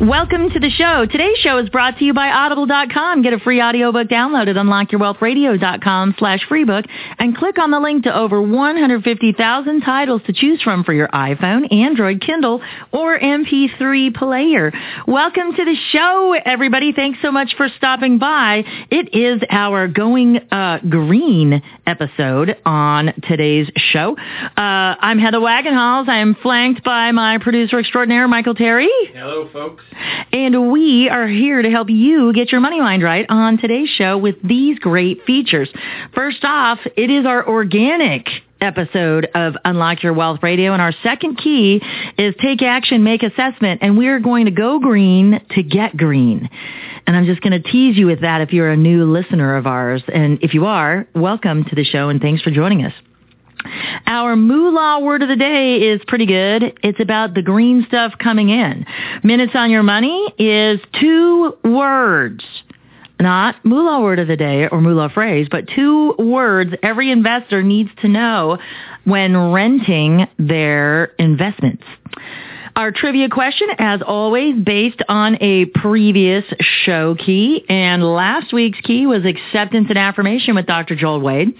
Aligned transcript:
Welcome 0.00 0.50
to 0.50 0.58
the 0.58 0.70
show. 0.70 1.06
Today's 1.06 1.38
show 1.38 1.58
is 1.58 1.68
brought 1.68 1.98
to 1.98 2.04
you 2.04 2.12
by 2.12 2.28
Audible.com. 2.28 3.22
Get 3.22 3.32
a 3.32 3.38
free 3.38 3.62
audiobook 3.62 4.08
download 4.08 4.48
at 4.48 4.56
unlockyourwealthradio.com 4.56 6.16
slash 6.18 6.40
freebook 6.50 6.84
and 7.20 7.36
click 7.36 7.58
on 7.58 7.70
the 7.70 7.78
link 7.78 8.02
to 8.02 8.14
over 8.14 8.42
150,000 8.42 9.80
titles 9.82 10.20
to 10.26 10.32
choose 10.32 10.60
from 10.62 10.82
for 10.82 10.92
your 10.92 11.06
iPhone, 11.08 11.72
Android, 11.72 12.20
Kindle, 12.20 12.60
or 12.90 13.16
MP3 13.16 14.12
player. 14.12 14.72
Welcome 15.06 15.54
to 15.54 15.64
the 15.64 15.76
show, 15.92 16.34
everybody. 16.44 16.92
Thanks 16.92 17.20
so 17.22 17.30
much 17.30 17.54
for 17.56 17.68
stopping 17.76 18.18
by. 18.18 18.64
It 18.90 19.14
is 19.14 19.42
our 19.48 19.86
Going 19.86 20.38
uh, 20.50 20.80
Green 20.88 21.62
episode 21.86 22.56
on 22.66 23.14
today's 23.28 23.70
show. 23.76 24.16
Uh, 24.16 24.50
I'm 24.56 25.20
Heather 25.20 25.38
Wagenhals. 25.38 26.08
I 26.08 26.18
am 26.18 26.34
flanked 26.34 26.82
by 26.82 27.12
my 27.12 27.38
producer 27.38 27.78
extraordinaire, 27.78 28.26
Michael 28.26 28.56
Terry. 28.56 28.90
Hello, 29.12 29.48
folks. 29.52 29.83
And 30.32 30.72
we 30.72 31.08
are 31.08 31.26
here 31.26 31.62
to 31.62 31.70
help 31.70 31.88
you 31.90 32.32
get 32.32 32.50
your 32.50 32.60
money 32.60 32.80
mind 32.80 33.02
right 33.02 33.26
on 33.28 33.58
today's 33.58 33.88
show 33.88 34.18
with 34.18 34.36
these 34.42 34.78
great 34.78 35.24
features. 35.24 35.68
First 36.14 36.44
off, 36.44 36.80
it 36.96 37.10
is 37.10 37.26
our 37.26 37.46
organic 37.46 38.28
episode 38.60 39.26
of 39.34 39.54
Unlock 39.64 40.02
Your 40.02 40.12
Wealth 40.12 40.40
Radio. 40.42 40.72
And 40.72 40.82
our 40.82 40.92
second 41.02 41.36
key 41.36 41.80
is 42.18 42.34
take 42.40 42.62
action, 42.62 43.04
make 43.04 43.22
assessment. 43.22 43.82
And 43.82 43.96
we're 43.96 44.20
going 44.20 44.46
to 44.46 44.50
go 44.50 44.78
green 44.80 45.40
to 45.50 45.62
get 45.62 45.96
green. 45.96 46.48
And 47.06 47.16
I'm 47.16 47.26
just 47.26 47.42
going 47.42 47.52
to 47.52 47.70
tease 47.70 47.96
you 47.96 48.06
with 48.06 48.22
that 48.22 48.40
if 48.40 48.52
you're 48.52 48.70
a 48.70 48.76
new 48.76 49.04
listener 49.04 49.56
of 49.56 49.66
ours. 49.66 50.02
And 50.12 50.42
if 50.42 50.54
you 50.54 50.66
are, 50.66 51.06
welcome 51.14 51.64
to 51.64 51.74
the 51.74 51.84
show 51.84 52.08
and 52.08 52.20
thanks 52.20 52.42
for 52.42 52.50
joining 52.50 52.84
us. 52.84 52.94
Our 54.06 54.36
moolah 54.36 55.00
word 55.00 55.22
of 55.22 55.28
the 55.28 55.36
day 55.36 55.76
is 55.76 56.00
pretty 56.06 56.26
good. 56.26 56.78
It's 56.82 57.00
about 57.00 57.34
the 57.34 57.42
green 57.42 57.84
stuff 57.88 58.12
coming 58.18 58.50
in. 58.50 58.86
Minutes 59.22 59.52
on 59.54 59.70
your 59.70 59.82
money 59.82 60.32
is 60.38 60.80
two 61.00 61.56
words. 61.64 62.44
Not 63.20 63.64
moolah 63.64 64.02
word 64.02 64.18
of 64.18 64.28
the 64.28 64.36
day 64.36 64.68
or 64.68 64.80
moolah 64.80 65.08
phrase, 65.08 65.48
but 65.50 65.68
two 65.68 66.14
words 66.18 66.72
every 66.82 67.10
investor 67.10 67.62
needs 67.62 67.90
to 68.02 68.08
know 68.08 68.58
when 69.04 69.36
renting 69.52 70.26
their 70.38 71.04
investments. 71.18 71.84
Our 72.76 72.90
trivia 72.90 73.28
question, 73.28 73.68
as 73.78 74.02
always, 74.02 74.60
based 74.60 75.00
on 75.08 75.38
a 75.40 75.66
previous 75.66 76.44
show 76.60 77.14
key. 77.14 77.64
And 77.68 78.02
last 78.02 78.52
week's 78.52 78.80
key 78.80 79.06
was 79.06 79.24
acceptance 79.24 79.86
and 79.90 79.98
affirmation 79.98 80.56
with 80.56 80.66
Dr. 80.66 80.96
Joel 80.96 81.20
Wade. 81.20 81.54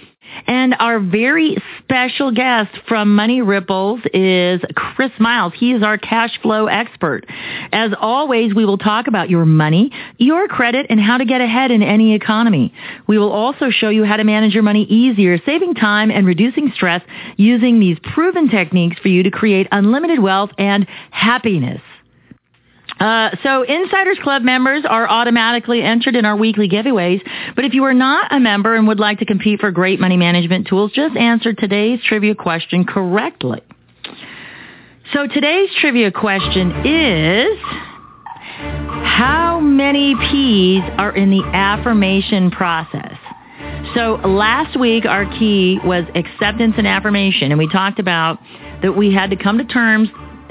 And 0.46 0.74
our 0.78 0.98
very 1.00 1.56
special 1.78 2.32
guest 2.32 2.70
from 2.88 3.14
Money 3.14 3.40
Ripples 3.40 4.00
is 4.12 4.60
Chris 4.74 5.12
Miles. 5.18 5.52
He 5.56 5.72
is 5.72 5.82
our 5.82 5.96
cash 5.96 6.38
flow 6.42 6.66
expert. 6.66 7.24
As 7.72 7.92
always, 7.98 8.54
we 8.54 8.64
will 8.64 8.78
talk 8.78 9.06
about 9.06 9.30
your 9.30 9.44
money, 9.44 9.90
your 10.18 10.48
credit, 10.48 10.86
and 10.90 11.00
how 11.00 11.18
to 11.18 11.24
get 11.24 11.40
ahead 11.40 11.70
in 11.70 11.82
any 11.82 12.14
economy. 12.14 12.74
We 13.06 13.18
will 13.18 13.32
also 13.32 13.70
show 13.70 13.88
you 13.88 14.04
how 14.04 14.16
to 14.16 14.24
manage 14.24 14.54
your 14.54 14.62
money 14.62 14.84
easier, 14.84 15.38
saving 15.44 15.74
time 15.74 16.10
and 16.10 16.26
reducing 16.26 16.72
stress 16.74 17.02
using 17.36 17.80
these 17.80 17.98
proven 18.12 18.48
techniques 18.48 18.98
for 19.00 19.08
you 19.08 19.22
to 19.22 19.30
create 19.30 19.68
unlimited 19.72 20.18
wealth 20.20 20.50
and 20.58 20.86
happiness. 21.10 21.80
Uh, 23.00 23.30
so 23.42 23.62
Insiders 23.62 24.18
Club 24.22 24.42
members 24.42 24.84
are 24.88 25.08
automatically 25.08 25.82
entered 25.82 26.14
in 26.14 26.24
our 26.24 26.36
weekly 26.36 26.68
giveaways. 26.68 27.20
But 27.56 27.64
if 27.64 27.74
you 27.74 27.84
are 27.84 27.94
not 27.94 28.32
a 28.32 28.38
member 28.38 28.76
and 28.76 28.86
would 28.86 29.00
like 29.00 29.18
to 29.18 29.24
compete 29.24 29.60
for 29.60 29.70
great 29.70 29.98
money 30.00 30.16
management 30.16 30.68
tools, 30.68 30.92
just 30.92 31.16
answer 31.16 31.52
today's 31.52 32.00
trivia 32.04 32.34
question 32.34 32.84
correctly. 32.84 33.62
So 35.12 35.26
today's 35.26 35.70
trivia 35.80 36.12
question 36.12 36.70
is, 36.86 37.58
how 39.04 39.60
many 39.60 40.14
P's 40.14 40.82
are 40.96 41.14
in 41.14 41.30
the 41.30 41.42
affirmation 41.52 42.50
process? 42.50 43.16
So 43.94 44.14
last 44.24 44.78
week 44.78 45.04
our 45.04 45.24
key 45.38 45.78
was 45.84 46.04
acceptance 46.14 46.74
and 46.78 46.86
affirmation, 46.86 47.52
and 47.52 47.58
we 47.58 47.68
talked 47.68 47.98
about 47.98 48.38
that 48.82 48.96
we 48.96 49.12
had 49.12 49.30
to 49.30 49.36
come 49.36 49.58
to 49.58 49.64
terms 49.64 50.08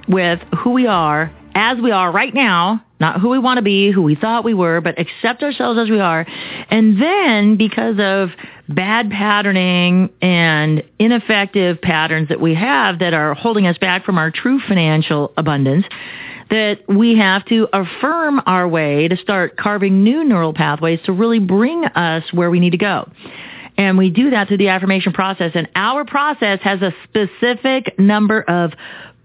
with 0.07 0.39
who 0.63 0.71
we 0.71 0.87
are 0.87 1.31
as 1.55 1.79
we 1.79 1.91
are 1.91 2.11
right 2.11 2.33
now, 2.33 2.83
not 2.99 3.19
who 3.19 3.29
we 3.29 3.39
want 3.39 3.57
to 3.57 3.61
be, 3.61 3.91
who 3.91 4.01
we 4.01 4.15
thought 4.15 4.43
we 4.43 4.53
were, 4.53 4.81
but 4.81 4.99
accept 4.99 5.43
ourselves 5.43 5.79
as 5.79 5.89
we 5.89 5.99
are. 5.99 6.25
And 6.69 7.01
then 7.01 7.57
because 7.57 7.95
of 7.99 8.29
bad 8.69 9.09
patterning 9.09 10.09
and 10.21 10.83
ineffective 10.99 11.81
patterns 11.81 12.29
that 12.29 12.39
we 12.39 12.55
have 12.55 12.99
that 12.99 13.13
are 13.13 13.33
holding 13.33 13.67
us 13.67 13.77
back 13.77 14.05
from 14.05 14.17
our 14.17 14.31
true 14.31 14.59
financial 14.67 15.33
abundance, 15.37 15.85
that 16.49 16.79
we 16.87 17.17
have 17.17 17.45
to 17.45 17.67
affirm 17.73 18.41
our 18.45 18.67
way 18.67 19.07
to 19.07 19.17
start 19.17 19.57
carving 19.57 20.03
new 20.03 20.23
neural 20.23 20.53
pathways 20.53 20.99
to 21.05 21.11
really 21.11 21.39
bring 21.39 21.83
us 21.85 22.23
where 22.31 22.49
we 22.49 22.59
need 22.59 22.71
to 22.71 22.77
go. 22.77 23.09
And 23.77 23.97
we 23.97 24.09
do 24.09 24.29
that 24.29 24.47
through 24.47 24.57
the 24.57 24.69
affirmation 24.69 25.13
process. 25.13 25.51
And 25.55 25.67
our 25.75 26.05
process 26.05 26.59
has 26.61 26.81
a 26.81 26.93
specific 27.05 27.97
number 27.97 28.41
of 28.41 28.71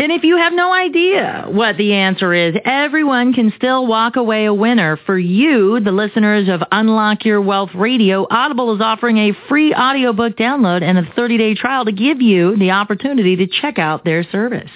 And 0.01 0.12
if 0.12 0.24
you 0.24 0.36
have 0.36 0.51
no 0.51 0.74
idea 0.74 1.45
what 1.48 1.77
the 1.77 1.94
answer 1.94 2.33
is, 2.33 2.56
everyone 2.65 3.33
can 3.33 3.53
still 3.56 3.86
walk 3.86 4.15
away 4.15 4.45
a 4.45 4.53
winner. 4.53 4.98
For 5.06 5.15
you, 5.15 5.80
the 5.80 5.92
listeners 5.92 6.50
of 6.50 6.63
Unlock 6.71 7.24
Your 7.24 7.39
Wealth 7.39 7.69
Radio, 7.75 8.25
Audible 8.27 8.74
is 8.74 8.81
offering 8.81 9.19
a 9.19 9.33
free 9.48 9.75
audiobook 9.75 10.38
download 10.38 10.81
and 10.81 10.98
a 10.98 11.03
30-day 11.03 11.53
trial 11.53 11.86
to 11.86 11.92
give 11.92 12.19
you 12.19 12.57
the 12.57 12.71
opportunity 12.71 13.36
to 13.36 13.45
check 13.45 13.77
out 13.77 14.03
their 14.03 14.24
service. 14.24 14.71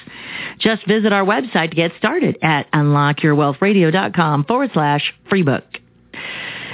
Just 0.60 0.86
visit 0.86 1.12
our 1.12 1.26
website 1.26 1.72
to 1.72 1.76
get 1.76 1.94
started 1.98 2.38
at 2.44 2.72
unlockyourwealthradio.com 2.72 4.44
forward 4.44 4.70
slash 4.76 5.12
free 5.28 5.42
book. 5.42 5.64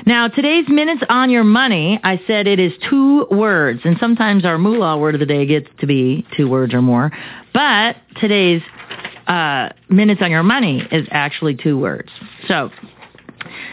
Now, 0.06 0.28
today's 0.28 0.68
minutes 0.68 1.04
on 1.08 1.30
your 1.30 1.44
money, 1.44 2.00
I 2.04 2.20
said 2.26 2.48
it 2.48 2.60
is 2.60 2.74
two 2.90 3.28
words, 3.30 3.82
and 3.86 3.98
sometimes 4.00 4.46
our 4.46 4.58
moolah 4.58 4.98
word 4.98 5.14
of 5.14 5.20
the 5.20 5.28
day 5.28 5.46
gets 5.46 5.68
to 5.80 5.86
be 5.86 6.26
two 6.36 6.50
words 6.50 6.74
or 6.74 6.82
more, 6.82 7.12
but 7.54 7.98
today's 8.20 8.62
uh, 9.28 9.70
minutes 9.90 10.22
on 10.22 10.32
your 10.32 10.44
money 10.44 10.86
is 10.92 11.08
actually 11.12 11.56
two 11.56 11.78
words. 11.78 12.10
So, 12.48 12.70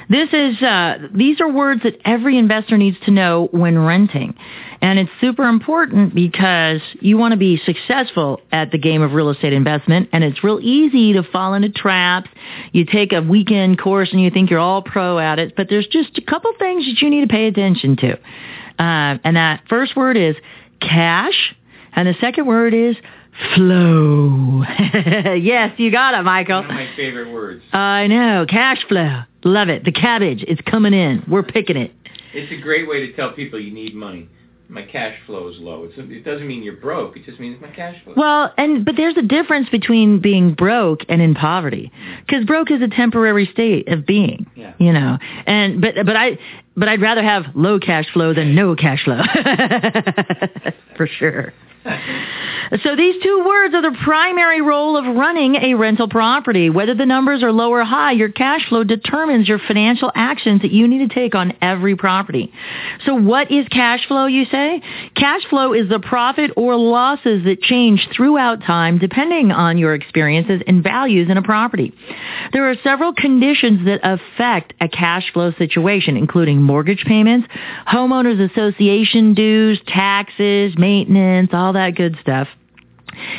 this 0.09 0.29
is 0.33 0.63
uh, 0.63 1.09
these 1.15 1.41
are 1.41 1.51
words 1.51 1.83
that 1.83 2.01
every 2.05 2.39
investor 2.39 2.79
needs 2.79 2.97
to 3.05 3.11
know 3.11 3.49
when 3.51 3.79
renting. 3.79 4.35
And 4.81 4.99
it's 4.99 5.11
super 5.21 5.49
important 5.49 6.15
because 6.15 6.81
you 7.01 7.19
want 7.19 7.33
to 7.33 7.37
be 7.37 7.61
successful 7.65 8.41
at 8.53 8.71
the 8.71 8.79
game 8.79 9.03
of 9.03 9.13
real 9.13 9.31
estate 9.31 9.53
investment 9.53 10.09
and 10.13 10.23
it's 10.23 10.43
real 10.45 10.61
easy 10.61 11.15
to 11.15 11.25
fall 11.25 11.55
into 11.55 11.69
traps. 11.71 12.31
You 12.73 12.85
take 12.85 13.13
a 13.13 13.21
weekend 13.21 13.81
course 13.81 14.11
and 14.13 14.21
you 14.21 14.31
think 14.31 14.51
you're 14.51 14.61
all 14.61 14.83
pro 14.83 15.19
at 15.19 15.39
it, 15.39 15.55
but 15.57 15.69
there's 15.69 15.89
just 15.89 16.17
a 16.17 16.23
couple 16.23 16.53
things 16.59 16.87
that 16.87 17.03
you 17.03 17.11
need 17.11 17.23
to 17.23 17.33
pay 17.33 17.47
attention 17.47 17.97
to. 17.97 18.13
Uh, 18.79 19.19
and 19.25 19.37
that 19.37 19.65
first 19.69 19.97
word 19.97 20.17
is 20.17 20.37
cash 20.81 21.55
and 21.93 22.07
the 22.07 22.15
second 22.21 22.47
word 22.47 22.73
is 22.75 22.97
flow. 23.55 24.63
yes, 25.37 25.75
you 25.79 25.91
got 25.91 26.15
it, 26.15 26.23
Michael. 26.23 26.61
One 26.61 26.71
of 26.71 26.77
my 26.77 26.91
favorite 26.97 27.33
words. 27.33 27.63
I 27.73 28.07
know. 28.07 28.47
Cash 28.49 28.85
flow. 28.89 29.23
Love 29.45 29.69
it. 29.69 29.85
The 29.85 29.93
cabbage. 29.93 30.45
It's 30.47 30.61
coming 30.63 30.95
in. 30.95 31.25
We're 31.29 31.43
picking 31.43 31.77
it. 31.77 31.93
It's 32.35 32.53
a 32.53 32.61
great 32.61 32.89
way 32.89 33.07
to 33.07 33.13
tell 33.15 33.33
people 33.33 33.61
you 33.61 33.73
need 33.73 33.95
money. 33.95 34.29
My 34.71 34.83
cash 34.83 35.17
flow 35.25 35.49
is 35.49 35.57
low. 35.59 35.85
It's, 35.85 35.95
it 35.97 36.25
doesn't 36.27 36.47
mean 36.47 36.63
you're 36.63 36.77
broke. 36.77 37.17
It 37.17 37.25
just 37.25 37.41
means 37.41 37.59
my 37.59 37.71
cash 37.71 37.97
flow. 38.05 38.13
Well, 38.15 38.53
and 38.59 38.85
but 38.85 38.97
there's 38.97 39.17
a 39.17 39.23
difference 39.23 39.71
between 39.71 40.21
being 40.21 40.53
broke 40.53 41.01
and 41.09 41.23
in 41.23 41.35
poverty, 41.35 41.91
mm. 41.99 42.21
because 42.21 42.45
broke 42.45 42.71
is 42.71 42.83
a 42.83 42.89
temporary 42.89 43.47
state 43.47 43.89
of 43.89 44.05
being. 44.05 44.47
Yeah. 44.55 44.75
You 44.79 44.93
know, 44.93 45.17
and 45.47 45.81
but 45.81 45.95
but 46.05 46.17
I 46.17 46.39
but 46.77 46.87
I'd 46.87 47.01
rather 47.01 47.23
have 47.23 47.45
low 47.55 47.79
cash 47.81 48.13
flow 48.13 48.35
than 48.35 48.55
no 48.55 48.77
cash 48.77 49.05
flow, 49.05 49.23
for 50.99 51.07
sure. 51.07 51.55
So 51.85 52.97
these 52.97 53.23
two 53.23 53.45
words 53.47 53.75
are 53.75 53.83
the 53.83 53.97
primary 54.05 54.61
role 54.61 54.97
of 54.97 55.17
running 55.17 55.55
a 55.57 55.75
rental 55.75 56.09
property. 56.09 56.69
Whether 56.69 56.95
the 56.95 57.07
numbers 57.07 57.43
are 57.43 57.51
low 57.51 57.71
or 57.71 57.85
high, 57.85 58.13
your 58.13 58.29
cash 58.29 58.69
flow 58.69 58.85
determines 58.85 59.49
your 59.49 59.59
financial 59.59 60.13
actions 60.15 60.63
that 60.63 60.71
you 60.71 60.87
need 60.87 61.09
to 61.09 61.15
take 61.15 61.35
on 61.35 61.55
every 61.63 61.97
property. 61.97 62.53
So 63.07 63.15
what 63.15 63.51
is 63.51 63.67
cash 63.69 64.07
flow, 64.07 64.27
you 64.27 64.45
say? 64.45 64.83
Cash 65.17 65.47
flow 65.49 65.73
is 65.73 65.89
the 65.89 65.99
profit 65.99 66.51
or 66.57 66.77
losses 66.77 67.45
that 67.45 67.63
change 67.63 68.07
throughout 68.15 68.63
time 68.63 68.99
depending 68.99 69.51
on 69.51 69.79
your 69.79 69.95
experiences 69.95 70.61
and 70.67 70.83
values 70.83 71.31
in 71.31 71.39
a 71.39 71.43
property. 71.43 71.95
There 72.53 72.69
are 72.71 72.77
several 72.85 73.15
conditions 73.15 73.87
that 73.87 74.01
affect 74.03 74.75
a 74.81 74.89
cash 74.89 75.33
flow 75.33 75.53
situation, 75.53 76.17
including 76.19 76.61
mortgage 76.61 77.05
payments, 77.05 77.49
homeowners 77.87 78.51
association 78.51 79.33
dues, 79.33 79.81
taxes, 79.87 80.75
maintenance, 80.77 81.51
all 81.53 81.68
that 81.75 81.95
good 81.95 82.17
stuff. 82.21 82.49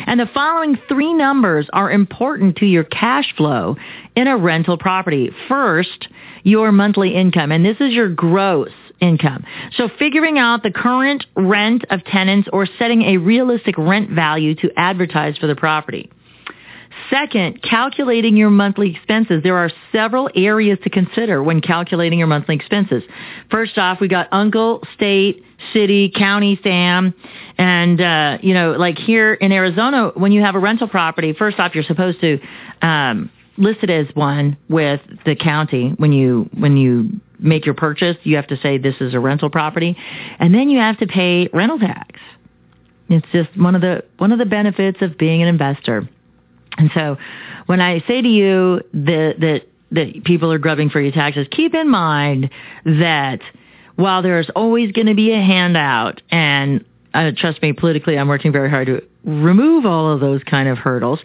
And 0.05 0.19
the 0.19 0.29
following 0.33 0.77
three 0.87 1.13
numbers 1.13 1.67
are 1.71 1.91
important 1.91 2.57
to 2.57 2.65
your 2.65 2.83
cash 2.83 3.33
flow 3.35 3.77
in 4.15 4.27
a 4.27 4.37
rental 4.37 4.77
property. 4.77 5.31
First, 5.47 6.07
your 6.43 6.71
monthly 6.71 7.15
income, 7.15 7.51
and 7.51 7.65
this 7.65 7.77
is 7.79 7.93
your 7.93 8.09
gross 8.09 8.71
income. 8.99 9.45
So 9.75 9.89
figuring 9.99 10.37
out 10.37 10.63
the 10.63 10.71
current 10.71 11.25
rent 11.35 11.85
of 11.89 12.03
tenants 12.03 12.49
or 12.51 12.67
setting 12.77 13.03
a 13.03 13.17
realistic 13.17 13.77
rent 13.77 14.09
value 14.09 14.55
to 14.55 14.71
advertise 14.75 15.37
for 15.37 15.47
the 15.47 15.55
property. 15.55 16.09
Second, 17.09 17.61
calculating 17.63 18.37
your 18.37 18.49
monthly 18.49 18.91
expenses. 18.95 19.41
There 19.41 19.57
are 19.57 19.71
several 19.91 20.29
areas 20.35 20.77
to 20.83 20.89
consider 20.89 21.41
when 21.41 21.61
calculating 21.61 22.19
your 22.19 22.27
monthly 22.27 22.55
expenses. 22.55 23.03
First 23.49 23.77
off, 23.77 23.99
we 23.99 24.07
got 24.07 24.27
uncle, 24.31 24.83
state, 24.93 25.43
city, 25.73 26.11
county, 26.15 26.59
SAM, 26.63 27.13
and 27.57 27.99
uh, 27.99 28.37
you 28.41 28.53
know, 28.53 28.73
like 28.73 28.97
here 28.97 29.33
in 29.33 29.51
Arizona, 29.51 30.11
when 30.15 30.31
you 30.31 30.41
have 30.41 30.55
a 30.55 30.59
rental 30.59 30.87
property, 30.87 31.33
first 31.33 31.59
off, 31.59 31.73
you're 31.73 31.83
supposed 31.83 32.21
to 32.21 32.39
um, 32.81 33.31
list 33.57 33.79
it 33.81 33.89
as 33.89 34.07
one 34.15 34.57
with 34.69 35.01
the 35.25 35.35
county 35.35 35.93
when 35.97 36.13
you 36.13 36.49
when 36.57 36.77
you 36.77 37.19
make 37.39 37.65
your 37.65 37.75
purchase. 37.75 38.17
You 38.23 38.35
have 38.35 38.47
to 38.47 38.57
say 38.57 38.77
this 38.77 38.95
is 39.01 39.13
a 39.13 39.19
rental 39.19 39.49
property, 39.49 39.97
and 40.37 40.53
then 40.53 40.69
you 40.69 40.79
have 40.79 40.99
to 40.99 41.07
pay 41.07 41.49
rental 41.53 41.79
tax. 41.79 42.19
It's 43.09 43.27
just 43.31 43.49
one 43.57 43.73
of 43.73 43.81
the 43.81 44.03
one 44.17 44.31
of 44.31 44.37
the 44.37 44.45
benefits 44.45 45.01
of 45.01 45.17
being 45.17 45.41
an 45.41 45.47
investor. 45.47 46.07
And 46.79 46.89
so 46.93 47.17
when 47.67 47.81
I 47.81 47.99
say 48.07 48.21
to 48.21 48.27
you 48.27 48.81
that, 48.93 49.35
that, 49.39 49.61
that 49.91 50.23
people 50.23 50.51
are 50.51 50.57
grubbing 50.57 50.89
for 50.89 51.01
your 51.01 51.11
taxes, 51.11 51.47
keep 51.51 51.75
in 51.75 51.89
mind 51.89 52.49
that 52.85 53.41
while 53.95 54.21
there's 54.21 54.49
always 54.55 54.91
going 54.93 55.07
to 55.07 55.13
be 55.13 55.31
a 55.31 55.41
handout 55.41 56.21
and 56.31 56.83
uh, 57.13 57.31
trust 57.35 57.61
me, 57.61 57.73
politically, 57.73 58.17
I'm 58.17 58.27
working 58.27 58.51
very 58.51 58.69
hard 58.69 58.87
to 58.87 59.01
remove 59.23 59.85
all 59.85 60.11
of 60.11 60.19
those 60.19 60.43
kind 60.43 60.69
of 60.69 60.77
hurdles, 60.77 61.19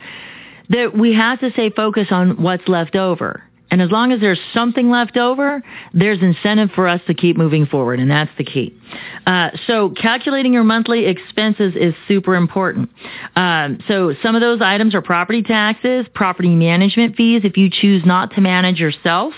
that 0.71 0.97
we 0.97 1.15
have 1.15 1.41
to 1.41 1.51
stay 1.53 1.71
focused 1.71 2.11
on 2.11 2.43
what's 2.43 2.67
left 2.69 2.97
over. 2.97 3.43
And 3.71 3.83
as 3.83 3.91
long 3.91 4.13
as 4.13 4.21
there's 4.21 4.41
something 4.53 4.91
left 4.91 5.17
over, 5.17 5.63
there's 5.93 6.21
incentive 6.23 6.71
for 6.75 6.87
us 6.87 7.01
to 7.07 7.15
keep 7.15 7.37
moving 7.37 7.67
forward, 7.67 7.99
and 7.99 8.11
that's 8.11 8.31
the 8.39 8.45
key. 8.45 8.79
Uh, 9.27 9.51
so 9.67 9.91
calculating 9.91 10.53
your 10.53 10.65
monthly 10.65 11.07
expenses 11.07 11.75
is 11.75 11.95
super 12.07 12.37
important. 12.37 12.91
Um, 13.35 13.81
so 13.89 14.15
some 14.23 14.35
of 14.35 14.41
those 14.41 14.61
items 14.63 14.95
are 14.95 15.03
property 15.03 15.43
taxes, 15.43 16.07
property 16.15 16.51
management 16.51 17.17
fees 17.17 17.43
if 17.45 17.57
you 17.57 17.69
choose 17.71 18.05
not 18.05 18.33
to 18.35 18.41
manage 18.41 18.79
yourself. 18.79 19.35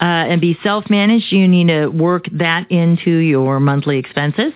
Uh, 0.00 0.04
and 0.04 0.40
be 0.40 0.58
self-managed, 0.64 1.30
you 1.30 1.46
need 1.46 1.68
to 1.68 1.86
work 1.86 2.24
that 2.32 2.68
into 2.72 3.18
your 3.18 3.60
monthly 3.60 3.98
expenses 3.98 4.52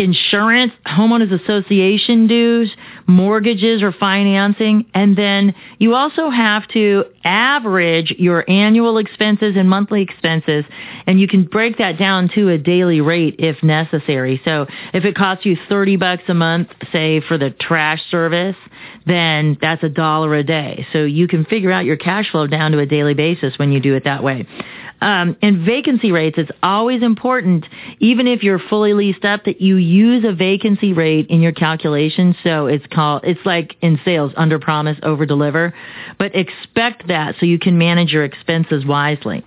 insurance, 0.00 0.72
homeowners 0.86 1.30
association 1.30 2.26
dues, 2.26 2.74
mortgages 3.06 3.82
or 3.82 3.92
financing, 3.92 4.86
and 4.94 5.16
then 5.16 5.54
you 5.78 5.94
also 5.94 6.30
have 6.30 6.66
to 6.68 7.04
average 7.22 8.10
your 8.18 8.48
annual 8.48 8.96
expenses 8.96 9.56
and 9.56 9.68
monthly 9.68 10.00
expenses, 10.00 10.64
and 11.06 11.20
you 11.20 11.28
can 11.28 11.44
break 11.44 11.76
that 11.76 11.98
down 11.98 12.30
to 12.34 12.48
a 12.48 12.56
daily 12.56 13.02
rate 13.02 13.36
if 13.38 13.62
necessary. 13.62 14.40
So 14.42 14.66
if 14.94 15.04
it 15.04 15.14
costs 15.14 15.44
you 15.44 15.58
30 15.68 15.96
bucks 15.96 16.22
a 16.28 16.34
month, 16.34 16.68
say 16.90 17.20
for 17.20 17.36
the 17.36 17.50
trash 17.50 18.00
service, 18.10 18.56
then 19.04 19.58
that's 19.60 19.82
a 19.82 19.90
dollar 19.90 20.34
a 20.34 20.42
day. 20.42 20.86
So 20.94 21.04
you 21.04 21.28
can 21.28 21.44
figure 21.44 21.70
out 21.70 21.84
your 21.84 21.96
cash 21.96 22.30
flow 22.30 22.46
down 22.46 22.72
to 22.72 22.78
a 22.78 22.86
daily 22.86 23.14
basis 23.14 23.58
when 23.58 23.70
you 23.70 23.80
do 23.80 23.94
it 23.96 24.04
that 24.04 24.22
way. 24.22 24.46
Um, 25.00 25.36
and 25.40 25.64
vacancy 25.64 26.12
rates, 26.12 26.36
it's 26.38 26.50
always 26.62 27.02
important, 27.02 27.64
even 28.00 28.26
if 28.26 28.42
you're 28.42 28.58
fully 28.58 28.92
leased 28.92 29.24
up, 29.24 29.44
that 29.44 29.60
you 29.60 29.76
use 29.76 30.24
a 30.24 30.32
vacancy 30.32 30.92
rate 30.92 31.28
in 31.28 31.40
your 31.40 31.52
calculation. 31.52 32.36
So 32.44 32.66
it's 32.66 32.86
called, 32.92 33.24
it's 33.24 33.44
like 33.44 33.76
in 33.80 33.98
sales, 34.04 34.32
under 34.36 34.58
promise, 34.58 34.98
over 35.02 35.24
deliver. 35.24 35.72
But 36.18 36.36
expect 36.36 37.08
that 37.08 37.36
so 37.40 37.46
you 37.46 37.58
can 37.58 37.78
manage 37.78 38.12
your 38.12 38.24
expenses 38.24 38.84
wisely. 38.84 39.44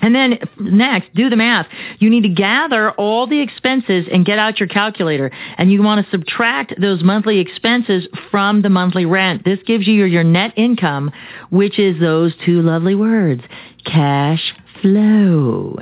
And 0.00 0.16
then 0.16 0.40
next, 0.58 1.14
do 1.14 1.30
the 1.30 1.36
math. 1.36 1.68
You 2.00 2.10
need 2.10 2.22
to 2.22 2.28
gather 2.28 2.90
all 2.90 3.28
the 3.28 3.40
expenses 3.40 4.06
and 4.12 4.26
get 4.26 4.36
out 4.36 4.58
your 4.58 4.68
calculator. 4.68 5.30
And 5.56 5.70
you 5.70 5.80
want 5.80 6.04
to 6.04 6.10
subtract 6.10 6.74
those 6.80 7.04
monthly 7.04 7.38
expenses 7.38 8.08
from 8.32 8.62
the 8.62 8.68
monthly 8.68 9.06
rent. 9.06 9.44
This 9.44 9.60
gives 9.64 9.86
you 9.86 9.94
your, 9.94 10.08
your 10.08 10.24
net 10.24 10.54
income, 10.56 11.12
which 11.50 11.78
is 11.78 12.00
those 12.00 12.32
two 12.44 12.62
lovely 12.62 12.96
words, 12.96 13.42
cash 13.84 14.52
flow. 14.82 15.78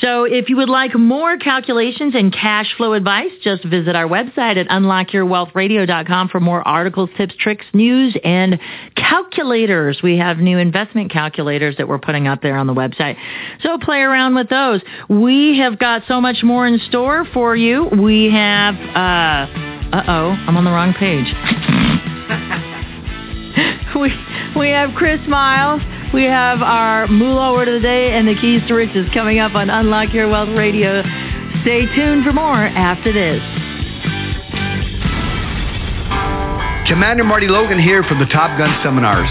So 0.00 0.24
if 0.24 0.48
you 0.48 0.56
would 0.56 0.68
like 0.68 0.94
more 0.94 1.36
calculations 1.36 2.14
and 2.14 2.32
cash 2.32 2.74
flow 2.76 2.94
advice, 2.94 3.32
just 3.42 3.64
visit 3.64 3.96
our 3.96 4.06
website 4.06 4.56
at 4.56 4.68
unlockyourwealthradio.com 4.68 6.28
for 6.28 6.40
more 6.40 6.66
articles, 6.66 7.10
tips, 7.16 7.34
tricks, 7.38 7.66
news, 7.74 8.16
and 8.24 8.58
calculators. 8.96 10.00
We 10.02 10.16
have 10.18 10.38
new 10.38 10.58
investment 10.58 11.10
calculators 11.10 11.76
that 11.76 11.88
we're 11.88 11.98
putting 11.98 12.28
up 12.28 12.40
there 12.40 12.56
on 12.56 12.66
the 12.66 12.74
website. 12.74 13.16
So 13.62 13.76
play 13.78 13.98
around 13.98 14.36
with 14.36 14.48
those. 14.48 14.80
We 15.08 15.58
have 15.58 15.78
got 15.78 16.02
so 16.08 16.20
much 16.20 16.42
more 16.42 16.66
in 16.66 16.78
store 16.88 17.26
for 17.34 17.56
you. 17.56 17.86
We 17.86 18.30
have, 18.30 18.74
uh, 18.74 19.96
uh-oh, 19.96 20.36
I'm 20.46 20.56
on 20.56 20.64
the 20.64 20.70
wrong 20.70 20.94
page. 20.94 21.26
we, 23.96 24.12
we 24.58 24.68
have 24.68 24.94
Chris 24.94 25.20
Miles. 25.28 25.82
We 26.12 26.24
have 26.24 26.60
our 26.60 27.06
moolah 27.06 27.52
word 27.52 27.68
of 27.68 27.74
the 27.74 27.86
day 27.86 28.12
and 28.18 28.26
the 28.26 28.34
keys 28.34 28.62
to 28.66 28.74
riches 28.74 29.08
coming 29.14 29.38
up 29.38 29.54
on 29.54 29.70
Unlock 29.70 30.12
Your 30.12 30.28
Wealth 30.28 30.48
Radio. 30.56 31.02
Stay 31.62 31.86
tuned 31.94 32.24
for 32.24 32.32
more 32.32 32.66
after 32.66 33.12
this. 33.12 33.40
Commander 36.88 37.22
Marty 37.22 37.46
Logan 37.46 37.78
here 37.78 38.02
from 38.02 38.18
the 38.18 38.26
Top 38.26 38.58
Gun 38.58 38.76
Seminars. 38.82 39.30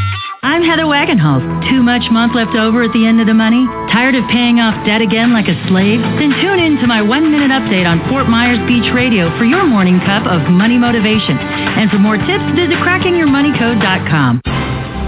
I'm 0.43 0.63
Heather 0.63 0.89
Wagenhals. 0.89 1.69
Too 1.69 1.83
much 1.83 2.01
month 2.09 2.33
left 2.33 2.57
over 2.57 2.81
at 2.81 2.91
the 2.93 3.05
end 3.05 3.21
of 3.21 3.27
the 3.27 3.33
money? 3.33 3.61
Tired 3.93 4.15
of 4.17 4.25
paying 4.33 4.57
off 4.57 4.73
debt 4.89 4.97
again 4.97 5.29
like 5.37 5.45
a 5.45 5.53
slave? 5.69 6.01
Then 6.17 6.33
tune 6.41 6.57
in 6.57 6.81
to 6.81 6.87
my 6.89 6.97
one-minute 6.97 7.53
update 7.53 7.85
on 7.85 8.01
Fort 8.09 8.25
Myers 8.25 8.57
Beach 8.65 8.89
Radio 8.89 9.29
for 9.37 9.45
your 9.45 9.63
morning 9.69 10.01
cup 10.01 10.25
of 10.25 10.49
money 10.49 10.79
motivation. 10.81 11.37
And 11.37 11.91
for 11.93 11.99
more 12.01 12.17
tips, 12.17 12.41
visit 12.57 12.73
crackingyourmoneycode.com. 12.81 14.41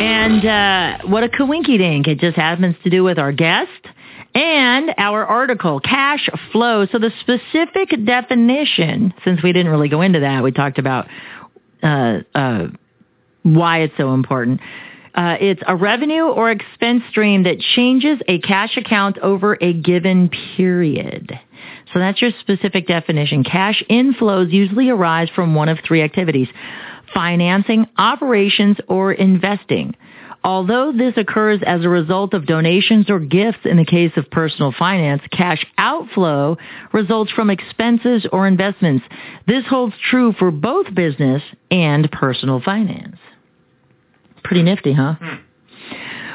And 0.00 0.46
uh, 0.46 1.08
what 1.08 1.24
a 1.24 1.28
coinky 1.28 1.78
dink. 1.78 2.06
It 2.06 2.20
just 2.20 2.36
happens 2.36 2.76
to 2.84 2.90
do 2.90 3.02
with 3.02 3.18
our 3.18 3.32
guest 3.32 3.88
and 4.36 4.94
our 4.96 5.26
article, 5.26 5.80
Cash 5.80 6.28
Flow. 6.52 6.86
So 6.92 7.00
the 7.00 7.10
specific 7.18 8.06
definition, 8.06 9.12
since 9.24 9.42
we 9.42 9.52
didn't 9.52 9.72
really 9.72 9.88
go 9.88 10.00
into 10.00 10.20
that, 10.20 10.44
we 10.44 10.52
talked 10.52 10.78
about 10.78 11.08
uh, 11.82 12.18
uh, 12.36 12.68
why 13.42 13.80
it's 13.80 13.96
so 13.96 14.14
important. 14.14 14.60
Uh, 15.14 15.36
it's 15.40 15.62
a 15.66 15.74
revenue 15.74 16.24
or 16.24 16.50
expense 16.50 17.02
stream 17.10 17.42
that 17.44 17.58
changes 17.58 18.18
a 18.28 18.38
cash 18.40 18.76
account 18.76 19.18
over 19.18 19.58
a 19.60 19.72
given 19.72 20.30
period. 20.56 21.38
So 21.92 21.98
that's 21.98 22.22
your 22.22 22.30
specific 22.40 22.86
definition. 22.86 23.42
Cash 23.42 23.82
inflows 23.90 24.52
usually 24.52 24.88
arise 24.88 25.28
from 25.34 25.54
one 25.54 25.68
of 25.68 25.78
three 25.86 26.02
activities. 26.02 26.48
Financing, 27.12 27.86
operations, 27.98 28.76
or 28.86 29.12
investing. 29.12 29.96
Although 30.42 30.92
this 30.92 31.14
occurs 31.16 31.60
as 31.66 31.84
a 31.84 31.88
result 31.88 32.32
of 32.32 32.46
donations 32.46 33.10
or 33.10 33.18
gifts 33.18 33.58
in 33.64 33.76
the 33.76 33.84
case 33.84 34.12
of 34.16 34.30
personal 34.30 34.72
finance, 34.72 35.22
cash 35.32 35.66
outflow 35.76 36.56
results 36.92 37.30
from 37.32 37.50
expenses 37.50 38.26
or 38.32 38.46
investments. 38.46 39.04
This 39.46 39.66
holds 39.66 39.94
true 40.10 40.32
for 40.38 40.50
both 40.50 40.94
business 40.94 41.42
and 41.70 42.10
personal 42.10 42.60
finance. 42.64 43.16
Pretty 44.50 44.64
nifty, 44.64 44.92
huh? 44.92 45.14
Hmm. 45.14 45.36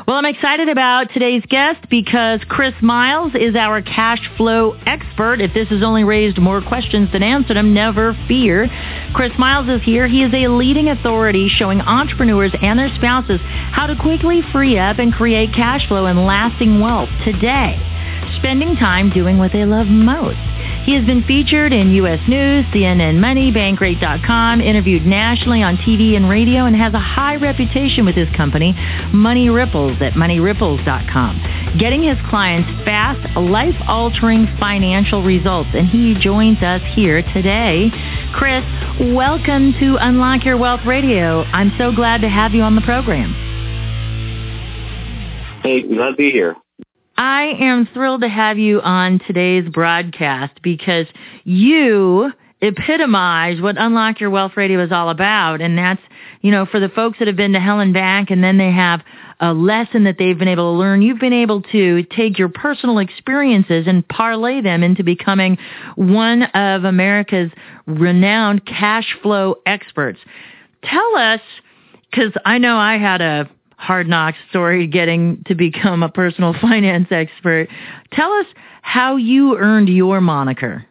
Well, 0.08 0.16
I'm 0.16 0.24
excited 0.24 0.70
about 0.70 1.12
today's 1.12 1.44
guest 1.50 1.86
because 1.90 2.40
Chris 2.48 2.74
Miles 2.82 3.34
is 3.36 3.58
our 3.58 3.82
cash 3.82 4.22
flow 4.38 4.80
expert. 4.86 5.42
If 5.42 5.54
this 5.54 5.68
has 5.68 5.84
only 5.84 6.06
raised 6.06 6.38
more 6.38 6.62
questions 6.62 7.12
than 7.12 7.24
answered 7.24 7.58
them, 7.58 7.74
never 7.74 8.18
fear. 8.26 8.70
Chris 9.14 9.34
Miles 9.38 9.68
is 9.68 9.84
here. 9.84 10.08
He 10.08 10.24
is 10.24 10.34
a 10.34 10.48
leading 10.48 10.88
authority 10.88 11.50
showing 11.50 11.82
entrepreneurs 11.82 12.54
and 12.62 12.80
their 12.80 12.88
spouses 12.96 13.42
how 13.44 13.86
to 13.86 13.98
quickly 14.02 14.42
free 14.54 14.80
up 14.80 14.98
and 14.98 15.12
create 15.12 15.54
cash 15.54 15.86
flow 15.86 16.06
and 16.06 16.26
lasting 16.26 16.80
wealth 16.80 17.10
today, 17.26 17.76
spending 18.38 18.78
time 18.78 19.10
doing 19.10 19.40
what 19.40 19.52
they 19.52 19.66
love 19.66 19.88
most. 19.88 20.55
He 20.86 20.94
has 20.94 21.04
been 21.04 21.24
featured 21.24 21.74
in 21.74 21.90
U.S. 22.06 22.20
News, 22.28 22.64
CNN 22.66 23.20
Money, 23.20 23.52
Bankrate.com, 23.52 24.62
interviewed 24.62 25.04
nationally 25.04 25.64
on 25.64 25.78
TV 25.78 26.16
and 26.16 26.30
radio, 26.30 26.66
and 26.66 26.76
has 26.76 26.94
a 26.94 27.00
high 27.00 27.38
reputation 27.38 28.06
with 28.06 28.14
his 28.14 28.30
company, 28.38 28.76
Money 29.12 29.50
Ripples, 29.50 30.00
at 30.00 30.14
MoneyRipples.com, 30.14 31.78
getting 31.80 32.04
his 32.04 32.20
clients 32.30 32.70
fast, 32.86 33.36
life-altering 33.36 34.46
financial 34.60 35.24
results. 35.24 35.70
And 35.74 35.90
he 35.90 36.14
joins 36.20 36.62
us 36.62 36.82
here 36.94 37.24
today. 37.34 37.90
Chris, 38.36 38.64
welcome 39.12 39.74
to 39.80 39.98
Unlock 40.00 40.46
Your 40.46 40.58
Wealth 40.58 40.86
Radio. 40.86 41.46
I'm 41.46 41.72
so 41.80 41.92
glad 41.96 42.22
to 42.22 42.30
have 42.30 42.54
you 42.54 42.62
on 42.62 42.76
the 42.76 42.82
program. 42.82 43.34
Hey, 45.64 45.82
glad 45.82 46.12
to 46.12 46.16
be 46.16 46.30
here. 46.30 46.56
I 47.18 47.54
am 47.60 47.88
thrilled 47.94 48.22
to 48.22 48.30
have 48.30 48.58
you 48.58 48.82
on 48.82 49.20
today's 49.20 49.70
broadcast 49.70 50.62
because 50.62 51.08
you 51.44 52.32
epitomize 52.62 53.62
what 53.62 53.78
Unlock 53.78 54.20
Your 54.20 54.30
Wealth 54.30 54.54
Radio 54.56 54.84
is 54.84 54.92
all 54.92 55.10
about. 55.10 55.62
And 55.62 55.78
that's, 55.78 56.02
you 56.42 56.52
know, 56.52 56.66
for 56.66 56.80
the 56.80 56.90
folks 56.90 57.20
that 57.20 57.28
have 57.28 57.38
been 57.38 57.54
to 57.54 57.60
hell 57.60 57.80
and 57.80 57.94
back 57.94 58.32
and 58.32 58.44
then 58.44 58.58
they 58.58 58.72
have 58.72 59.02
a 59.40 59.54
lesson 59.54 60.06
that 60.06 60.18
they've 60.18 60.38
been 60.38 60.48
able 60.48 60.74
to 60.74 60.78
learn, 60.78 61.02
you've 61.02 61.20
been 61.20 61.34
able 61.34 61.62
to 61.62 62.04
take 62.04 62.38
your 62.40 62.50
personal 62.50 63.00
experiences 63.00 63.86
and 63.88 64.08
parlay 64.08 64.62
them 64.62 64.84
into 64.84 65.04
becoming 65.04 65.58
one 65.96 66.44
of 66.44 66.86
America's 66.86 67.52
renowned 67.86 68.66
cash 68.66 69.16
flow 69.22 69.56
experts. 69.66 70.20
Tell 70.84 71.18
us, 71.18 71.42
because 72.10 72.32
I 72.46 72.58
know 72.58 72.78
I 72.78 72.98
had 72.98 73.22
a 73.22 73.50
hard 73.78 74.08
knocks 74.08 74.38
story 74.50 74.88
getting 74.88 75.44
to 75.48 75.56
become 75.56 76.04
a 76.04 76.10
personal 76.10 76.54
finance 76.62 77.08
expert. 77.12 77.70
Tell 78.12 78.32
us 78.34 78.48
how 78.82 79.18
you 79.18 79.58
earned 79.58 79.90
your 79.90 80.22
moniker. 80.22 80.86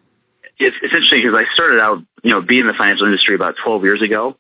It's, 0.59 0.77
it's 0.83 0.95
interesting 0.95 1.23
because 1.23 1.35
I 1.37 1.53
started 1.55 1.81
out, 1.81 1.99
you 2.23 2.31
know, 2.31 2.41
being 2.41 2.63
in 2.63 2.67
the 2.67 2.75
financial 2.75 3.07
industry 3.07 3.35
about 3.35 3.55
12 3.63 3.85
years 3.85 4.03
ago, 4.03 4.37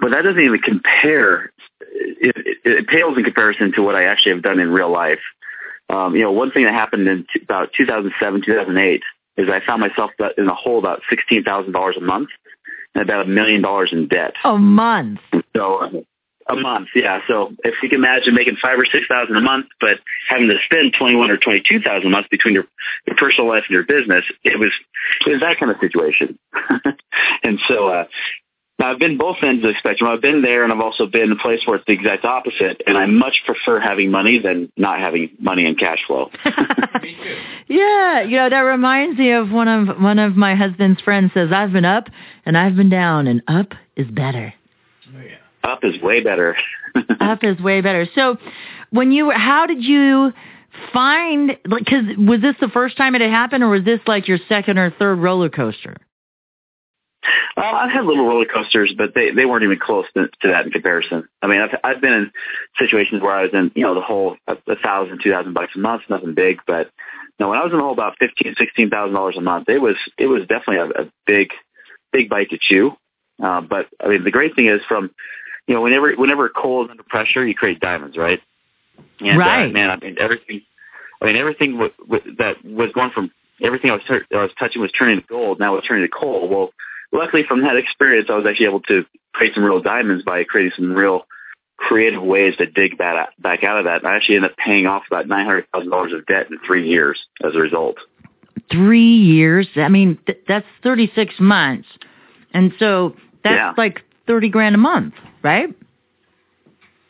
but 0.00 0.10
that 0.10 0.22
doesn't 0.22 0.40
even 0.40 0.60
compare. 0.60 1.52
It, 1.80 2.34
it, 2.36 2.58
it 2.64 2.88
pales 2.88 3.16
in 3.16 3.24
comparison 3.24 3.72
to 3.72 3.82
what 3.82 3.94
I 3.94 4.04
actually 4.04 4.32
have 4.32 4.42
done 4.42 4.58
in 4.58 4.70
real 4.70 4.90
life. 4.90 5.20
Um, 5.90 6.16
you 6.16 6.22
know, 6.22 6.32
one 6.32 6.50
thing 6.50 6.64
that 6.64 6.72
happened 6.72 7.06
in 7.08 7.26
t- 7.32 7.42
about 7.42 7.70
2007, 7.76 8.42
2008 8.44 9.02
is 9.36 9.48
I 9.50 9.60
found 9.64 9.80
myself 9.80 10.10
in 10.38 10.48
a 10.48 10.54
hole 10.54 10.78
about 10.78 11.02
$16,000 11.12 11.96
a 11.96 12.00
month 12.00 12.30
and 12.94 13.02
about 13.02 13.26
a 13.26 13.28
million 13.28 13.60
dollars 13.60 13.90
in 13.92 14.08
debt. 14.08 14.34
A 14.44 14.56
month. 14.56 15.20
So 15.54 16.04
a 16.46 16.54
month, 16.54 16.88
yeah. 16.94 17.20
So 17.26 17.54
if 17.64 17.74
you 17.82 17.88
can 17.88 17.98
imagine 17.98 18.34
making 18.34 18.56
five 18.56 18.78
or 18.78 18.84
six 18.84 19.06
thousand 19.06 19.36
a 19.36 19.40
month, 19.40 19.66
but 19.80 19.98
having 20.28 20.48
to 20.48 20.56
spend 20.64 20.94
twenty 20.98 21.16
one 21.16 21.30
or 21.30 21.36
twenty 21.36 21.62
two 21.66 21.80
thousand 21.80 22.06
a 22.06 22.10
month 22.10 22.28
between 22.30 22.54
your, 22.54 22.64
your 23.06 23.16
personal 23.16 23.48
life 23.48 23.64
and 23.68 23.74
your 23.74 23.84
business, 23.84 24.24
it 24.42 24.58
was 24.58 24.72
it 25.26 25.30
was 25.30 25.40
that 25.40 25.58
kind 25.58 25.72
of 25.72 25.78
situation. 25.80 26.38
and 27.42 27.58
so 27.68 27.88
uh 27.88 28.04
now 28.78 28.90
I've 28.90 28.98
been 28.98 29.18
both 29.18 29.36
ends 29.42 29.64
of 29.64 29.72
the 29.72 29.78
spectrum. 29.78 30.10
I've 30.10 30.20
been 30.20 30.42
there 30.42 30.64
and 30.64 30.72
I've 30.72 30.80
also 30.80 31.06
been 31.06 31.22
in 31.22 31.32
a 31.32 31.36
place 31.36 31.60
where 31.64 31.76
it's 31.76 31.86
the 31.86 31.92
exact 31.92 32.24
opposite 32.24 32.82
and 32.86 32.98
I 32.98 33.06
much 33.06 33.42
prefer 33.46 33.78
having 33.78 34.10
money 34.10 34.40
than 34.40 34.72
not 34.76 34.98
having 34.98 35.30
money 35.38 35.64
and 35.64 35.78
cash 35.78 36.00
flow. 36.06 36.30
yeah, 37.68 38.22
you 38.22 38.36
know, 38.36 38.50
that 38.50 38.60
reminds 38.60 39.18
me 39.18 39.32
of 39.32 39.50
one 39.50 39.68
of 39.68 40.00
one 40.00 40.18
of 40.18 40.36
my 40.36 40.56
husband's 40.56 41.00
friends 41.02 41.30
says, 41.34 41.50
I've 41.52 41.72
been 41.72 41.84
up 41.84 42.08
and 42.44 42.58
I've 42.58 42.74
been 42.74 42.90
down 42.90 43.28
and 43.28 43.42
up 43.46 43.74
is 43.96 44.08
better. 44.08 44.52
Up 45.64 45.80
is 45.82 46.00
way 46.00 46.22
better. 46.22 46.56
Up 47.20 47.42
is 47.42 47.58
way 47.58 47.80
better. 47.80 48.06
So 48.14 48.36
when 48.90 49.12
you 49.12 49.26
were, 49.26 49.34
how 49.34 49.66
did 49.66 49.82
you 49.82 50.32
find? 50.92 51.56
Like, 51.66 51.84
Because 51.84 52.04
was 52.18 52.40
this 52.40 52.54
the 52.60 52.68
first 52.68 52.96
time 52.96 53.14
it 53.14 53.20
had 53.20 53.30
happened, 53.30 53.64
or 53.64 53.70
was 53.70 53.84
this 53.84 54.00
like 54.06 54.28
your 54.28 54.38
second 54.48 54.78
or 54.78 54.90
third 54.90 55.16
roller 55.16 55.48
coaster? 55.48 55.96
Uh, 57.56 57.60
I've 57.62 57.90
had 57.90 58.04
little 58.04 58.26
roller 58.26 58.44
coasters, 58.44 58.94
but 58.96 59.14
they 59.14 59.30
they 59.30 59.46
weren't 59.46 59.64
even 59.64 59.78
close 59.78 60.04
to, 60.14 60.28
to 60.42 60.48
that 60.48 60.66
in 60.66 60.72
comparison. 60.72 61.26
I 61.40 61.46
mean, 61.46 61.60
I've 61.60 61.78
I've 61.82 62.00
been 62.00 62.12
in 62.12 62.32
situations 62.78 63.22
where 63.22 63.32
I 63.32 63.42
was 63.42 63.50
in, 63.54 63.72
you 63.74 63.82
know, 63.82 63.94
the 63.94 64.02
whole 64.02 64.36
a, 64.46 64.56
a 64.66 64.76
thousand, 64.76 65.20
two 65.22 65.30
thousand 65.30 65.54
bucks 65.54 65.72
a 65.74 65.78
month, 65.78 66.02
nothing 66.10 66.34
big, 66.34 66.60
but 66.66 66.90
no, 67.40 67.48
when 67.48 67.58
I 67.58 67.64
was 67.64 67.72
in 67.72 67.78
the 67.78 67.84
hole 67.84 67.92
about 67.92 68.18
fifteen, 68.18 68.54
sixteen 68.58 68.90
thousand 68.90 69.14
dollars 69.14 69.36
a 69.38 69.40
month, 69.40 69.68
it 69.68 69.80
was 69.80 69.96
it 70.18 70.26
was 70.26 70.42
definitely 70.42 70.76
a, 70.76 71.02
a 71.04 71.12
big 71.26 71.50
big 72.12 72.28
bite 72.28 72.50
to 72.50 72.58
chew. 72.60 72.92
Uh, 73.42 73.60
but 73.60 73.86
I 74.00 74.08
mean, 74.08 74.24
the 74.24 74.30
great 74.30 74.54
thing 74.54 74.66
is 74.66 74.80
from 74.86 75.10
you 75.66 75.74
know 75.74 75.82
whenever 75.82 76.12
whenever 76.14 76.48
coal 76.48 76.84
is 76.84 76.90
under 76.90 77.02
pressure, 77.02 77.46
you 77.46 77.54
create 77.54 77.80
diamonds, 77.80 78.16
right? 78.16 78.40
And, 79.20 79.38
right. 79.38 79.66
Uh, 79.66 79.72
man, 79.72 79.90
I 79.90 79.96
mean 79.96 80.16
everything. 80.18 80.62
I 81.20 81.26
mean 81.26 81.36
everything 81.36 81.72
w- 81.72 81.92
w- 82.08 82.36
that 82.36 82.64
was 82.64 82.90
going 82.92 83.10
from 83.10 83.30
everything 83.62 83.90
I 83.90 83.94
was 83.94 84.02
tur- 84.06 84.26
I 84.32 84.42
was 84.42 84.50
touching 84.58 84.82
was 84.82 84.92
turning 84.92 85.20
to 85.20 85.26
gold. 85.26 85.60
Now 85.60 85.76
it's 85.76 85.86
turning 85.86 86.04
to 86.04 86.08
coal. 86.10 86.48
Well, 86.48 86.72
luckily 87.12 87.44
from 87.46 87.62
that 87.62 87.76
experience, 87.76 88.28
I 88.30 88.36
was 88.36 88.46
actually 88.46 88.66
able 88.66 88.80
to 88.82 89.04
create 89.32 89.54
some 89.54 89.64
real 89.64 89.80
diamonds 89.80 90.24
by 90.24 90.44
creating 90.44 90.72
some 90.76 90.92
real 90.92 91.26
creative 91.76 92.22
ways 92.22 92.56
to 92.58 92.66
dig 92.66 92.96
back 92.98 93.30
back 93.38 93.64
out 93.64 93.78
of 93.78 93.84
that. 93.84 93.98
And 94.02 94.06
I 94.08 94.16
actually 94.16 94.36
ended 94.36 94.52
up 94.52 94.56
paying 94.56 94.86
off 94.86 95.04
about 95.06 95.26
nine 95.26 95.46
hundred 95.46 95.66
thousand 95.72 95.90
dollars 95.90 96.12
of 96.12 96.26
debt 96.26 96.48
in 96.50 96.58
three 96.66 96.88
years 96.88 97.24
as 97.44 97.54
a 97.54 97.58
result. 97.58 97.96
Three 98.70 99.16
years. 99.16 99.66
I 99.76 99.88
mean, 99.88 100.18
th- 100.26 100.38
that's 100.46 100.66
thirty 100.82 101.10
six 101.14 101.34
months, 101.40 101.88
and 102.52 102.72
so 102.78 103.16
that's 103.42 103.54
Yeah. 103.56 103.72
like 103.76 104.02
thirty 104.26 104.48
grand 104.48 104.74
a 104.74 104.78
month, 104.78 105.14
right? 105.42 105.68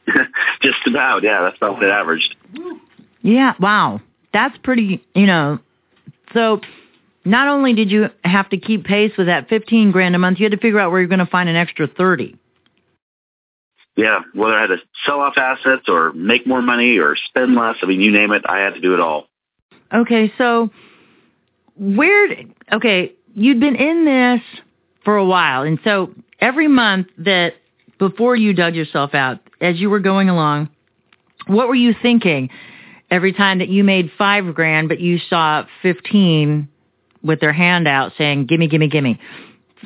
Just 0.62 0.86
about, 0.86 1.22
yeah. 1.22 1.42
That's 1.42 1.56
about 1.56 1.74
what 1.74 1.82
it 1.84 1.90
averaged. 1.90 2.34
Yeah. 3.22 3.54
Wow. 3.58 4.00
That's 4.32 4.56
pretty. 4.58 5.04
You 5.14 5.26
know. 5.26 5.58
So, 6.32 6.60
not 7.24 7.48
only 7.48 7.74
did 7.74 7.90
you 7.90 8.08
have 8.24 8.50
to 8.50 8.56
keep 8.56 8.84
pace 8.84 9.12
with 9.16 9.28
that 9.28 9.48
fifteen 9.48 9.92
grand 9.92 10.14
a 10.14 10.18
month, 10.18 10.40
you 10.40 10.44
had 10.44 10.52
to 10.52 10.58
figure 10.58 10.80
out 10.80 10.90
where 10.90 11.00
you're 11.00 11.08
going 11.08 11.20
to 11.20 11.26
find 11.26 11.48
an 11.48 11.56
extra 11.56 11.86
thirty. 11.86 12.36
Yeah, 13.96 14.20
whether 14.32 14.54
I 14.54 14.62
had 14.62 14.66
to 14.68 14.78
sell 15.06 15.20
off 15.20 15.34
assets 15.36 15.84
or 15.88 16.12
make 16.12 16.46
more 16.46 16.60
money 16.60 16.98
or 16.98 17.14
spend 17.28 17.54
less, 17.54 17.76
I 17.80 17.86
mean, 17.86 18.00
you 18.00 18.10
name 18.10 18.32
it, 18.32 18.42
I 18.44 18.58
had 18.58 18.74
to 18.74 18.80
do 18.80 18.94
it 18.94 19.00
all. 19.00 19.26
Okay, 19.92 20.32
so 20.36 20.70
where? 21.76 22.28
Okay, 22.72 23.12
you'd 23.34 23.60
been 23.60 23.76
in 23.76 24.04
this 24.04 24.62
for 25.04 25.16
a 25.16 25.24
while, 25.24 25.62
and 25.62 25.78
so 25.84 26.10
every 26.44 26.68
month 26.68 27.08
that 27.18 27.54
before 27.98 28.36
you 28.36 28.52
dug 28.52 28.74
yourself 28.74 29.14
out, 29.14 29.38
as 29.60 29.80
you 29.80 29.88
were 29.88 30.00
going 30.00 30.28
along, 30.28 30.68
what 31.46 31.68
were 31.68 31.74
you 31.74 31.94
thinking? 32.02 32.50
Every 33.10 33.32
time 33.32 33.58
that 33.58 33.68
you 33.68 33.82
made 33.82 34.10
five 34.18 34.54
grand, 34.54 34.88
but 34.88 35.00
you 35.00 35.18
saw 35.18 35.64
fifteen 35.82 36.68
with 37.22 37.40
their 37.40 37.52
hand 37.52 37.88
out 37.88 38.12
saying, 38.18 38.46
"Gimme, 38.46 38.68
gimme, 38.68 38.88
gimme." 38.88 39.18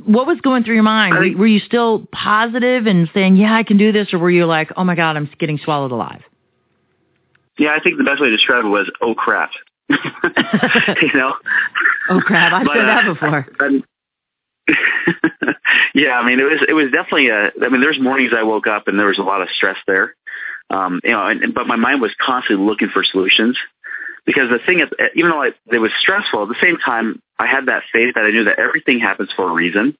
What 0.04 0.26
was 0.26 0.40
going 0.40 0.62
through 0.62 0.74
your 0.74 0.84
mind? 0.84 1.14
Were, 1.14 1.38
were 1.38 1.46
you 1.46 1.58
still 1.60 2.06
positive 2.12 2.86
and 2.86 3.10
saying, 3.12 3.36
"Yeah, 3.36 3.54
I 3.54 3.62
can 3.62 3.76
do 3.76 3.92
this," 3.92 4.12
or 4.12 4.18
were 4.18 4.30
you 4.30 4.46
like, 4.46 4.70
"Oh 4.76 4.84
my 4.84 4.94
God, 4.94 5.16
I'm 5.16 5.28
getting 5.38 5.58
swallowed 5.58 5.92
alive"? 5.92 6.22
Yeah, 7.58 7.70
I 7.74 7.80
think 7.82 7.98
the 7.98 8.04
best 8.04 8.20
way 8.20 8.30
to 8.30 8.36
describe 8.36 8.64
it 8.64 8.68
was, 8.68 8.88
oh 9.02 9.14
crap. 9.14 9.50
you 9.90 11.12
know? 11.14 11.34
Oh 12.10 12.22
crap! 12.22 12.54
I've 12.54 12.64
But, 12.64 12.72
said 12.72 12.86
that 12.86 13.04
uh, 13.04 13.12
before. 13.12 13.46
yeah, 15.94 16.18
I 16.18 16.26
mean, 16.26 16.40
it 16.40 16.44
was 16.44 16.64
it 16.68 16.72
was 16.72 16.90
definitely 16.92 17.28
a. 17.28 17.50
I 17.62 17.68
mean, 17.68 17.80
there's 17.80 18.00
mornings 18.00 18.32
I 18.36 18.42
woke 18.42 18.66
up 18.66 18.88
and 18.88 18.98
there 18.98 19.06
was 19.06 19.18
a 19.18 19.22
lot 19.22 19.42
of 19.42 19.48
stress 19.56 19.76
there, 19.86 20.14
um, 20.70 21.00
you 21.02 21.10
know, 21.10 21.26
and, 21.26 21.54
but 21.54 21.66
my 21.66 21.76
mind 21.76 22.00
was 22.00 22.12
constantly 22.20 22.64
looking 22.64 22.88
for 22.88 23.04
solutions 23.04 23.56
because 24.26 24.50
the 24.50 24.58
thing 24.64 24.80
is, 24.80 24.88
even 25.14 25.30
though 25.30 25.42
I, 25.42 25.52
it 25.72 25.78
was 25.78 25.90
stressful, 26.00 26.42
at 26.42 26.48
the 26.48 26.60
same 26.60 26.76
time, 26.76 27.22
I 27.38 27.46
had 27.46 27.66
that 27.66 27.84
faith 27.92 28.14
that 28.14 28.24
I 28.24 28.30
knew 28.30 28.44
that 28.44 28.58
everything 28.58 29.00
happens 29.00 29.30
for 29.34 29.48
a 29.48 29.52
reason, 29.52 29.96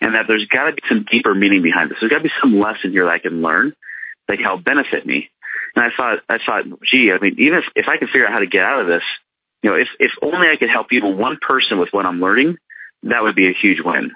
and 0.00 0.14
that 0.14 0.24
there's 0.26 0.46
got 0.46 0.70
to 0.70 0.72
be 0.72 0.82
some 0.88 1.04
deeper 1.10 1.34
meaning 1.34 1.62
behind 1.62 1.90
this. 1.90 1.98
There's 2.00 2.10
got 2.10 2.18
to 2.18 2.24
be 2.24 2.32
some 2.40 2.58
lesson 2.58 2.92
here 2.92 3.04
that 3.04 3.10
I 3.10 3.18
can 3.18 3.42
learn 3.42 3.74
that 4.26 4.36
can 4.36 4.44
help 4.44 4.64
benefit 4.64 5.04
me. 5.04 5.30
And 5.76 5.84
I 5.84 5.88
thought, 5.94 6.20
I 6.28 6.38
thought, 6.44 6.64
gee, 6.84 7.12
I 7.12 7.18
mean, 7.18 7.36
even 7.38 7.58
if, 7.58 7.64
if 7.76 7.88
I 7.88 7.98
can 7.98 8.08
figure 8.08 8.26
out 8.26 8.32
how 8.32 8.38
to 8.38 8.46
get 8.46 8.64
out 8.64 8.80
of 8.80 8.86
this, 8.86 9.02
you 9.62 9.70
know, 9.70 9.76
if 9.76 9.88
if 10.00 10.12
only 10.22 10.48
I 10.48 10.56
could 10.56 10.70
help 10.70 10.92
even 10.92 11.18
one 11.18 11.38
person 11.40 11.78
with 11.78 11.90
what 11.92 12.06
I'm 12.06 12.20
learning, 12.20 12.56
that 13.04 13.22
would 13.22 13.34
be 13.34 13.48
a 13.48 13.52
huge 13.52 13.80
win. 13.84 14.12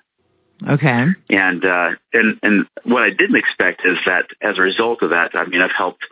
Okay. 0.67 1.07
And 1.29 1.65
uh, 1.65 1.91
and 2.13 2.39
and 2.43 2.67
what 2.85 3.03
I 3.03 3.11
didn't 3.11 3.37
expect 3.37 3.83
is 3.85 3.99
that 4.07 4.27
as 4.41 4.59
a 4.59 4.63
result 4.63 5.03
of 5.03 5.11
that, 5.11 5.33
I 5.35 5.45
mean, 5.47 5.61
I've 5.61 5.73
helped 5.77 6.05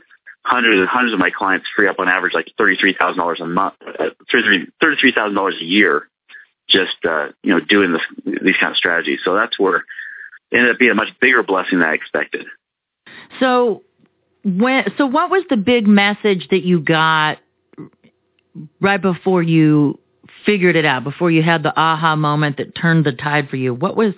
hundreds 0.44 0.78
and 0.78 0.88
hundreds 0.88 1.14
of 1.14 1.18
my 1.18 1.30
clients 1.30 1.66
free 1.74 1.88
up 1.88 1.98
on 1.98 2.08
average 2.08 2.34
like 2.34 2.52
thirty 2.58 2.76
three 2.76 2.94
thousand 2.98 3.18
dollars 3.18 3.40
a 3.40 3.46
month, 3.46 3.74
uh, 3.86 4.10
thirty 4.30 4.66
three 5.00 5.12
thousand 5.12 5.34
dollars 5.34 5.56
a 5.60 5.64
year, 5.64 6.08
just 6.68 6.96
uh, 7.08 7.28
you 7.42 7.54
know 7.54 7.60
doing 7.60 7.92
this 7.92 8.02
these 8.24 8.56
kind 8.60 8.72
of 8.72 8.76
strategies. 8.76 9.20
So 9.24 9.34
that's 9.34 9.58
where 9.58 9.76
it 9.76 10.58
ended 10.58 10.72
up 10.72 10.78
being 10.78 10.90
a 10.90 10.94
much 10.94 11.08
bigger 11.20 11.42
blessing 11.42 11.78
than 11.78 11.88
I 11.88 11.94
expected. 11.94 12.44
So 13.40 13.82
when 14.44 14.92
so 14.98 15.06
what 15.06 15.30
was 15.30 15.44
the 15.48 15.56
big 15.56 15.86
message 15.86 16.48
that 16.50 16.64
you 16.64 16.80
got 16.80 17.38
right 18.80 19.00
before 19.00 19.42
you 19.42 19.98
figured 20.44 20.76
it 20.76 20.84
out, 20.84 21.04
before 21.04 21.30
you 21.30 21.42
had 21.42 21.62
the 21.62 21.78
aha 21.78 22.16
moment 22.16 22.56
that 22.58 22.74
turned 22.74 23.04
the 23.04 23.12
tide 23.12 23.48
for 23.48 23.56
you? 23.56 23.74
What 23.74 23.96
was 23.96 24.14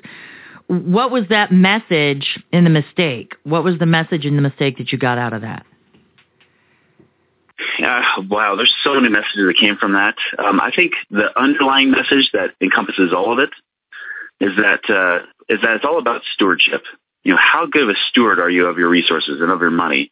what 0.68 1.10
was 1.10 1.24
that 1.30 1.52
message 1.52 2.42
in 2.52 2.64
the 2.64 2.70
mistake? 2.70 3.34
What 3.44 3.62
was 3.62 3.78
the 3.78 3.86
message 3.86 4.24
in 4.24 4.34
the 4.34 4.42
mistake 4.42 4.78
that 4.78 4.90
you 4.90 4.98
got 4.98 5.16
out 5.18 5.32
of 5.32 5.42
that? 5.42 5.64
Yeah, 7.78 8.02
wow, 8.28 8.56
there's 8.56 8.74
so 8.84 8.94
many 8.94 9.08
messages 9.08 9.46
that 9.46 9.56
came 9.58 9.76
from 9.76 9.92
that. 9.92 10.16
Um, 10.38 10.60
I 10.60 10.72
think 10.74 10.92
the 11.10 11.28
underlying 11.38 11.90
message 11.90 12.30
that 12.32 12.50
encompasses 12.60 13.12
all 13.14 13.32
of 13.32 13.38
it 13.38 13.50
is 14.40 14.56
that 14.56 14.90
uh, 14.90 15.24
is 15.48 15.60
that 15.62 15.76
it's 15.76 15.84
all 15.84 15.98
about 15.98 16.22
stewardship. 16.34 16.82
You 17.22 17.32
know, 17.32 17.40
how 17.40 17.66
good 17.66 17.84
of 17.84 17.88
a 17.90 17.98
steward 18.10 18.38
are 18.38 18.50
you 18.50 18.66
of 18.66 18.78
your 18.78 18.88
resources 18.88 19.40
and 19.40 19.50
of 19.50 19.60
your 19.60 19.70
money? 19.70 20.10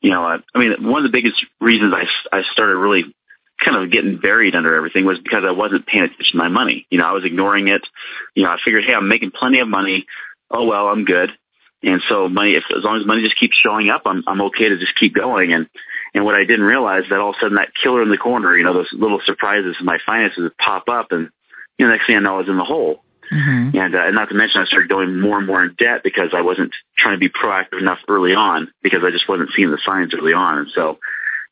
You 0.00 0.10
know, 0.10 0.22
I, 0.22 0.38
I 0.54 0.58
mean, 0.58 0.88
one 0.88 1.04
of 1.04 1.10
the 1.10 1.16
biggest 1.16 1.44
reasons 1.60 1.94
I, 1.94 2.06
I 2.36 2.42
started 2.52 2.76
really 2.76 3.14
kind 3.62 3.82
of 3.82 3.90
getting 3.90 4.18
buried 4.18 4.54
under 4.54 4.74
everything 4.74 5.04
was 5.04 5.18
because 5.18 5.44
I 5.46 5.52
wasn't 5.52 5.86
paying 5.86 6.04
attention 6.04 6.32
to 6.32 6.38
my 6.38 6.48
money. 6.48 6.86
You 6.90 6.98
know, 6.98 7.06
I 7.06 7.12
was 7.12 7.24
ignoring 7.24 7.68
it. 7.68 7.82
You 8.34 8.44
know, 8.44 8.50
I 8.50 8.58
figured, 8.64 8.84
hey, 8.84 8.94
I'm 8.94 9.08
making 9.08 9.30
plenty 9.30 9.60
of 9.60 9.68
money. 9.68 10.06
Oh 10.50 10.66
well, 10.66 10.88
I'm 10.88 11.04
good. 11.04 11.30
And 11.82 12.02
so 12.08 12.28
money, 12.28 12.52
if, 12.52 12.64
as 12.76 12.84
long 12.84 12.98
as 12.98 13.06
money 13.06 13.22
just 13.22 13.38
keeps 13.38 13.56
showing 13.56 13.90
up, 13.90 14.02
I'm 14.06 14.24
I'm 14.26 14.40
okay 14.42 14.68
to 14.68 14.78
just 14.78 14.96
keep 14.98 15.14
going. 15.14 15.52
And 15.52 15.68
and 16.14 16.24
what 16.24 16.34
I 16.34 16.44
didn't 16.44 16.64
realize 16.64 17.04
that 17.10 17.18
all 17.18 17.30
of 17.30 17.36
a 17.36 17.40
sudden 17.40 17.56
that 17.56 17.72
killer 17.82 18.02
in 18.02 18.10
the 18.10 18.16
corner, 18.16 18.56
you 18.56 18.64
know, 18.64 18.74
those 18.74 18.92
little 18.92 19.20
surprises 19.24 19.76
in 19.78 19.86
my 19.86 19.98
finances 20.04 20.38
would 20.38 20.56
pop 20.56 20.88
up, 20.88 21.12
and 21.12 21.30
you 21.78 21.86
know, 21.86 21.92
next 21.92 22.06
thing 22.06 22.16
I 22.16 22.20
know, 22.20 22.36
I 22.36 22.38
was 22.38 22.48
in 22.48 22.56
the 22.56 22.64
hole. 22.64 23.02
Mm-hmm. 23.32 23.76
And, 23.76 23.94
uh, 23.94 24.06
and 24.06 24.14
not 24.14 24.28
to 24.28 24.34
mention, 24.34 24.60
I 24.60 24.66
started 24.66 24.88
going 24.88 25.20
more 25.20 25.38
and 25.38 25.46
more 25.46 25.64
in 25.64 25.74
debt 25.76 26.02
because 26.04 26.30
I 26.32 26.42
wasn't 26.42 26.72
trying 26.96 27.16
to 27.16 27.18
be 27.18 27.28
proactive 27.28 27.80
enough 27.80 27.98
early 28.08 28.34
on 28.34 28.70
because 28.82 29.00
I 29.04 29.10
just 29.10 29.28
wasn't 29.28 29.50
seeing 29.54 29.70
the 29.70 29.80
signs 29.84 30.14
early 30.14 30.32
on. 30.32 30.58
And 30.58 30.68
so, 30.74 30.98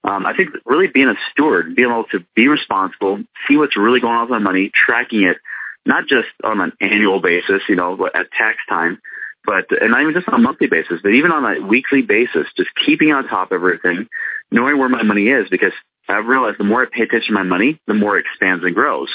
um, 0.04 0.26
I 0.26 0.36
think 0.36 0.50
really 0.66 0.86
being 0.86 1.08
a 1.08 1.14
steward, 1.30 1.74
being 1.74 1.88
able 1.88 2.04
to 2.12 2.20
be 2.36 2.46
responsible, 2.48 3.20
see 3.48 3.56
what's 3.56 3.76
really 3.76 4.00
going 4.00 4.14
on 4.14 4.22
with 4.22 4.30
my 4.30 4.38
money, 4.38 4.70
tracking 4.74 5.22
it, 5.22 5.38
not 5.86 6.06
just 6.06 6.28
on 6.42 6.60
an 6.60 6.72
annual 6.80 7.20
basis, 7.20 7.62
you 7.68 7.76
know, 7.76 8.08
at 8.14 8.30
tax 8.32 8.58
time, 8.68 9.00
but 9.46 9.64
and 9.80 9.90
not 9.90 10.02
even 10.02 10.14
just 10.14 10.28
on 10.28 10.34
a 10.34 10.38
monthly 10.38 10.66
basis, 10.66 11.00
but 11.02 11.10
even 11.10 11.32
on 11.32 11.44
a 11.44 11.66
weekly 11.66 12.02
basis, 12.02 12.46
just 12.56 12.70
keeping 12.84 13.12
on 13.12 13.26
top 13.28 13.50
of 13.50 13.56
everything, 13.56 14.06
knowing 14.50 14.78
where 14.78 14.88
my 14.88 15.02
money 15.02 15.28
is, 15.28 15.48
because 15.50 15.72
I've 16.08 16.26
realized 16.26 16.58
the 16.58 16.64
more 16.64 16.82
I 16.82 16.86
pay 16.86 17.02
attention 17.02 17.34
to 17.34 17.40
my 17.40 17.42
money, 17.42 17.80
the 17.86 17.94
more 17.94 18.18
it 18.18 18.26
expands 18.26 18.62
and 18.62 18.74
grows. 18.74 19.08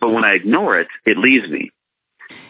But 0.00 0.10
when 0.10 0.24
I 0.24 0.34
ignore 0.34 0.78
it, 0.80 0.88
it 1.06 1.16
leaves 1.16 1.48
me. 1.48 1.70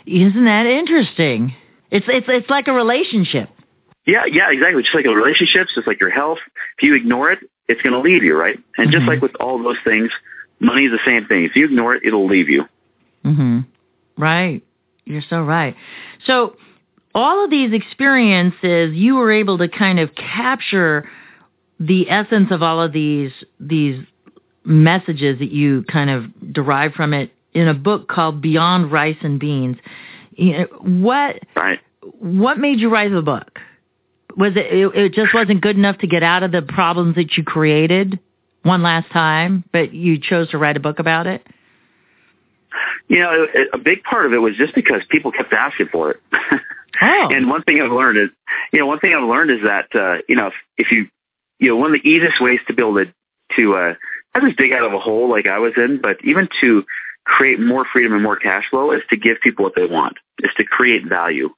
Isn't 0.07 0.45
that 0.45 0.67
interesting? 0.67 1.55
It's 1.91 2.07
it's 2.09 2.27
it's 2.29 2.51
like 2.51 2.67
a 2.67 2.73
relationship. 2.73 3.49
Yeah, 4.07 4.25
yeah, 4.31 4.51
exactly. 4.51 4.83
Just 4.83 4.95
like 4.95 5.07
a 5.07 5.15
relationship, 5.15 5.69
just 5.75 5.87
like 5.87 6.01
your 6.01 6.11
health. 6.11 6.39
If 6.79 6.85
you 6.85 6.95
ignore 6.95 7.33
it, 7.33 7.41
it's 7.69 7.83
going 7.83 7.93
to 7.93 8.01
leave 8.01 8.23
you, 8.23 8.37
right? 8.37 8.59
And 8.77 8.91
just 8.91 9.07
like 9.07 9.21
with 9.21 9.35
all 9.41 9.63
those 9.63 9.79
things, 9.85 10.11
money 10.61 10.85
is 10.87 10.93
the 10.93 11.01
same 11.05 11.27
thing. 11.27 11.45
If 11.45 11.57
you 11.57 11.65
ignore 11.65 11.95
it, 11.95 12.03
it'll 12.05 12.27
leave 12.27 12.49
you. 12.49 12.65
Mhm. 13.25 13.67
Right. 14.17 14.63
You're 15.05 15.23
so 15.29 15.43
right. 15.43 15.77
So 16.25 16.57
all 17.15 17.45
of 17.45 17.51
these 17.51 17.73
experiences, 17.73 18.95
you 18.95 19.17
were 19.17 19.33
able 19.33 19.59
to 19.59 19.69
kind 19.69 19.99
of 19.99 20.15
capture 20.15 21.09
the 21.81 22.11
essence 22.11 22.51
of 22.51 22.63
all 22.63 22.81
of 22.81 22.93
these 22.93 23.33
these 23.61 24.05
messages 24.65 25.39
that 25.39 25.51
you 25.51 25.85
kind 25.85 26.11
of 26.11 26.53
derive 26.53 26.93
from 26.95 27.15
it 27.15 27.33
in 27.55 27.69
a 27.69 27.75
book 27.75 28.09
called 28.09 28.41
Beyond 28.41 28.91
Rice 28.91 29.17
and 29.23 29.39
Beans. 29.39 29.77
You 30.33 30.59
know, 30.59 30.65
what 30.83 31.41
right. 31.55 31.81
what 32.19 32.59
made 32.59 32.81
you 32.81 32.91
write 32.91 33.13
the 33.13 33.23
book? 33.23 33.59
Was 34.37 34.53
it, 34.57 34.67
it 34.67 34.95
it 34.95 35.13
just 35.15 35.33
wasn't 35.33 35.61
good 35.61 35.77
enough 35.77 35.99
to 35.99 36.07
get 36.07 36.23
out 36.23 36.43
of 36.43 36.53
the 36.53 36.63
problems 36.63 37.15
that 37.17 37.37
you 37.37 37.45
created 37.45 38.19
one 38.63 38.83
last 38.83 39.11
time, 39.11 39.65
but 39.73 39.95
you 39.95 40.19
chose 40.21 40.51
to 40.51 40.59
write 40.59 40.77
a 40.77 40.81
book 40.81 40.99
about 40.99 41.27
it? 41.27 41.47
You 43.09 43.21
know, 43.21 43.47
a 43.73 43.79
big 43.79 44.03
part 44.03 44.27
of 44.27 44.33
it 44.33 44.39
was 44.39 44.57
just 44.57 44.75
because 44.75 45.03
people 45.09 45.33
kept 45.33 45.53
asking 45.53 45.89
for 45.93 46.13
it. 46.13 46.21
Oh. 47.03 47.29
and 47.31 47.51
one 47.51 47.63
thing 47.63 47.79
I've 47.83 47.93
learned 47.93 48.17
is, 48.17 48.31
you 48.73 48.79
know, 48.79 48.87
one 48.87 49.01
thing 49.01 49.13
I've 49.15 49.29
learned 49.29 49.51
is 49.51 49.61
that, 49.65 49.95
uh, 49.95 50.23
you 50.31 50.35
know, 50.35 50.47
if, 50.47 50.55
if 50.79 50.91
you 50.91 51.09
you 51.59 51.69
know, 51.69 51.77
one 51.77 51.95
of 51.95 52.01
the 52.03 52.09
easiest 52.09 52.41
ways 52.41 52.61
to 52.69 52.75
be 52.75 52.83
able 52.83 52.95
to, 52.95 53.13
to, 53.57 53.75
uh, 53.75 53.95
not 54.35 54.45
just 54.45 54.59
dig 54.59 54.73
out 54.73 54.85
of 54.85 54.93
a 54.93 54.99
hole 54.99 55.31
like 55.31 55.47
I 55.47 55.59
was 55.59 55.73
in, 55.77 56.01
but 56.01 56.19
even 56.25 56.49
to 56.61 56.85
create 57.25 57.59
more 57.59 57.85
freedom 57.91 58.13
and 58.13 58.23
more 58.23 58.37
cash 58.37 58.65
flow 58.71 58.93
is 58.93 59.03
to 59.11 59.17
give 59.17 59.41
people 59.43 59.65
what 59.65 59.75
they 59.75 59.87
want, 59.87 60.19
is 60.43 60.51
to 60.57 60.65
create 60.65 61.07
value. 61.07 61.51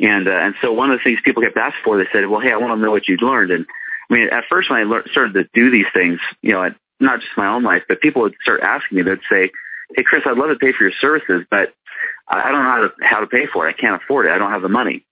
And, 0.00 0.28
uh, 0.28 0.32
and 0.32 0.54
so 0.60 0.72
one 0.72 0.90
of 0.90 0.98
the 0.98 1.04
things 1.04 1.20
people 1.24 1.42
kept 1.42 1.56
asking 1.56 1.82
for, 1.84 1.98
they 1.98 2.08
said, 2.12 2.26
well, 2.28 2.40
hey, 2.40 2.52
I 2.52 2.56
want 2.56 2.76
to 2.76 2.82
know 2.82 2.90
what 2.90 3.08
you 3.08 3.16
learned. 3.16 3.52
And 3.52 3.66
I 4.10 4.14
mean, 4.14 4.28
at 4.30 4.44
first 4.50 4.70
when 4.70 4.80
I 4.80 4.84
learned, 4.84 5.08
started 5.10 5.34
to 5.34 5.44
do 5.54 5.70
these 5.70 5.86
things, 5.94 6.20
you 6.42 6.52
know, 6.52 6.70
not 7.00 7.20
just 7.20 7.32
my 7.36 7.48
own 7.48 7.62
life, 7.62 7.82
but 7.88 8.00
people 8.00 8.22
would 8.22 8.34
start 8.42 8.60
asking 8.60 8.96
me, 8.96 9.02
they'd 9.02 9.18
say, 9.30 9.50
hey, 9.94 10.02
Chris, 10.02 10.22
I'd 10.26 10.36
love 10.36 10.50
to 10.50 10.56
pay 10.56 10.72
for 10.72 10.84
your 10.84 10.92
services, 11.00 11.46
but 11.50 11.74
I 12.28 12.50
don't 12.50 12.62
know 12.62 12.70
how 12.70 12.80
to, 12.80 12.92
how 13.02 13.20
to 13.20 13.26
pay 13.26 13.46
for 13.46 13.68
it. 13.68 13.76
I 13.76 13.80
can't 13.80 14.02
afford 14.02 14.26
it. 14.26 14.32
I 14.32 14.38
don't 14.38 14.50
have 14.50 14.62
the 14.62 14.68
money. 14.68 15.04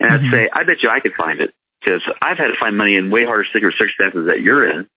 And 0.00 0.10
mm-hmm. 0.10 0.26
I'd 0.26 0.30
say, 0.30 0.50
I 0.52 0.64
bet 0.64 0.82
you 0.82 0.90
I 0.90 1.00
could 1.00 1.14
find 1.14 1.40
it 1.40 1.54
because 1.80 2.02
I've 2.20 2.38
had 2.38 2.48
to 2.48 2.56
find 2.58 2.76
money 2.76 2.96
in 2.96 3.10
way 3.10 3.24
harder 3.24 3.44
circumstances 3.52 4.26
that 4.26 4.40
you're 4.40 4.68
in. 4.68 4.88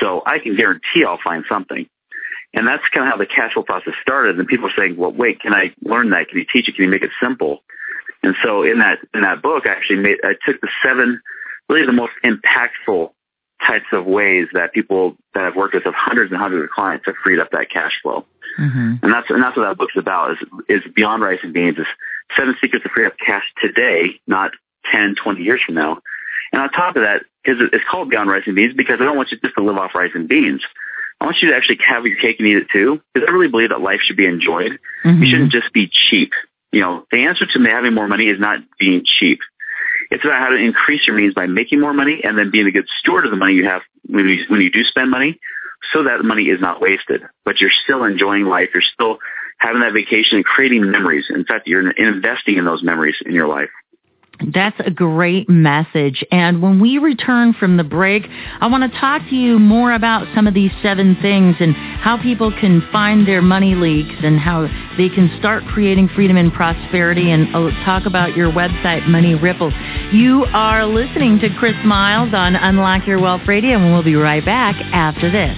So 0.00 0.22
I 0.24 0.38
can 0.38 0.56
guarantee 0.56 1.04
I'll 1.06 1.20
find 1.22 1.44
something. 1.48 1.88
And 2.54 2.66
that's 2.66 2.82
kind 2.92 3.06
of 3.06 3.12
how 3.12 3.16
the 3.16 3.26
cash 3.26 3.54
flow 3.54 3.62
process 3.62 3.94
started. 4.02 4.38
And 4.38 4.46
people 4.46 4.68
are 4.68 4.72
saying, 4.76 4.96
well, 4.96 5.12
wait, 5.12 5.40
can 5.40 5.54
I 5.54 5.74
learn 5.82 6.10
that? 6.10 6.28
Can 6.28 6.38
you 6.38 6.46
teach 6.50 6.68
it? 6.68 6.74
Can 6.74 6.84
you 6.84 6.90
make 6.90 7.02
it 7.02 7.10
simple? 7.20 7.62
And 8.22 8.34
so 8.42 8.62
in 8.62 8.78
that, 8.78 8.98
in 9.14 9.22
that 9.22 9.42
book, 9.42 9.66
I 9.66 9.70
actually 9.70 10.00
made, 10.00 10.18
I 10.22 10.34
took 10.46 10.60
the 10.60 10.68
seven, 10.82 11.20
really 11.68 11.86
the 11.86 11.92
most 11.92 12.12
impactful 12.24 13.10
types 13.66 13.86
of 13.92 14.06
ways 14.06 14.46
that 14.52 14.72
people 14.72 15.16
that 15.34 15.44
I've 15.44 15.56
worked 15.56 15.74
with 15.74 15.86
of 15.86 15.94
hundreds 15.94 16.32
and 16.32 16.40
hundreds 16.40 16.64
of 16.64 16.70
clients 16.70 17.06
have 17.06 17.14
freed 17.22 17.38
up 17.38 17.50
that 17.52 17.70
cash 17.70 17.92
flow. 18.02 18.26
Mm-hmm. 18.60 18.96
And 19.02 19.12
that's, 19.12 19.30
and 19.30 19.42
that's 19.42 19.56
what 19.56 19.64
that 19.64 19.78
book's 19.78 19.96
about 19.96 20.32
is, 20.32 20.38
is 20.68 20.92
beyond 20.94 21.22
rice 21.22 21.40
and 21.42 21.52
beans 21.52 21.78
is 21.78 21.86
seven 22.36 22.56
secrets 22.60 22.84
to 22.84 22.90
free 22.90 23.06
up 23.06 23.14
cash 23.24 23.44
today, 23.60 24.20
not 24.26 24.50
10, 24.90 25.14
20 25.22 25.42
years 25.42 25.60
from 25.64 25.76
now. 25.76 25.98
And 26.52 26.62
on 26.62 26.70
top 26.70 26.96
of 26.96 27.02
that, 27.02 27.22
because 27.42 27.60
it's 27.72 27.84
called 27.90 28.10
beyond 28.10 28.30
rice 28.30 28.44
and 28.46 28.54
beans 28.54 28.74
because 28.74 28.98
I 29.00 29.04
don't 29.04 29.16
want 29.16 29.30
you 29.32 29.38
just 29.38 29.54
to 29.56 29.64
live 29.64 29.76
off 29.76 29.94
rice 29.94 30.12
and 30.14 30.28
beans. 30.28 30.62
I 31.20 31.24
want 31.24 31.38
you 31.40 31.50
to 31.50 31.56
actually 31.56 31.78
have 31.88 32.04
your 32.04 32.18
cake 32.18 32.36
and 32.40 32.48
eat 32.48 32.56
it 32.56 32.66
too, 32.72 33.00
because 33.14 33.28
I 33.28 33.32
really 33.32 33.48
believe 33.48 33.70
that 33.70 33.80
life 33.80 34.00
should 34.02 34.16
be 34.16 34.26
enjoyed. 34.26 34.78
Mm-hmm. 35.04 35.22
You 35.22 35.30
shouldn't 35.30 35.52
just 35.52 35.72
be 35.72 35.88
cheap. 35.88 36.32
You 36.72 36.80
know, 36.80 37.06
the 37.10 37.26
answer 37.26 37.46
to 37.46 37.70
having 37.70 37.94
more 37.94 38.08
money 38.08 38.24
is 38.24 38.40
not 38.40 38.60
being 38.78 39.04
cheap. 39.04 39.40
It's 40.10 40.24
about 40.24 40.40
how 40.40 40.48
to 40.48 40.56
increase 40.56 41.06
your 41.06 41.16
means 41.16 41.34
by 41.34 41.46
making 41.46 41.80
more 41.80 41.92
money 41.92 42.20
and 42.24 42.36
then 42.36 42.50
being 42.50 42.66
a 42.66 42.70
good 42.70 42.88
steward 43.00 43.24
of 43.24 43.30
the 43.30 43.36
money 43.36 43.54
you 43.54 43.66
have 43.66 43.82
when 44.06 44.28
you, 44.28 44.44
when 44.48 44.60
you 44.60 44.70
do 44.70 44.82
spend 44.84 45.10
money 45.10 45.40
so 45.92 46.04
that 46.04 46.22
money 46.24 46.44
is 46.44 46.60
not 46.60 46.80
wasted, 46.80 47.22
but 47.44 47.60
you're 47.60 47.70
still 47.84 48.04
enjoying 48.04 48.44
life. 48.44 48.70
You're 48.72 48.82
still 48.82 49.18
having 49.58 49.80
that 49.80 49.92
vacation 49.92 50.36
and 50.36 50.44
creating 50.44 50.90
memories. 50.90 51.26
In 51.30 51.44
fact, 51.44 51.66
you're 51.66 51.90
investing 51.90 52.56
in 52.56 52.64
those 52.64 52.82
memories 52.82 53.16
in 53.24 53.32
your 53.32 53.48
life. 53.48 53.70
That's 54.52 54.78
a 54.84 54.90
great 54.90 55.48
message. 55.48 56.24
And 56.30 56.62
when 56.62 56.80
we 56.80 56.98
return 56.98 57.52
from 57.52 57.76
the 57.76 57.84
break, 57.84 58.24
I 58.60 58.66
want 58.66 58.90
to 58.90 58.98
talk 58.98 59.22
to 59.30 59.34
you 59.36 59.58
more 59.58 59.92
about 59.92 60.26
some 60.34 60.46
of 60.46 60.54
these 60.54 60.70
seven 60.82 61.16
things 61.22 61.56
and 61.60 61.74
how 61.74 62.20
people 62.20 62.50
can 62.50 62.82
find 62.90 63.26
their 63.26 63.42
money 63.42 63.74
leaks 63.74 64.14
and 64.22 64.38
how 64.38 64.68
they 64.96 65.08
can 65.08 65.30
start 65.38 65.64
creating 65.66 66.08
freedom 66.08 66.36
and 66.36 66.52
prosperity 66.52 67.30
and 67.30 67.54
uh, 67.54 67.70
talk 67.84 68.06
about 68.06 68.36
your 68.36 68.50
website, 68.50 69.06
Money 69.06 69.34
Ripples. 69.34 69.74
You 70.12 70.44
are 70.52 70.84
listening 70.86 71.38
to 71.40 71.48
Chris 71.58 71.76
Miles 71.84 72.34
on 72.34 72.56
Unlock 72.56 73.06
Your 73.06 73.20
Wealth 73.20 73.42
Radio, 73.46 73.78
and 73.78 73.92
we'll 73.92 74.02
be 74.02 74.16
right 74.16 74.44
back 74.44 74.74
after 74.92 75.30
this. 75.30 75.56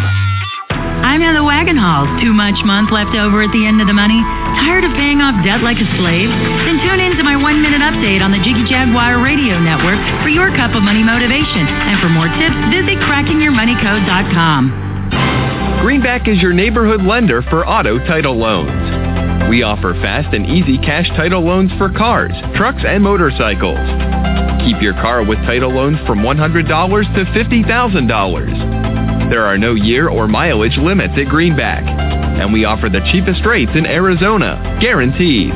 I'm 1.04 1.20
Heather 1.20 1.44
Wagenhals. 1.44 2.16
Too 2.24 2.33
much 2.33 2.57
month 2.64 2.88
left 2.88 3.12
over 3.12 3.44
at 3.44 3.52
the 3.52 3.68
end 3.68 3.85
of 3.85 3.87
the 3.87 3.92
money? 3.92 4.24
Tired 4.64 4.88
of 4.88 4.96
paying 4.96 5.20
off 5.20 5.37
debt 5.44 5.61
like 5.61 5.76
a 5.76 5.85
slave? 6.00 6.33
Then 6.64 6.81
tune 6.81 6.96
in 6.98 7.12
to 7.20 7.22
my 7.22 7.37
one-minute 7.37 7.85
update 7.85 8.24
on 8.24 8.33
the 8.33 8.40
Jiggy 8.40 8.64
Jaguar 8.64 9.20
Radio 9.20 9.61
Network 9.61 10.00
for 10.24 10.33
your 10.33 10.48
cup 10.57 10.72
of 10.72 10.81
money 10.81 11.04
motivation. 11.04 11.68
And 11.68 12.00
for 12.00 12.09
more 12.09 12.33
tips, 12.40 12.57
visit 12.72 12.96
crackingyourmoneycode.com. 13.04 14.88
Greenback 15.88 16.29
is 16.29 16.37
your 16.42 16.53
neighborhood 16.53 17.01
lender 17.01 17.40
for 17.48 17.66
auto 17.66 17.98
title 18.01 18.37
loans. 18.37 19.48
We 19.48 19.62
offer 19.62 19.94
fast 20.03 20.35
and 20.35 20.44
easy 20.44 20.77
cash 20.77 21.09
title 21.16 21.40
loans 21.40 21.72
for 21.79 21.88
cars, 21.88 22.35
trucks, 22.55 22.83
and 22.87 23.03
motorcycles. 23.03 23.79
Keep 24.68 24.83
your 24.83 24.92
car 25.01 25.24
with 25.24 25.38
title 25.48 25.72
loans 25.72 25.96
from 26.07 26.18
$100 26.18 26.68
to 26.68 27.24
$50,000. 27.33 29.31
There 29.31 29.46
are 29.46 29.57
no 29.57 29.72
year 29.72 30.11
or 30.11 30.29
mileage 30.29 30.77
limits 30.77 31.14
at 31.16 31.31
Greenback. 31.31 31.85
And 31.85 32.53
we 32.53 32.66
offer 32.66 32.90
the 32.90 33.01
cheapest 33.11 33.46
rates 33.46 33.72
in 33.74 33.87
Arizona, 33.87 34.77
guaranteed. 34.83 35.55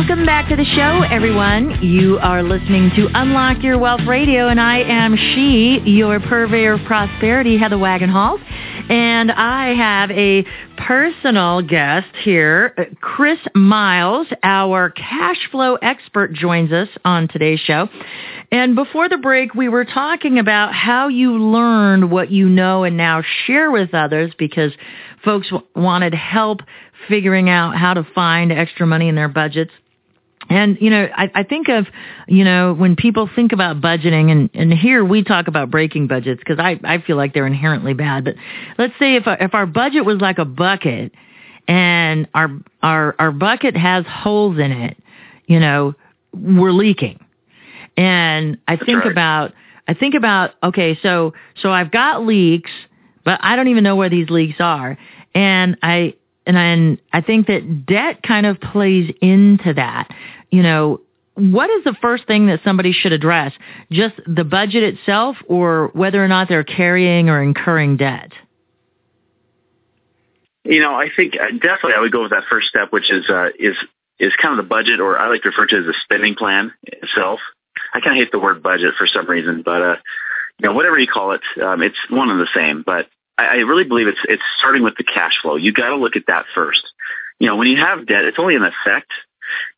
Welcome 0.01 0.25
back 0.25 0.49
to 0.49 0.55
the 0.55 0.65
show, 0.65 1.03
everyone. 1.11 1.83
You 1.83 2.17
are 2.17 2.41
listening 2.41 2.89
to 2.95 3.07
Unlock 3.13 3.61
Your 3.61 3.77
Wealth 3.77 4.01
Radio, 4.07 4.47
and 4.47 4.59
I 4.59 4.79
am 4.79 5.15
she, 5.15 5.79
your 5.85 6.19
purveyor 6.19 6.73
of 6.73 6.85
prosperity, 6.87 7.55
Heather 7.55 7.75
Wagenhals. 7.75 8.43
And 8.89 9.31
I 9.31 9.75
have 9.75 10.09
a 10.09 10.43
personal 10.75 11.61
guest 11.61 12.07
here. 12.23 12.89
Chris 12.99 13.37
Miles, 13.53 14.25
our 14.41 14.89
cash 14.89 15.37
flow 15.51 15.75
expert, 15.75 16.33
joins 16.33 16.71
us 16.71 16.89
on 17.05 17.27
today's 17.27 17.59
show. 17.59 17.87
And 18.51 18.73
before 18.73 19.07
the 19.07 19.17
break, 19.17 19.53
we 19.53 19.69
were 19.69 19.85
talking 19.85 20.39
about 20.39 20.73
how 20.73 21.09
you 21.09 21.37
learned 21.37 22.09
what 22.09 22.31
you 22.31 22.49
know 22.49 22.83
and 22.83 22.97
now 22.97 23.21
share 23.45 23.69
with 23.69 23.93
others 23.93 24.33
because 24.35 24.71
folks 25.23 25.51
wanted 25.75 26.15
help 26.15 26.61
figuring 27.07 27.49
out 27.49 27.77
how 27.77 27.93
to 27.93 28.03
find 28.15 28.51
extra 28.51 28.87
money 28.87 29.07
in 29.07 29.13
their 29.13 29.29
budgets. 29.29 29.71
And, 30.51 30.77
you 30.81 30.89
know, 30.89 31.07
I, 31.15 31.31
I 31.33 31.43
think 31.43 31.69
of, 31.69 31.87
you 32.27 32.43
know, 32.43 32.73
when 32.73 32.97
people 32.97 33.29
think 33.33 33.53
about 33.53 33.79
budgeting 33.79 34.29
and, 34.29 34.49
and 34.53 34.73
here 34.73 35.03
we 35.05 35.23
talk 35.23 35.47
about 35.47 35.71
breaking 35.71 36.07
budgets 36.07 36.39
because 36.39 36.59
I, 36.59 36.77
I 36.83 37.01
feel 37.01 37.15
like 37.15 37.33
they're 37.33 37.47
inherently 37.47 37.93
bad. 37.93 38.25
But 38.25 38.35
let's 38.77 38.93
say 38.99 39.15
if, 39.15 39.23
if 39.25 39.53
our 39.53 39.65
budget 39.65 40.03
was 40.03 40.19
like 40.19 40.39
a 40.39 40.45
bucket 40.45 41.13
and 41.69 42.27
our, 42.33 42.49
our, 42.83 43.15
our 43.17 43.31
bucket 43.31 43.77
has 43.77 44.03
holes 44.05 44.59
in 44.59 44.73
it, 44.73 44.97
you 45.45 45.61
know, 45.61 45.93
we're 46.33 46.73
leaking. 46.73 47.23
And 47.95 48.57
I 48.67 48.75
That's 48.75 48.85
think 48.85 49.05
right. 49.05 49.11
about, 49.11 49.53
I 49.87 49.93
think 49.93 50.15
about, 50.15 50.51
okay, 50.61 50.99
so, 51.01 51.33
so 51.61 51.71
I've 51.71 51.91
got 51.91 52.25
leaks, 52.25 52.71
but 53.23 53.39
I 53.41 53.55
don't 53.55 53.69
even 53.69 53.85
know 53.85 53.95
where 53.95 54.09
these 54.09 54.29
leaks 54.29 54.59
are. 54.59 54.97
And 55.33 55.77
I, 55.81 56.15
and 56.45 56.57
I, 56.59 57.17
I 57.17 57.21
think 57.21 57.47
that 57.47 57.85
debt 57.85 58.23
kind 58.23 58.45
of 58.45 58.59
plays 58.59 59.13
into 59.21 59.73
that. 59.75 60.13
You 60.51 60.63
know, 60.63 61.01
what 61.35 61.69
is 61.69 61.83
the 61.83 61.95
first 62.01 62.27
thing 62.27 62.47
that 62.47 62.59
somebody 62.63 62.91
should 62.91 63.13
address? 63.13 63.53
Just 63.91 64.15
the 64.27 64.43
budget 64.43 64.83
itself 64.83 65.37
or 65.47 65.89
whether 65.93 66.23
or 66.23 66.27
not 66.27 66.49
they're 66.49 66.63
carrying 66.63 67.29
or 67.29 67.41
incurring 67.41 67.97
debt? 67.97 68.31
You 70.63 70.81
know, 70.81 70.93
I 70.93 71.07
think 71.15 71.35
uh, 71.35 71.51
definitely 71.53 71.93
I 71.97 72.01
would 72.01 72.11
go 72.11 72.21
with 72.21 72.31
that 72.31 72.43
first 72.49 72.67
step, 72.67 72.91
which 72.91 73.11
is 73.11 73.27
uh, 73.29 73.47
is 73.57 73.75
is 74.19 74.33
kind 74.39 74.59
of 74.59 74.63
the 74.63 74.69
budget, 74.69 74.99
or 74.99 75.17
I 75.17 75.29
like 75.29 75.41
to 75.41 75.49
refer 75.49 75.65
to 75.65 75.77
it 75.77 75.81
as 75.81 75.87
a 75.87 75.99
spending 76.03 76.35
plan 76.35 76.71
itself. 76.83 77.39
I 77.93 77.99
kind 77.99 78.17
of 78.17 78.23
hate 78.23 78.31
the 78.31 78.39
word 78.39 78.61
budget 78.61 78.93
for 78.97 79.07
some 79.07 79.27
reason, 79.27 79.63
but 79.65 79.81
uh, 79.81 79.95
you 80.59 80.69
know, 80.69 80.73
whatever 80.73 80.99
you 80.99 81.07
call 81.07 81.31
it, 81.31 81.41
um, 81.61 81.81
it's 81.81 81.97
one 82.09 82.29
and 82.29 82.39
the 82.39 82.49
same. 82.53 82.83
But 82.85 83.07
I, 83.37 83.45
I 83.45 83.55
really 83.55 83.85
believe 83.85 84.07
it's 84.07 84.19
it's 84.25 84.43
starting 84.59 84.83
with 84.83 84.95
the 84.97 85.03
cash 85.03 85.33
flow. 85.41 85.55
You 85.55 85.73
got 85.73 85.89
to 85.89 85.95
look 85.95 86.15
at 86.15 86.27
that 86.27 86.45
first. 86.53 86.83
You 87.39 87.47
know, 87.47 87.55
when 87.55 87.67
you 87.67 87.77
have 87.77 88.05
debt, 88.05 88.25
it's 88.25 88.37
only 88.37 88.55
an 88.55 88.63
effect, 88.63 89.11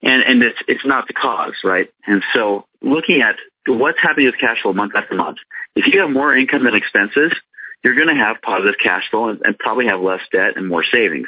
and 0.02 0.24
and 0.24 0.44
it's 0.44 0.60
it's 0.68 0.86
not 0.86 1.08
the 1.08 1.14
cause, 1.14 1.56
right? 1.64 1.90
And 2.06 2.24
so 2.34 2.66
looking 2.82 3.22
at 3.22 3.36
what's 3.68 4.00
happening 4.02 4.28
with 4.28 4.38
cash 4.40 4.62
flow 4.62 4.74
month 4.74 4.94
after 4.96 5.16
month. 5.16 5.38
If 5.76 5.92
you 5.94 6.02
have 6.02 6.10
more 6.10 6.36
income 6.36 6.66
than 6.66 6.76
expenses, 6.76 7.34
you're 7.84 7.96
going 7.96 8.08
to 8.08 8.16
have 8.16 8.42
positive 8.42 8.76
cash 8.82 9.10
flow 9.10 9.30
and, 9.30 9.42
and 9.44 9.58
probably 9.58 9.88
have 9.88 10.02
less 10.02 10.22
debt 10.32 10.58
and 10.58 10.68
more 10.68 10.84
savings. 10.84 11.28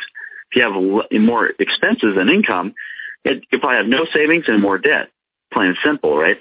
If 0.51 0.57
you 0.57 0.63
have 0.63 1.21
more 1.21 1.49
expenses 1.59 2.15
than 2.15 2.29
income, 2.29 2.75
it, 3.23 3.43
you 3.51 3.59
probably 3.59 3.77
have 3.77 3.87
no 3.87 4.05
savings 4.13 4.45
and 4.47 4.61
more 4.61 4.77
debt. 4.77 5.09
Plain 5.51 5.69
and 5.69 5.77
simple, 5.83 6.17
right? 6.17 6.37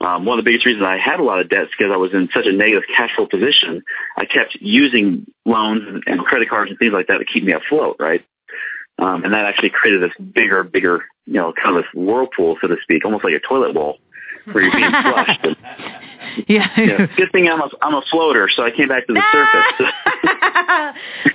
Um, 0.00 0.24
one 0.24 0.38
of 0.38 0.44
the 0.44 0.50
biggest 0.50 0.66
reasons 0.66 0.84
I 0.84 0.98
had 0.98 1.20
a 1.20 1.22
lot 1.22 1.40
of 1.40 1.48
debt 1.48 1.64
is 1.64 1.68
because 1.76 1.92
I 1.92 1.96
was 1.96 2.12
in 2.12 2.28
such 2.34 2.46
a 2.46 2.52
negative 2.52 2.84
cash 2.94 3.14
flow 3.14 3.26
position. 3.26 3.82
I 4.16 4.24
kept 4.24 4.56
using 4.60 5.26
loans 5.44 6.02
and 6.06 6.20
credit 6.20 6.48
cards 6.48 6.70
and 6.70 6.78
things 6.78 6.92
like 6.92 7.06
that 7.08 7.18
to 7.18 7.24
keep 7.24 7.44
me 7.44 7.52
afloat, 7.52 7.96
right? 7.98 8.24
Um, 8.98 9.24
and 9.24 9.32
that 9.34 9.44
actually 9.44 9.70
created 9.70 10.02
this 10.02 10.12
bigger, 10.18 10.62
bigger, 10.62 11.04
you 11.26 11.34
know, 11.34 11.52
kind 11.52 11.76
of 11.76 11.82
this 11.82 11.90
whirlpool, 11.94 12.56
so 12.60 12.68
to 12.68 12.76
speak, 12.82 13.04
almost 13.04 13.24
like 13.24 13.34
a 13.34 13.40
toilet 13.40 13.74
bowl 13.74 13.98
where 14.52 14.62
you're 14.62 14.72
being 14.72 14.90
flushed. 14.90 15.40
And, 15.42 15.56
yeah. 16.48 16.80
you 16.80 16.86
know, 16.86 17.06
good 17.16 17.32
thing 17.32 17.48
I'm 17.48 17.60
a, 17.60 17.70
I'm 17.82 17.94
a 17.94 18.02
floater, 18.10 18.48
so 18.54 18.62
I 18.62 18.70
came 18.70 18.88
back 18.88 19.06
to 19.06 19.12
the 19.12 19.22
surface. 19.32 19.92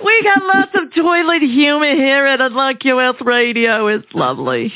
we 0.04 0.22
got 0.22 0.42
lots 0.42 0.72
of 0.74 0.94
toilet 0.94 1.42
humor 1.42 1.94
here 1.94 2.26
at 2.26 2.40
Unlock 2.40 2.84
Your 2.84 2.96
Wealth 2.96 3.20
Radio. 3.20 3.88
It's 3.88 4.12
lovely. 4.14 4.72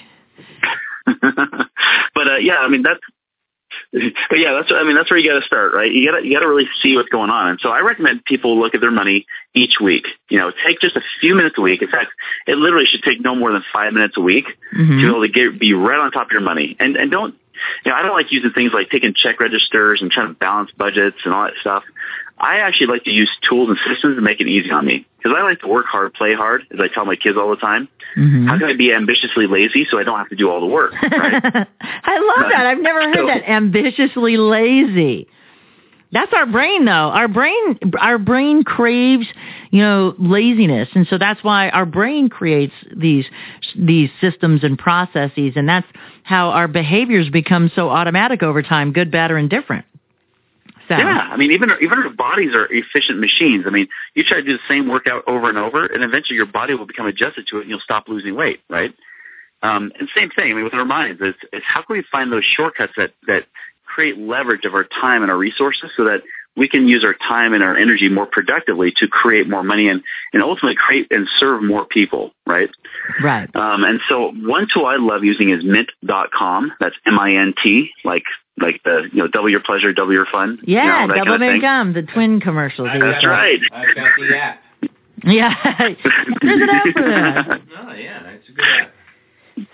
but 1.06 2.28
uh, 2.28 2.36
yeah, 2.36 2.58
I 2.58 2.68
mean 2.68 2.82
that's 2.82 3.00
but 4.28 4.38
yeah, 4.38 4.52
that's 4.54 4.72
I 4.74 4.82
mean 4.84 4.96
that's 4.96 5.10
where 5.10 5.18
you 5.18 5.30
got 5.30 5.38
to 5.38 5.46
start, 5.46 5.72
right? 5.72 5.90
You 5.90 6.10
got 6.10 6.18
to 6.18 6.26
you 6.26 6.34
got 6.34 6.40
to 6.40 6.48
really 6.48 6.68
see 6.82 6.96
what's 6.96 7.08
going 7.10 7.30
on. 7.30 7.48
And 7.50 7.60
so 7.60 7.68
I 7.70 7.80
recommend 7.80 8.24
people 8.24 8.58
look 8.58 8.74
at 8.74 8.80
their 8.80 8.90
money 8.90 9.26
each 9.54 9.78
week. 9.80 10.06
You 10.28 10.38
know, 10.38 10.50
take 10.66 10.80
just 10.80 10.96
a 10.96 11.02
few 11.20 11.34
minutes 11.34 11.56
a 11.58 11.60
week. 11.60 11.80
In 11.80 11.88
fact, 11.88 12.10
it 12.46 12.56
literally 12.56 12.86
should 12.86 13.02
take 13.02 13.20
no 13.20 13.34
more 13.36 13.52
than 13.52 13.62
five 13.72 13.92
minutes 13.92 14.16
a 14.16 14.20
week 14.20 14.46
Mhm. 14.76 14.88
to 14.88 14.96
be 14.96 15.06
able 15.06 15.20
to 15.22 15.28
get 15.28 15.58
be 15.60 15.74
right 15.74 15.98
on 16.00 16.10
top 16.10 16.26
of 16.26 16.32
your 16.32 16.40
money. 16.40 16.76
And 16.80 16.96
and 16.96 17.10
don't 17.10 17.34
you 17.84 17.90
know 17.92 17.96
I 17.96 18.02
don't 18.02 18.14
like 18.16 18.32
using 18.32 18.50
things 18.50 18.72
like 18.72 18.90
taking 18.90 19.14
check 19.14 19.38
registers 19.38 20.02
and 20.02 20.10
trying 20.10 20.28
to 20.28 20.34
balance 20.34 20.70
budgets 20.76 21.18
and 21.24 21.32
all 21.32 21.44
that 21.44 21.54
stuff. 21.60 21.84
I 22.44 22.58
actually 22.58 22.88
like 22.88 23.04
to 23.04 23.10
use 23.10 23.30
tools 23.48 23.70
and 23.70 23.78
systems 23.88 24.16
to 24.16 24.20
make 24.20 24.40
it 24.40 24.46
easy 24.46 24.70
on 24.70 24.84
me 24.84 25.06
because 25.16 25.34
I 25.36 25.42
like 25.42 25.60
to 25.60 25.66
work 25.66 25.86
hard, 25.86 26.12
play 26.12 26.34
hard, 26.34 26.62
as 26.70 26.78
I 26.78 26.88
tell 26.92 27.06
my 27.06 27.16
kids 27.16 27.38
all 27.38 27.48
the 27.48 27.56
time. 27.56 27.88
Mhm. 28.16 28.46
How 28.46 28.58
can 28.58 28.68
I 28.68 28.74
be 28.74 28.92
ambitiously 28.92 29.46
lazy 29.46 29.86
so 29.90 29.98
I 29.98 30.04
don't 30.04 30.18
have 30.18 30.28
to 30.28 30.36
do 30.36 30.50
all 30.50 30.60
the 30.60 30.66
work? 30.66 30.92
I 31.02 31.66
love 32.18 32.50
that. 32.50 32.66
I've 32.66 32.80
never 32.80 33.00
heard 33.00 33.28
that. 33.28 33.48
Ambitiously 33.48 34.36
lazy. 34.36 35.26
That's 36.12 36.32
our 36.32 36.46
brain 36.46 36.84
though. 36.84 36.92
Our 36.92 37.26
brain 37.26 37.78
our 37.98 38.18
brain 38.18 38.62
craves, 38.62 39.26
you 39.70 39.80
know, 39.80 40.14
laziness. 40.18 40.88
And 40.94 41.08
so 41.08 41.18
that's 41.18 41.42
why 41.42 41.70
our 41.70 41.86
brain 41.86 42.28
creates 42.28 42.74
these 42.94 43.24
these 43.74 44.10
systems 44.20 44.62
and 44.62 44.78
processes 44.78 45.54
and 45.56 45.68
that's 45.68 45.88
how 46.22 46.50
our 46.50 46.68
behaviors 46.68 47.28
become 47.30 47.70
so 47.74 47.90
automatic 47.90 48.42
over 48.42 48.62
time, 48.62 48.92
good, 48.92 49.10
bad 49.10 49.30
or 49.32 49.38
indifferent. 49.38 49.86
So 50.88 50.96
Yeah, 50.96 51.28
I 51.30 51.36
mean, 51.36 51.52
even 51.52 51.70
even 51.80 51.98
our 51.98 52.10
bodies 52.10 52.54
are 52.54 52.66
efficient 52.70 53.18
machines. 53.18 53.64
I 53.66 53.70
mean, 53.70 53.88
you 54.14 54.24
try 54.24 54.38
to 54.38 54.42
do 54.42 54.52
the 54.52 54.62
same 54.68 54.88
workout 54.88 55.24
over 55.26 55.48
and 55.48 55.56
over, 55.58 55.86
and 55.86 56.02
eventually 56.02 56.36
your 56.36 56.46
body 56.46 56.74
will 56.74 56.86
become 56.86 57.06
adjusted 57.06 57.46
to 57.48 57.58
it, 57.58 57.62
and 57.62 57.70
you'll 57.70 57.80
stop 57.80 58.08
losing 58.08 58.34
weight, 58.34 58.60
right? 58.68 58.94
Um, 59.62 59.92
and 59.98 60.08
same 60.14 60.30
thing. 60.30 60.50
I 60.50 60.54
mean, 60.54 60.64
with 60.64 60.74
our 60.74 60.84
minds, 60.84 61.20
it's, 61.22 61.38
it's 61.52 61.64
how 61.66 61.82
can 61.82 61.96
we 61.96 62.04
find 62.12 62.30
those 62.30 62.44
shortcuts 62.44 62.92
that 62.96 63.12
that 63.26 63.46
create 63.86 64.18
leverage 64.18 64.64
of 64.64 64.74
our 64.74 64.84
time 64.84 65.22
and 65.22 65.30
our 65.30 65.38
resources, 65.38 65.90
so 65.96 66.04
that 66.04 66.22
we 66.56 66.68
can 66.68 66.86
use 66.86 67.04
our 67.04 67.14
time 67.14 67.52
and 67.52 67.62
our 67.62 67.76
energy 67.76 68.08
more 68.08 68.26
productively 68.26 68.92
to 68.96 69.08
create 69.08 69.48
more 69.48 69.62
money 69.62 69.88
and 69.88 70.02
and 70.32 70.42
ultimately 70.42 70.76
create 70.76 71.08
and 71.10 71.26
serve 71.38 71.62
more 71.62 71.84
people, 71.84 72.32
right? 72.46 72.70
Right. 73.22 73.48
Um, 73.56 73.84
and 73.84 74.00
so 74.08 74.32
one 74.32 74.68
tool 74.72 74.86
I 74.86 74.96
love 74.96 75.24
using 75.24 75.50
is 75.50 75.64
mint.com. 75.64 76.72
That's 76.78 76.94
M-I-N-T, 77.06 77.90
like 78.04 78.24
like 78.58 78.82
the 78.84 79.08
you 79.12 79.18
know 79.22 79.28
double 79.28 79.48
your 79.50 79.60
pleasure, 79.60 79.92
double 79.92 80.12
your 80.12 80.26
fun. 80.26 80.58
you 80.62 80.76
Yeah, 80.76 81.06
know, 81.06 81.14
that 81.14 81.16
double 81.24 81.32
kind 81.38 81.42
of 81.42 81.48
thing. 81.48 81.56
income, 81.56 81.92
the 81.92 82.02
twin 82.02 82.40
commercials. 82.40 82.88
they 82.92 83.00
That's 83.00 83.24
right. 83.26 83.60
I've 83.72 83.94
got 83.94 84.10
the 84.18 84.36
app. 84.38 84.60
Yeah. 85.26 85.54
There's 86.42 86.60
an 86.60 86.68
app 86.70 86.86
for 86.92 87.02
that. 87.02 87.60
Oh 87.76 87.92
yeah, 87.94 88.28
it's 88.28 88.48
a 88.48 88.52
good 88.52 88.64
app. 88.80 88.90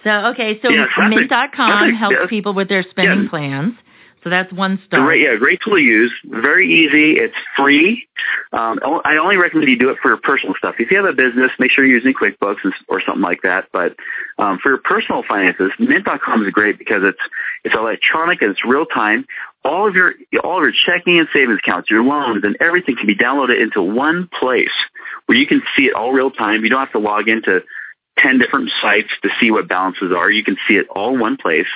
So 0.04 0.10
okay, 0.32 0.60
so 0.62 0.70
Yeah, 0.70 0.84
so 0.94 1.00
that's 1.02 1.12
a- 1.14 1.16
mint.com 1.18 1.94
helps 1.94 2.16
yeah. 2.20 2.26
people 2.28 2.52
with 2.54 2.68
their 2.68 2.84
spending 2.90 3.24
Yeah. 3.24 3.30
plans. 3.30 3.74
So 4.22 4.28
that's 4.28 4.52
one 4.52 4.80
start. 4.86 5.02
Great, 5.04 5.22
yeah, 5.22 5.36
great 5.36 5.60
tool 5.64 5.76
to 5.76 5.82
use. 5.82 6.12
Very 6.24 6.68
easy. 6.68 7.18
It's 7.18 7.34
free. 7.56 8.06
Um, 8.52 8.78
I 9.04 9.16
only 9.16 9.36
recommend 9.36 9.70
you 9.70 9.78
do 9.78 9.88
it 9.90 9.98
for 10.02 10.08
your 10.08 10.18
personal 10.18 10.54
stuff. 10.58 10.74
If 10.78 10.90
you 10.90 10.98
have 10.98 11.06
a 11.06 11.14
business, 11.14 11.50
make 11.58 11.70
sure 11.70 11.84
you're 11.84 11.96
using 11.96 12.12
QuickBooks 12.12 12.58
or 12.88 13.00
something 13.00 13.22
like 13.22 13.42
that. 13.42 13.68
But 13.72 13.96
um, 14.38 14.58
for 14.62 14.70
your 14.70 14.78
personal 14.78 15.22
finances, 15.26 15.72
Mint.com 15.78 16.44
is 16.44 16.52
great 16.52 16.78
because 16.78 17.02
it's 17.02 17.20
it's 17.64 17.74
electronic 17.74 18.42
and 18.42 18.50
it's 18.50 18.64
real 18.64 18.84
time. 18.84 19.24
All 19.64 19.88
of 19.88 19.94
your 19.94 20.14
all 20.44 20.58
of 20.58 20.62
your 20.62 20.72
checking 20.72 21.18
and 21.18 21.28
savings 21.32 21.60
accounts, 21.62 21.90
your 21.90 22.02
loans, 22.02 22.44
and 22.44 22.56
everything 22.60 22.96
can 22.96 23.06
be 23.06 23.16
downloaded 23.16 23.62
into 23.62 23.82
one 23.82 24.28
place 24.38 24.68
where 25.26 25.38
you 25.38 25.46
can 25.46 25.62
see 25.76 25.84
it 25.84 25.94
all 25.94 26.12
real 26.12 26.30
time. 26.30 26.62
You 26.62 26.70
don't 26.70 26.80
have 26.80 26.92
to 26.92 26.98
log 26.98 27.28
into 27.28 27.62
ten 28.18 28.38
different 28.38 28.70
sites 28.82 29.10
to 29.22 29.30
see 29.40 29.50
what 29.50 29.68
balances 29.68 30.12
are. 30.14 30.30
You 30.30 30.44
can 30.44 30.56
see 30.68 30.74
it 30.74 30.88
all 30.90 31.14
in 31.14 31.20
one 31.20 31.36
place. 31.36 31.68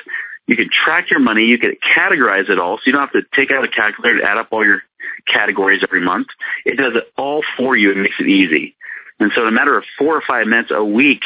You 0.47 0.57
can 0.57 0.69
track 0.71 1.11
your 1.11 1.21
money. 1.21 1.45
You 1.45 1.59
can 1.59 1.77
categorize 1.97 2.51
it 2.51 2.59
all, 2.59 2.77
so 2.77 2.83
you 2.87 2.93
don't 2.93 3.01
have 3.01 3.13
to 3.13 3.23
take 3.35 3.51
out 3.51 3.65
a 3.65 3.69
calculator 3.69 4.19
to 4.19 4.25
add 4.25 4.37
up 4.37 4.49
all 4.51 4.65
your 4.65 4.83
categories 5.27 5.83
every 5.83 6.03
month. 6.03 6.29
It 6.65 6.77
does 6.77 6.95
it 6.97 7.05
all 7.17 7.43
for 7.57 7.77
you 7.77 7.93
and 7.93 8.03
makes 8.03 8.17
it 8.21 8.27
easy. 8.27 8.77
And 9.21 9.33
so 9.35 9.43
in 9.43 9.49
a 9.49 9.53
matter 9.53 9.77
of 9.77 9.85
four 9.99 10.17
or 10.17 10.23
five 10.27 10.47
minutes 10.47 10.71
a 10.73 10.85
week, 10.85 11.23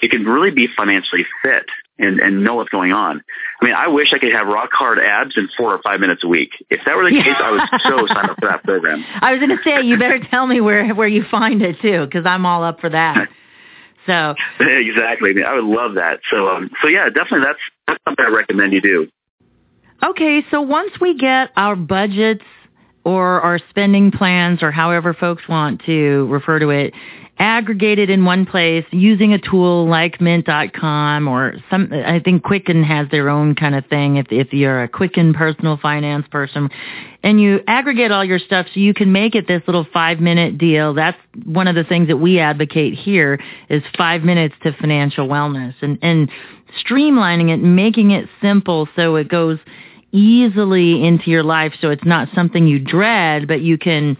you 0.00 0.08
can 0.08 0.24
really 0.24 0.50
be 0.50 0.68
financially 0.74 1.26
fit 1.42 1.66
and, 1.98 2.20
and 2.20 2.44
know 2.44 2.56
what's 2.56 2.68
going 2.68 2.92
on. 2.92 3.22
I 3.60 3.64
mean, 3.64 3.74
I 3.74 3.88
wish 3.88 4.12
I 4.12 4.18
could 4.18 4.32
have 4.32 4.46
rock 4.46 4.70
hard 4.72 4.98
abs 4.98 5.36
in 5.36 5.48
four 5.56 5.74
or 5.74 5.80
five 5.82 6.00
minutes 6.00 6.22
a 6.24 6.28
week. 6.28 6.50
If 6.68 6.80
that 6.84 6.96
were 6.96 7.04
the 7.04 7.16
case, 7.22 7.36
I 7.38 7.50
would 7.50 7.60
so 7.82 8.06
sign 8.06 8.28
up 8.28 8.38
for 8.38 8.48
that 8.48 8.62
program. 8.64 9.04
I 9.20 9.32
was 9.32 9.40
going 9.40 9.56
to 9.56 9.62
say 9.64 9.82
you 9.82 9.98
better 9.98 10.20
tell 10.30 10.46
me 10.46 10.60
where 10.60 10.94
where 10.94 11.08
you 11.08 11.24
find 11.30 11.62
it 11.62 11.80
too, 11.80 12.04
because 12.04 12.26
I'm 12.26 12.44
all 12.44 12.62
up 12.62 12.80
for 12.80 12.90
that. 12.90 13.28
So 14.06 14.34
exactly. 14.60 15.42
I, 15.42 15.54
would 15.54 15.64
love 15.64 15.94
that. 15.94 16.20
So, 16.30 16.48
um, 16.48 16.70
so 16.80 16.88
yeah, 16.88 17.08
definitely 17.08 17.46
that's, 17.46 17.58
that's 17.86 18.02
something 18.04 18.24
I 18.24 18.30
recommend 18.30 18.72
you 18.72 18.80
do. 18.80 19.08
okay, 20.02 20.44
so 20.50 20.60
once 20.60 20.92
we 21.00 21.16
get 21.16 21.50
our 21.56 21.76
budgets 21.76 22.44
or 23.06 23.40
our 23.40 23.60
spending 23.70 24.10
plans 24.10 24.64
or 24.64 24.72
however 24.72 25.14
folks 25.14 25.48
want 25.48 25.80
to 25.86 26.26
refer 26.28 26.58
to 26.58 26.70
it 26.70 26.92
aggregated 27.38 28.08
in 28.08 28.24
one 28.24 28.46
place 28.46 28.84
using 28.90 29.32
a 29.32 29.38
tool 29.38 29.86
like 29.88 30.20
mint.com 30.20 31.28
or 31.28 31.54
some 31.70 31.92
I 31.92 32.18
think 32.18 32.42
Quicken 32.42 32.82
has 32.82 33.08
their 33.10 33.28
own 33.28 33.54
kind 33.54 33.74
of 33.74 33.86
thing 33.86 34.16
if 34.16 34.26
if 34.30 34.52
you're 34.52 34.82
a 34.82 34.88
Quicken 34.88 35.34
personal 35.34 35.76
finance 35.76 36.26
person. 36.30 36.70
And 37.22 37.40
you 37.40 37.60
aggregate 37.66 38.10
all 38.10 38.24
your 38.24 38.38
stuff 38.38 38.66
so 38.72 38.80
you 38.80 38.94
can 38.94 39.12
make 39.12 39.34
it 39.34 39.46
this 39.46 39.62
little 39.66 39.86
5 39.92 40.20
minute 40.20 40.58
deal. 40.58 40.94
That's 40.94 41.18
one 41.44 41.68
of 41.68 41.74
the 41.74 41.84
things 41.84 42.08
that 42.08 42.16
we 42.16 42.38
advocate 42.38 42.94
here 42.94 43.38
is 43.68 43.82
5 43.98 44.22
minutes 44.22 44.54
to 44.62 44.72
financial 44.72 45.28
wellness 45.28 45.74
and 45.82 45.98
and 46.02 46.30
streamlining 46.84 47.50
it 47.50 47.58
making 47.58 48.10
it 48.10 48.28
simple 48.40 48.88
so 48.96 49.16
it 49.16 49.28
goes 49.28 49.58
easily 50.12 51.06
into 51.06 51.30
your 51.30 51.42
life 51.42 51.72
so 51.80 51.90
it's 51.90 52.04
not 52.04 52.28
something 52.34 52.66
you 52.66 52.78
dread 52.78 53.46
but 53.46 53.60
you 53.60 53.76
can 53.76 54.16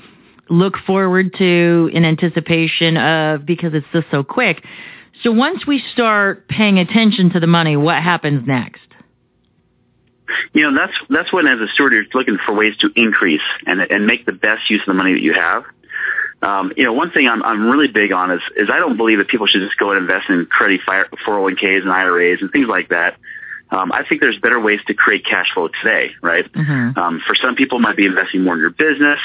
look 0.48 0.76
forward 0.86 1.34
to 1.38 1.90
in 1.92 2.04
anticipation 2.04 2.96
of 2.96 3.44
because 3.44 3.74
it's 3.74 3.86
just 3.92 4.06
so 4.10 4.22
quick. 4.22 4.64
So 5.22 5.32
once 5.32 5.66
we 5.66 5.82
start 5.92 6.48
paying 6.48 6.78
attention 6.78 7.30
to 7.30 7.40
the 7.40 7.46
money, 7.46 7.76
what 7.76 8.02
happens 8.02 8.46
next? 8.46 8.82
You 10.52 10.70
know, 10.70 10.78
that's 10.78 10.96
that's 11.08 11.32
when 11.32 11.46
as 11.46 11.60
a 11.60 11.68
steward 11.72 11.92
you're 11.92 12.04
looking 12.12 12.38
for 12.44 12.54
ways 12.54 12.76
to 12.78 12.90
increase 12.96 13.42
and 13.64 13.80
and 13.80 14.06
make 14.06 14.26
the 14.26 14.32
best 14.32 14.68
use 14.68 14.80
of 14.80 14.86
the 14.86 14.94
money 14.94 15.14
that 15.14 15.22
you 15.22 15.32
have. 15.32 15.64
Um, 16.42 16.72
you 16.76 16.84
know, 16.84 16.92
one 16.92 17.12
thing 17.12 17.28
I'm 17.28 17.42
I'm 17.42 17.70
really 17.70 17.88
big 17.88 18.12
on 18.12 18.32
is 18.32 18.40
is 18.56 18.68
I 18.70 18.78
don't 18.78 18.96
believe 18.96 19.18
that 19.18 19.28
people 19.28 19.46
should 19.46 19.62
just 19.62 19.78
go 19.78 19.92
and 19.92 20.00
invest 20.00 20.28
in 20.28 20.46
credit 20.46 20.80
401ks 20.86 21.82
and 21.82 21.90
IRAs 21.90 22.42
and 22.42 22.50
things 22.50 22.68
like 22.68 22.88
that. 22.88 23.16
Um, 23.70 23.90
I 23.92 24.04
think 24.08 24.20
there's 24.20 24.38
better 24.38 24.60
ways 24.60 24.80
to 24.86 24.94
create 24.94 25.24
cash 25.24 25.48
flow 25.52 25.68
today, 25.68 26.12
right? 26.22 26.50
Mm-hmm. 26.52 26.98
Um, 26.98 27.20
for 27.26 27.34
some 27.34 27.56
people, 27.56 27.78
it 27.78 27.82
might 27.82 27.96
be 27.96 28.06
investing 28.06 28.44
more 28.44 28.54
in 28.54 28.60
your 28.60 28.70
business. 28.70 29.18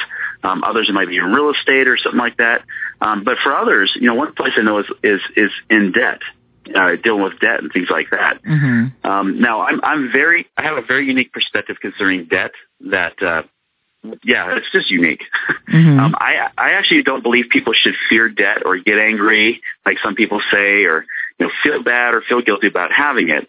Um, 0.43 0.63
others, 0.63 0.89
it 0.89 0.93
might 0.93 1.09
be 1.09 1.17
in 1.17 1.25
real 1.25 1.51
estate 1.51 1.87
or 1.87 1.97
something 1.97 2.19
like 2.19 2.37
that. 2.37 2.63
Um, 2.99 3.23
but 3.23 3.37
for 3.43 3.55
others, 3.55 3.91
you 3.95 4.07
know, 4.07 4.15
one 4.15 4.33
place 4.33 4.53
I 4.57 4.61
know 4.61 4.79
is 4.79 4.87
is 5.03 5.21
is 5.35 5.51
in 5.69 5.91
debt, 5.91 6.21
uh, 6.75 6.95
dealing 7.03 7.21
with 7.21 7.39
debt 7.39 7.59
and 7.59 7.71
things 7.71 7.89
like 7.91 8.09
that. 8.11 8.41
Mm-hmm. 8.43 9.07
Um, 9.07 9.39
now, 9.39 9.61
I'm 9.61 9.79
I'm 9.83 10.11
very 10.11 10.47
I 10.57 10.63
have 10.63 10.77
a 10.77 10.81
very 10.81 11.05
unique 11.05 11.31
perspective 11.31 11.77
concerning 11.79 12.25
debt. 12.25 12.51
That 12.89 13.21
uh, 13.21 13.43
yeah, 14.23 14.57
it's 14.57 14.71
just 14.71 14.89
unique. 14.89 15.23
Mm-hmm. 15.69 15.99
Um, 16.01 16.15
I 16.17 16.49
I 16.57 16.71
actually 16.71 17.03
don't 17.03 17.21
believe 17.21 17.45
people 17.51 17.73
should 17.73 17.93
fear 18.09 18.27
debt 18.27 18.63
or 18.65 18.77
get 18.77 18.97
angry 18.97 19.61
like 19.85 19.97
some 20.03 20.15
people 20.15 20.41
say, 20.51 20.85
or 20.85 21.05
you 21.37 21.45
know 21.45 21.51
feel 21.63 21.83
bad 21.83 22.15
or 22.15 22.21
feel 22.21 22.41
guilty 22.41 22.67
about 22.67 22.91
having 22.91 23.29
it. 23.29 23.47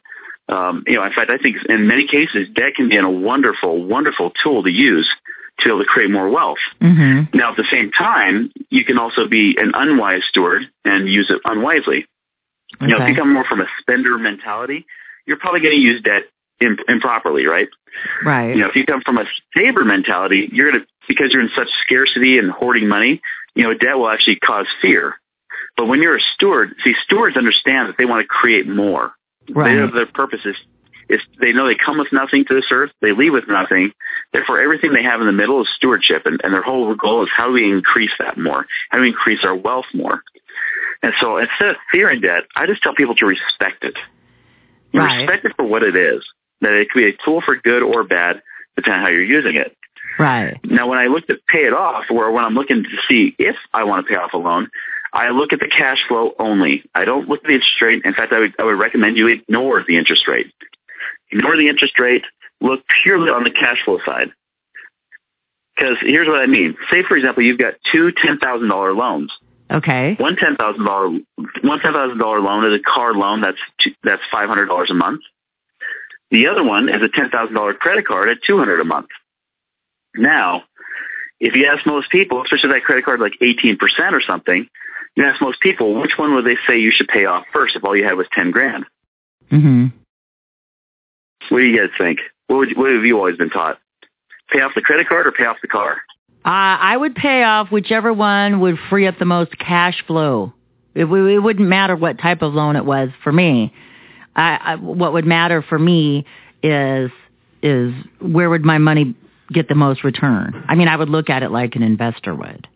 Um, 0.48 0.84
you 0.86 0.96
know, 0.96 1.04
in 1.04 1.12
fact, 1.12 1.30
I 1.30 1.38
think 1.38 1.56
in 1.68 1.86
many 1.86 2.06
cases 2.06 2.48
debt 2.54 2.74
can 2.76 2.88
be 2.88 2.96
a 2.96 3.08
wonderful, 3.08 3.84
wonderful 3.84 4.32
tool 4.42 4.62
to 4.64 4.70
use 4.70 5.08
to 5.58 5.64
be 5.64 5.70
able 5.70 5.80
to 5.80 5.86
create 5.86 6.10
more 6.10 6.28
wealth. 6.28 6.58
Mm-hmm. 6.80 7.36
Now, 7.36 7.52
at 7.52 7.56
the 7.56 7.66
same 7.70 7.90
time, 7.92 8.52
you 8.70 8.84
can 8.84 8.98
also 8.98 9.28
be 9.28 9.56
an 9.58 9.72
unwise 9.74 10.22
steward 10.28 10.62
and 10.84 11.08
use 11.08 11.30
it 11.30 11.40
unwisely. 11.44 12.06
You 12.80 12.88
know, 12.88 13.02
if 13.02 13.08
you 13.08 13.14
come 13.14 13.32
more 13.32 13.44
from 13.44 13.60
a 13.60 13.66
spender 13.80 14.16
mentality, 14.18 14.86
you're 15.26 15.36
probably 15.36 15.60
going 15.60 15.74
to 15.74 15.80
use 15.80 16.02
debt 16.02 16.22
imp- 16.60 16.88
improperly, 16.88 17.46
right? 17.46 17.68
Right. 18.24 18.54
You 18.56 18.62
know, 18.62 18.68
if 18.68 18.76
you 18.76 18.86
come 18.86 19.02
from 19.02 19.18
a 19.18 19.24
saver 19.54 19.84
mentality, 19.84 20.48
you're 20.50 20.70
going 20.70 20.82
to, 20.82 20.86
because 21.06 21.32
you're 21.32 21.42
in 21.42 21.50
such 21.54 21.68
scarcity 21.84 22.38
and 22.38 22.50
hoarding 22.50 22.88
money, 22.88 23.20
you 23.54 23.64
know, 23.64 23.74
debt 23.74 23.96
will 23.98 24.08
actually 24.08 24.36
cause 24.36 24.66
fear. 24.80 25.16
But 25.76 25.86
when 25.86 26.02
you're 26.02 26.16
a 26.16 26.20
steward, 26.34 26.74
see, 26.82 26.94
stewards 27.04 27.36
understand 27.36 27.88
that 27.88 27.96
they 27.98 28.04
want 28.04 28.22
to 28.22 28.26
create 28.26 28.66
more. 28.66 29.12
Right. 29.50 29.86
They, 29.86 29.92
their 29.92 30.06
purpose 30.06 30.40
is, 30.44 30.56
is 31.08 31.20
they 31.40 31.52
know 31.52 31.66
they 31.66 31.74
come 31.74 31.98
with 31.98 32.12
nothing 32.12 32.44
to 32.46 32.54
this 32.54 32.66
earth, 32.70 32.90
they 33.00 33.12
leave 33.12 33.32
with 33.32 33.48
nothing. 33.48 33.92
Therefore, 34.32 34.60
everything 34.60 34.92
they 34.92 35.02
have 35.02 35.20
in 35.20 35.26
the 35.26 35.32
middle 35.32 35.62
is 35.62 35.68
stewardship, 35.76 36.26
and, 36.26 36.40
and 36.42 36.52
their 36.52 36.62
whole 36.62 36.94
goal 36.94 37.22
is 37.24 37.30
how 37.34 37.48
do 37.48 37.52
we 37.52 37.70
increase 37.70 38.12
that 38.18 38.38
more? 38.38 38.66
How 38.90 38.98
do 38.98 39.02
we 39.02 39.08
increase 39.08 39.44
our 39.44 39.54
wealth 39.54 39.86
more? 39.94 40.22
And 41.02 41.12
so 41.20 41.38
instead 41.38 41.70
of 41.70 41.76
fearing 41.90 42.20
debt, 42.20 42.44
I 42.54 42.66
just 42.66 42.82
tell 42.82 42.94
people 42.94 43.16
to 43.16 43.26
respect 43.26 43.84
it. 43.84 43.96
Right. 44.94 45.22
respect 45.22 45.44
it 45.46 45.52
for 45.56 45.64
what 45.64 45.82
it 45.82 45.96
is. 45.96 46.24
That 46.60 46.72
it 46.74 46.90
could 46.90 47.00
be 47.00 47.08
a 47.08 47.24
tool 47.24 47.40
for 47.40 47.56
good 47.56 47.82
or 47.82 48.04
bad, 48.04 48.40
depending 48.76 49.00
on 49.00 49.04
how 49.04 49.10
you're 49.10 49.24
using 49.24 49.56
it. 49.56 49.76
Right. 50.18 50.60
Now, 50.64 50.88
when 50.88 50.98
I 50.98 51.06
look 51.06 51.26
to 51.26 51.38
pay 51.48 51.60
it 51.60 51.72
off, 51.72 52.04
or 52.10 52.30
when 52.30 52.44
I'm 52.44 52.54
looking 52.54 52.84
to 52.84 52.88
see 53.08 53.34
if 53.38 53.56
I 53.72 53.84
want 53.84 54.06
to 54.06 54.12
pay 54.12 54.16
off 54.16 54.34
a 54.34 54.38
loan, 54.38 54.68
I 55.12 55.30
look 55.30 55.52
at 55.52 55.60
the 55.60 55.68
cash 55.68 55.98
flow 56.08 56.32
only. 56.38 56.84
I 56.94 57.04
don't 57.04 57.28
look 57.28 57.40
at 57.40 57.48
the 57.48 57.54
interest 57.54 57.82
rate. 57.82 58.02
In 58.04 58.14
fact, 58.14 58.32
I 58.32 58.38
would, 58.40 58.54
I 58.58 58.64
would 58.64 58.78
recommend 58.78 59.16
you 59.16 59.28
ignore 59.28 59.84
the 59.86 59.98
interest 59.98 60.26
rate. 60.26 60.52
Ignore 61.30 61.56
the 61.56 61.68
interest 61.68 61.98
rate. 61.98 62.24
Look 62.60 62.80
purely 63.02 63.30
on 63.30 63.44
the 63.44 63.50
cash 63.50 63.84
flow 63.84 63.98
side. 64.04 64.32
Because 65.76 65.96
here's 66.00 66.28
what 66.28 66.40
I 66.40 66.46
mean. 66.46 66.76
Say, 66.90 67.02
for 67.02 67.16
example, 67.16 67.42
you've 67.42 67.58
got 67.58 67.74
two 67.90 68.12
$10,000 68.12 68.96
loans. 68.96 69.32
Okay. 69.72 70.16
One 70.18 70.36
ten 70.36 70.56
thousand 70.56 70.84
dollar 70.84 71.08
one 71.08 71.80
ten 71.80 71.92
thousand 71.94 72.18
dollar 72.18 72.40
loan 72.40 72.70
is 72.70 72.78
a 72.78 72.82
car 72.82 73.14
loan 73.14 73.40
that's 73.40 73.58
two, 73.80 73.92
that's 74.04 74.20
five 74.30 74.48
hundred 74.48 74.66
dollars 74.66 74.90
a 74.90 74.94
month. 74.94 75.22
The 76.30 76.48
other 76.48 76.62
one 76.62 76.90
is 76.90 77.00
a 77.02 77.08
ten 77.08 77.30
thousand 77.30 77.54
dollar 77.54 77.72
credit 77.72 78.06
card 78.06 78.28
at 78.28 78.42
two 78.46 78.58
hundred 78.58 78.80
a 78.80 78.84
month. 78.84 79.08
Now, 80.14 80.64
if 81.40 81.54
you 81.54 81.66
ask 81.66 81.86
most 81.86 82.10
people, 82.10 82.42
especially 82.42 82.72
that 82.72 82.84
credit 82.84 83.06
card 83.06 83.20
like 83.20 83.32
eighteen 83.40 83.78
percent 83.78 84.14
or 84.14 84.20
something, 84.20 84.68
you 85.16 85.24
ask 85.24 85.40
most 85.40 85.60
people 85.60 86.00
which 86.00 86.12
one 86.16 86.34
would 86.34 86.46
they 86.46 86.56
say 86.66 86.78
you 86.78 86.90
should 86.90 87.08
pay 87.08 87.24
off 87.24 87.44
first 87.52 87.76
if 87.76 87.84
all 87.84 87.96
you 87.96 88.04
had 88.04 88.14
was 88.14 88.26
ten 88.32 88.50
grand. 88.50 88.84
Mm-hmm. 89.50 89.86
What 91.48 91.58
do 91.58 91.64
you 91.64 91.78
guys 91.78 91.90
think? 91.98 92.20
What 92.46 92.58
would 92.58 92.76
what 92.76 92.92
have 92.92 93.04
you 93.04 93.18
always 93.18 93.36
been 93.36 93.50
taught? 93.50 93.78
Pay 94.50 94.60
off 94.60 94.72
the 94.74 94.82
credit 94.82 95.08
card 95.08 95.26
or 95.26 95.32
pay 95.32 95.44
off 95.44 95.56
the 95.62 95.68
car? 95.68 95.98
Uh, 96.44 96.76
I 96.80 96.96
would 96.96 97.14
pay 97.14 97.44
off 97.44 97.70
whichever 97.70 98.12
one 98.12 98.60
would 98.60 98.76
free 98.90 99.06
up 99.06 99.18
the 99.18 99.24
most 99.24 99.56
cash 99.58 100.02
flow. 100.06 100.52
It, 100.94 101.04
it 101.04 101.38
wouldn't 101.38 101.68
matter 101.68 101.94
what 101.94 102.18
type 102.18 102.42
of 102.42 102.52
loan 102.52 102.76
it 102.76 102.84
was 102.84 103.10
for 103.22 103.32
me. 103.32 103.72
I, 104.34 104.58
I, 104.60 104.74
what 104.76 105.12
would 105.12 105.24
matter 105.24 105.62
for 105.62 105.78
me 105.78 106.26
is 106.62 107.10
is 107.62 107.92
where 108.20 108.50
would 108.50 108.64
my 108.64 108.78
money 108.78 109.14
get 109.52 109.68
the 109.68 109.74
most 109.74 110.04
return? 110.04 110.64
I 110.68 110.74
mean, 110.74 110.88
I 110.88 110.96
would 110.96 111.08
look 111.08 111.30
at 111.30 111.42
it 111.42 111.50
like 111.50 111.76
an 111.76 111.82
investor 111.82 112.34
would. 112.34 112.66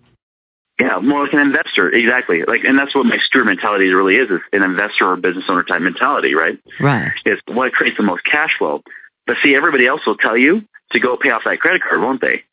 Yeah, 0.79 0.99
more 1.01 1.25
like 1.25 1.33
an 1.33 1.39
investor, 1.41 1.89
exactly. 1.89 2.43
Like, 2.47 2.65
and 2.65 2.79
that's 2.79 2.95
what 2.95 3.07
my 3.07 3.17
steward 3.25 3.47
mentality 3.47 3.89
really 3.93 4.17
is: 4.17 4.29
is 4.31 4.41
an 4.53 4.63
investor 4.63 5.07
or 5.11 5.17
business 5.17 5.45
owner 5.49 5.63
type 5.63 5.81
mentality, 5.81 6.35
right? 6.35 6.59
Right. 6.79 7.13
is 7.25 7.39
what 7.47 7.73
creates 7.73 7.97
the 7.97 8.03
most 8.03 8.25
cash 8.25 8.57
flow. 8.59 8.83
But 9.27 9.37
see, 9.43 9.55
everybody 9.55 9.87
else 9.87 10.03
will 10.07 10.17
tell 10.19 10.37
you 10.37 10.63
to 10.93 11.01
go 11.01 11.17
pay 11.17 11.31
off 11.31 11.43
that 11.47 11.61
credit 11.61 11.83
card, 11.83 12.01
won't 12.03 12.21
they? 12.21 12.45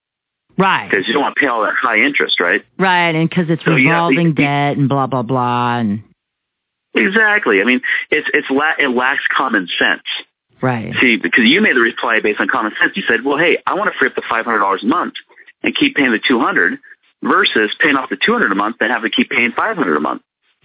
Right. 0.58 0.90
Because 0.90 1.06
you 1.08 1.14
don't 1.14 1.22
want 1.24 1.36
to 1.36 1.40
pay 1.42 1.48
all 1.48 1.64
that 1.64 1.74
high 1.76 1.98
interest, 1.98 2.40
right? 2.40 2.64
Right, 2.80 3.14
and 3.14 3.28
because 3.30 3.50
it's 3.50 3.66
So, 3.66 3.74
revolving 3.74 4.30
the- 4.36 4.42
debt 4.44 4.78
and 4.78 4.88
blah 4.88 5.08
blah 5.08 5.24
blah, 5.24 5.78
and 5.80 6.04
Exactly. 6.96 7.60
I 7.60 7.64
mean, 7.66 7.82
it's 8.12 8.30
it's 8.34 8.50
la- 8.50 8.76
it 8.78 8.88
lacks 8.90 9.24
common 9.36 9.68
sense. 9.80 10.04
right. 10.62 10.94
See, 11.02 11.18
because 11.18 11.46
you 11.46 11.60
made 11.60 11.76
the 11.76 11.82
reply 11.82 12.20
based 12.22 12.40
on 12.40 12.48
common 12.48 12.72
sense. 12.80 12.96
You 12.96 13.04
said, 13.08 13.24
"Well, 13.26 13.38
hey, 13.38 13.58
I 13.66 13.74
want 13.74 13.92
to 13.92 13.98
free 13.98 14.08
up 14.08 14.16
the 14.16 14.22
five 14.30 14.46
hundred 14.46 14.60
dollars 14.60 14.84
a 14.84 14.88
month 14.88 15.16
and 15.64 15.76
keep 15.76 15.96
paying 15.96 16.12
the 16.12 16.20
two 16.26 16.40
hundred 16.40 16.80
versus 17.24 17.74
paying 17.80 17.96
off 17.96 18.10
the 18.10 18.18
two 18.18 18.34
hundred 18.34 18.52
a 18.52 18.56
month 18.56 18.78
and 18.82 18.92
have 18.92 19.04
to 19.04 19.10
keep 19.10 19.30
paying 19.30 19.52
five 19.52 19.78
hundred 19.78 19.98
a 19.98 20.02
month." 20.02 20.22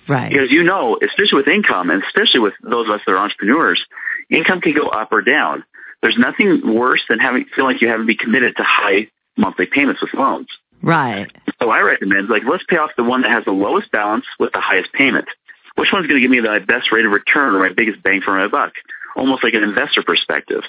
Right. 0.08 0.30
Because 0.30 0.50
you 0.50 0.64
know, 0.64 0.98
especially 1.02 1.36
with 1.36 1.48
income, 1.48 1.90
and 1.90 2.02
especially 2.02 2.40
with 2.40 2.54
those 2.62 2.88
of 2.88 2.94
us 2.94 3.00
that 3.06 3.12
are 3.12 3.18
entrepreneurs, 3.18 3.84
income 4.30 4.60
can 4.60 4.74
go 4.74 4.88
up 4.88 5.12
or 5.12 5.22
down. 5.22 5.64
There's 6.02 6.16
nothing 6.18 6.74
worse 6.74 7.02
than 7.08 7.18
having 7.18 7.46
feel 7.54 7.64
like 7.64 7.82
you 7.82 7.88
have 7.88 8.00
to 8.00 8.06
be 8.06 8.16
committed 8.16 8.56
to 8.56 8.62
high 8.62 9.08
monthly 9.36 9.66
payments 9.66 10.00
with 10.00 10.14
loans. 10.14 10.48
Right. 10.82 11.30
So 11.60 11.70
I 11.70 11.80
recommend, 11.80 12.28
like, 12.28 12.42
let's 12.48 12.64
pay 12.68 12.76
off 12.76 12.90
the 12.96 13.02
one 13.02 13.22
that 13.22 13.30
has 13.30 13.44
the 13.44 13.52
lowest 13.52 13.90
balance 13.90 14.24
with 14.38 14.52
the 14.52 14.60
highest 14.60 14.92
payment. 14.92 15.26
Which 15.74 15.88
one's 15.92 16.06
going 16.06 16.20
to 16.20 16.22
give 16.22 16.30
me 16.30 16.40
the 16.40 16.60
best 16.66 16.92
rate 16.92 17.04
of 17.04 17.12
return 17.12 17.54
or 17.54 17.60
my 17.60 17.72
biggest 17.74 18.02
bang 18.02 18.20
for 18.20 18.36
my 18.36 18.48
buck? 18.48 18.72
Almost 19.16 19.44
like 19.44 19.54
an 19.54 19.62
investor 19.62 20.02
perspective. 20.02 20.62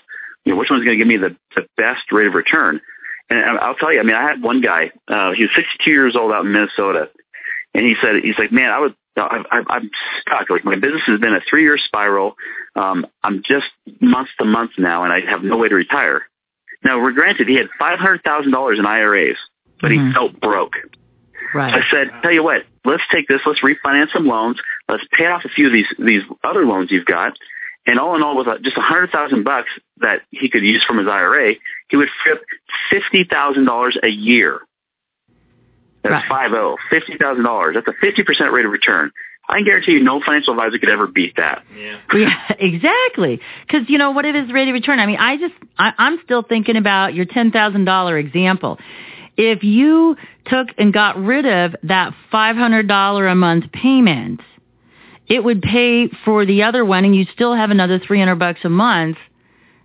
You 0.45 0.53
know, 0.53 0.59
which 0.59 0.69
one's 0.69 0.83
going 0.83 0.97
to 0.97 1.03
give 1.03 1.07
me 1.07 1.17
the, 1.17 1.35
the 1.55 1.67
best 1.77 2.11
rate 2.11 2.27
of 2.27 2.33
return? 2.33 2.81
And 3.29 3.59
I'll 3.59 3.75
tell 3.75 3.93
you, 3.93 3.99
I 3.99 4.03
mean, 4.03 4.15
I 4.15 4.23
had 4.23 4.41
one 4.41 4.61
guy, 4.61 4.91
uh, 5.07 5.33
he 5.33 5.43
was 5.43 5.51
62 5.55 5.91
years 5.91 6.15
old 6.15 6.31
out 6.31 6.45
in 6.45 6.51
Minnesota. 6.51 7.09
And 7.73 7.85
he 7.85 7.95
said, 8.01 8.23
he's 8.23 8.39
like, 8.39 8.51
man, 8.51 8.71
I 8.71 8.79
would, 8.79 8.95
I, 9.15 9.43
I, 9.51 9.61
I'm 9.69 9.91
stuck. 10.21 10.49
Like 10.49 10.65
my 10.65 10.75
business 10.75 11.03
has 11.05 11.19
been 11.19 11.35
a 11.35 11.41
three 11.47 11.63
year 11.63 11.77
spiral. 11.77 12.35
Um, 12.75 13.05
I'm 13.23 13.43
just 13.43 13.67
month 14.01 14.29
to 14.39 14.45
month 14.45 14.71
now 14.77 15.03
and 15.03 15.13
I 15.13 15.21
have 15.29 15.43
no 15.43 15.57
way 15.57 15.69
to 15.69 15.75
retire. 15.75 16.23
Now, 16.83 17.01
we're 17.01 17.11
granted 17.11 17.47
he 17.47 17.55
had 17.55 17.67
$500,000 17.79 18.79
in 18.79 18.85
IRAs, 18.85 19.37
but 19.81 19.91
he 19.91 20.11
felt 20.13 20.39
broke. 20.39 20.75
Right. 21.53 21.73
I 21.73 21.81
said, 21.91 22.11
tell 22.21 22.31
you 22.31 22.43
what, 22.43 22.63
let's 22.85 23.03
take 23.11 23.27
this, 23.27 23.41
let's 23.45 23.61
refinance 23.61 24.13
some 24.13 24.27
loans, 24.27 24.59
let's 24.87 25.03
pay 25.11 25.25
off 25.25 25.45
a 25.45 25.49
few 25.49 25.67
of 25.67 25.73
these 25.73 25.87
these 25.97 26.21
other 26.43 26.65
loans 26.65 26.91
you've 26.91 27.05
got, 27.05 27.33
and 27.87 27.99
all 27.99 28.15
in 28.15 28.21
all, 28.21 28.37
with 28.37 28.47
just 28.63 28.77
a 28.77 28.81
hundred 28.81 29.11
thousand 29.11 29.43
bucks 29.43 29.69
that 29.97 30.21
he 30.29 30.49
could 30.49 30.63
use 30.63 30.83
from 30.85 30.99
his 30.99 31.07
IRA, 31.07 31.55
he 31.89 31.97
would 31.97 32.09
free 32.23 32.33
up 32.33 32.39
fifty 32.89 33.23
thousand 33.23 33.65
dollars 33.65 33.97
a 34.01 34.07
year. 34.07 34.61
That's 36.03 36.27
five 36.27 36.51
oh, 36.53 36.77
fifty 36.89 37.17
thousand 37.17 37.43
dollars. 37.43 37.75
That's 37.75 37.87
a 37.87 37.99
fifty 37.99 38.23
percent 38.23 38.51
rate 38.51 38.65
of 38.65 38.71
return. 38.71 39.11
I 39.49 39.55
can 39.55 39.65
guarantee 39.65 39.93
you, 39.93 40.03
no 40.03 40.21
financial 40.23 40.53
advisor 40.53 40.77
could 40.77 40.89
ever 40.89 41.07
beat 41.07 41.35
that. 41.37 41.63
Yeah, 41.75 41.99
exactly. 42.59 43.41
Because 43.65 43.89
you 43.89 43.97
know 43.97 44.11
what 44.11 44.25
it 44.25 44.35
is 44.35 44.51
rate 44.51 44.67
of 44.67 44.73
return. 44.73 44.99
I 44.99 45.07
mean, 45.07 45.17
I 45.17 45.37
just 45.37 45.55
I, 45.77 45.91
I'm 45.97 46.19
still 46.23 46.43
thinking 46.43 46.77
about 46.77 47.15
your 47.15 47.25
ten 47.25 47.51
thousand 47.51 47.85
dollar 47.85 48.17
example. 48.17 48.77
If 49.37 49.63
you 49.63 50.17
took 50.45 50.67
and 50.77 50.93
got 50.93 51.17
rid 51.17 51.45
of 51.45 51.75
that 51.83 52.13
five 52.31 52.55
hundred 52.55 52.87
dollar 52.87 53.27
a 53.27 53.35
month 53.35 53.71
payment, 53.71 54.41
it 55.27 55.43
would 55.43 55.63
pay 55.63 56.09
for 56.23 56.45
the 56.45 56.63
other 56.63 56.85
one, 56.85 57.03
and 57.03 57.15
you 57.15 57.25
still 57.33 57.55
have 57.55 57.71
another 57.71 57.99
three 57.99 58.19
hundred 58.19 58.37
bucks 58.37 58.59
a 58.63 58.69
month. 58.69 59.17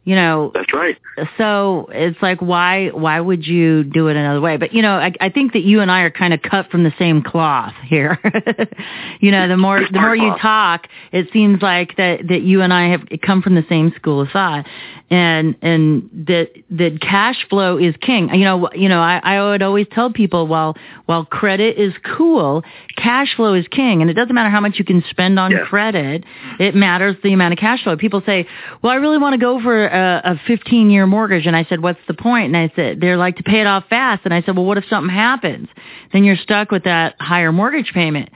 You 0.07 0.17
know, 0.17 0.51
That's 0.55 0.73
right. 0.75 0.99
so 1.39 1.89
it's 1.91 2.21
like 2.21 2.41
why 2.43 2.89
why 2.89 3.19
would 3.19 3.47
you 3.47 3.85
do 3.85 4.09
it 4.09 4.17
another 4.17 4.41
way? 4.41 4.59
But 4.59 4.75
you 4.75 4.83
know 4.83 4.97
i 4.97 5.13
i 5.21 5.31
think 5.31 5.55
that 5.55 5.63
you 5.63 5.81
and 5.81 5.91
i 5.91 6.03
are 6.03 6.11
kind 6.11 6.35
of 6.35 6.43
cut 6.43 6.71
from 6.71 6.85
the 6.85 6.93
same 6.99 7.23
cloth 7.23 7.75
here. 7.87 8.19
You 9.21 9.31
know 9.31 9.49
the 9.49 9.57
more 9.57 9.81
the 9.91 10.01
more 10.01 10.15
you 10.15 10.35
talk 10.41 10.89
it 11.13 11.29
seems 11.33 11.63
like 11.63 11.97
that 11.97 12.29
that 12.29 12.43
you 12.43 12.61
and 12.61 12.73
i 12.73 12.89
have 12.91 13.03
come 13.23 13.41
from 13.41 13.55
the 13.55 13.65
same 13.69 13.93
school 13.97 14.21
of 14.21 14.29
thought. 14.31 14.67
And 15.11 15.55
and 15.63 16.11
that 16.27 16.51
that 16.71 17.01
cash 17.01 17.47
flow 17.49 17.79
is 17.79 17.95
king. 18.01 18.29
You 18.35 18.45
know 18.45 18.71
you 18.75 18.89
know 18.89 19.01
i 19.01 19.21
i 19.23 19.43
would 19.43 19.63
always 19.63 19.87
tell 19.93 20.13
people 20.13 20.47
while 20.47 20.77
while 21.07 21.25
credit 21.25 21.79
is 21.79 21.95
cool 22.17 22.63
cash 22.97 23.35
flow 23.37 23.55
is 23.55 23.67
king. 23.69 24.03
And 24.03 24.11
it 24.11 24.15
doesn't 24.15 24.35
matter 24.35 24.51
how 24.51 24.61
much 24.61 24.79
you 24.79 24.85
can 24.85 25.03
spend 25.09 25.39
on 25.39 25.53
credit 25.65 26.25
it 26.59 26.75
matters 26.75 27.17
the 27.23 27.33
amount 27.33 27.53
of 27.53 27.59
cash 27.59 27.83
flow. 27.85 27.97
People 27.97 28.23
say 28.27 28.47
well 28.83 28.93
i 28.93 28.97
really 28.97 29.19
want 29.19 29.33
to 29.35 29.39
go 29.39 29.61
for 29.63 29.87
a, 29.95 30.33
a 30.33 30.41
15 30.47 30.91
year 30.91 31.07
mortgage 31.07 31.47
and 31.47 31.57
i 31.57 31.65
said 31.65 31.83
what's 31.83 32.01
the 32.09 32.15
point 32.15 32.47
and 32.47 32.57
i 32.57 32.73
said 32.75 33.01
they're 33.01 33.17
like 33.17 33.37
to 33.37 33.43
pay 33.43 33.61
it 33.61 33.67
off 33.67 33.85
fast 33.89 34.23
and 34.25 34.35
i 34.35 34.43
said 34.43 34.57
well 34.57 34.65
what 34.67 34.79
if 34.79 34.85
something 34.89 35.15
happens 35.15 35.69
then 36.13 36.25
you're 36.25 36.37
stuck 36.37 36.71
with 36.71 36.85
that 36.85 37.15
higher 37.21 37.53
mortgage 37.53 37.93
payment 37.95 38.29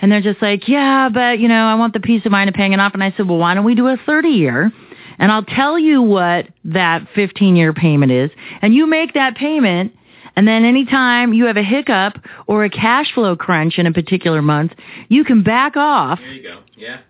and 0.00 0.10
they're 0.10 0.22
just 0.22 0.42
like 0.42 0.68
yeah 0.68 1.08
but 1.12 1.38
you 1.38 1.48
know 1.48 1.64
i 1.66 1.74
want 1.74 1.92
the 1.92 2.00
peace 2.00 2.24
of 2.24 2.32
mind 2.32 2.48
of 2.48 2.54
paying 2.54 2.72
it 2.72 2.80
off 2.80 2.94
and 2.94 3.04
i 3.04 3.12
said 3.16 3.28
well 3.28 3.38
why 3.38 3.54
don't 3.54 3.64
we 3.64 3.74
do 3.74 3.86
a 3.86 3.96
30 4.06 4.28
year 4.28 4.72
and 5.18 5.30
I'll 5.30 5.44
tell 5.44 5.78
you 5.78 6.02
what 6.02 6.48
that 6.64 7.06
15 7.14 7.54
year 7.54 7.72
payment 7.72 8.10
is. 8.10 8.30
And 8.60 8.74
you 8.74 8.86
make 8.86 9.14
that 9.14 9.36
payment. 9.36 9.92
And 10.34 10.48
then 10.48 10.64
anytime 10.64 11.34
you 11.34 11.44
have 11.44 11.56
a 11.58 11.62
hiccup 11.62 12.14
or 12.46 12.64
a 12.64 12.70
cash 12.70 13.12
flow 13.12 13.36
crunch 13.36 13.78
in 13.78 13.86
a 13.86 13.92
particular 13.92 14.40
month, 14.40 14.72
you 15.08 15.24
can 15.24 15.42
back 15.42 15.76
off 15.76 16.18
There 16.18 16.32
you 16.32 16.42
go. 16.42 16.60
Yeah. 16.76 17.00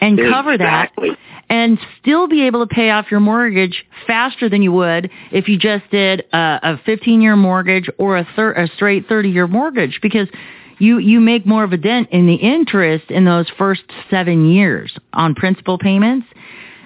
and 0.00 0.18
cover 0.18 0.58
that 0.58 0.92
and 1.50 1.78
still 2.00 2.28
be 2.28 2.42
able 2.46 2.66
to 2.66 2.74
pay 2.74 2.90
off 2.90 3.06
your 3.10 3.20
mortgage 3.20 3.84
faster 4.06 4.48
than 4.48 4.62
you 4.62 4.72
would 4.72 5.10
if 5.32 5.48
you 5.48 5.58
just 5.58 5.88
did 5.90 6.20
a, 6.32 6.60
a 6.62 6.80
15 6.84 7.20
year 7.22 7.36
mortgage 7.36 7.88
or 7.98 8.16
a, 8.18 8.28
thir- 8.36 8.52
a 8.52 8.68
straight 8.68 9.06
30 9.08 9.30
year 9.30 9.46
mortgage 9.46 9.98
because 10.02 10.28
you, 10.78 10.98
you 10.98 11.20
make 11.20 11.44
more 11.46 11.64
of 11.64 11.72
a 11.72 11.76
dent 11.76 12.08
in 12.10 12.26
the 12.26 12.34
interest 12.36 13.10
in 13.10 13.24
those 13.24 13.46
first 13.58 13.82
seven 14.10 14.48
years 14.48 14.94
on 15.12 15.34
principal 15.34 15.78
payments. 15.78 16.26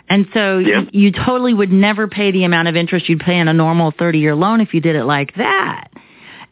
And 0.09 0.27
so 0.33 0.59
Yeah. 0.59 0.83
you, 0.93 1.07
you 1.07 1.13
totally 1.13 1.53
would 1.55 1.73
never 1.73 2.07
pay 2.09 2.31
the 2.31 2.45
amount 2.45 2.69
of 2.69 2.77
interest 2.77 3.09
you'd 3.09 3.21
pay 3.21 3.39
on 3.41 3.49
a 3.49 3.53
normal 3.53 3.93
30 3.99 4.19
year 4.19 4.35
loan 4.35 4.61
if 4.61 4.73
you 4.75 4.81
did 4.81 4.97
it 4.97 5.05
like 5.05 5.35
that. 5.37 5.89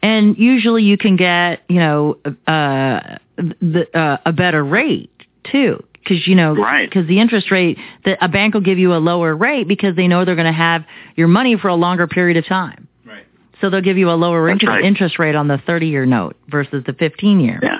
And 0.03 0.37
usually 0.37 0.83
you 0.83 0.97
can 0.97 1.15
get, 1.15 1.61
you 1.69 1.75
know, 1.77 2.17
uh, 2.47 3.17
the, 3.37 3.87
uh, 3.93 4.17
a 4.25 4.33
better 4.33 4.63
rate 4.63 5.11
too. 5.51 5.83
Cause 6.07 6.25
you 6.25 6.35
know, 6.35 6.55
Right. 6.55 6.89
cause 6.91 7.05
the 7.07 7.19
interest 7.19 7.51
rate 7.51 7.77
that 8.05 8.17
a 8.21 8.27
bank 8.27 8.53
will 8.55 8.61
give 8.61 8.79
you 8.79 8.93
a 8.93 8.97
lower 8.97 9.35
rate 9.35 9.67
because 9.67 9.95
they 9.95 10.07
know 10.07 10.25
they're 10.25 10.35
going 10.35 10.45
to 10.47 10.51
have 10.51 10.83
your 11.15 11.27
money 11.27 11.57
for 11.57 11.67
a 11.67 11.75
longer 11.75 12.07
period 12.07 12.37
of 12.37 12.45
time. 12.47 12.87
Right. 13.05 13.25
So 13.61 13.69
they'll 13.69 13.81
give 13.81 13.97
you 13.97 14.09
a 14.09 14.17
lower 14.17 14.49
interest, 14.49 14.69
right. 14.69 14.83
interest 14.83 15.19
rate 15.19 15.35
on 15.35 15.47
the 15.47 15.59
30 15.59 15.87
year 15.87 16.05
note 16.05 16.35
versus 16.47 16.83
the 16.85 16.93
15 16.93 17.39
year. 17.39 17.59
Yeah. 17.61 17.79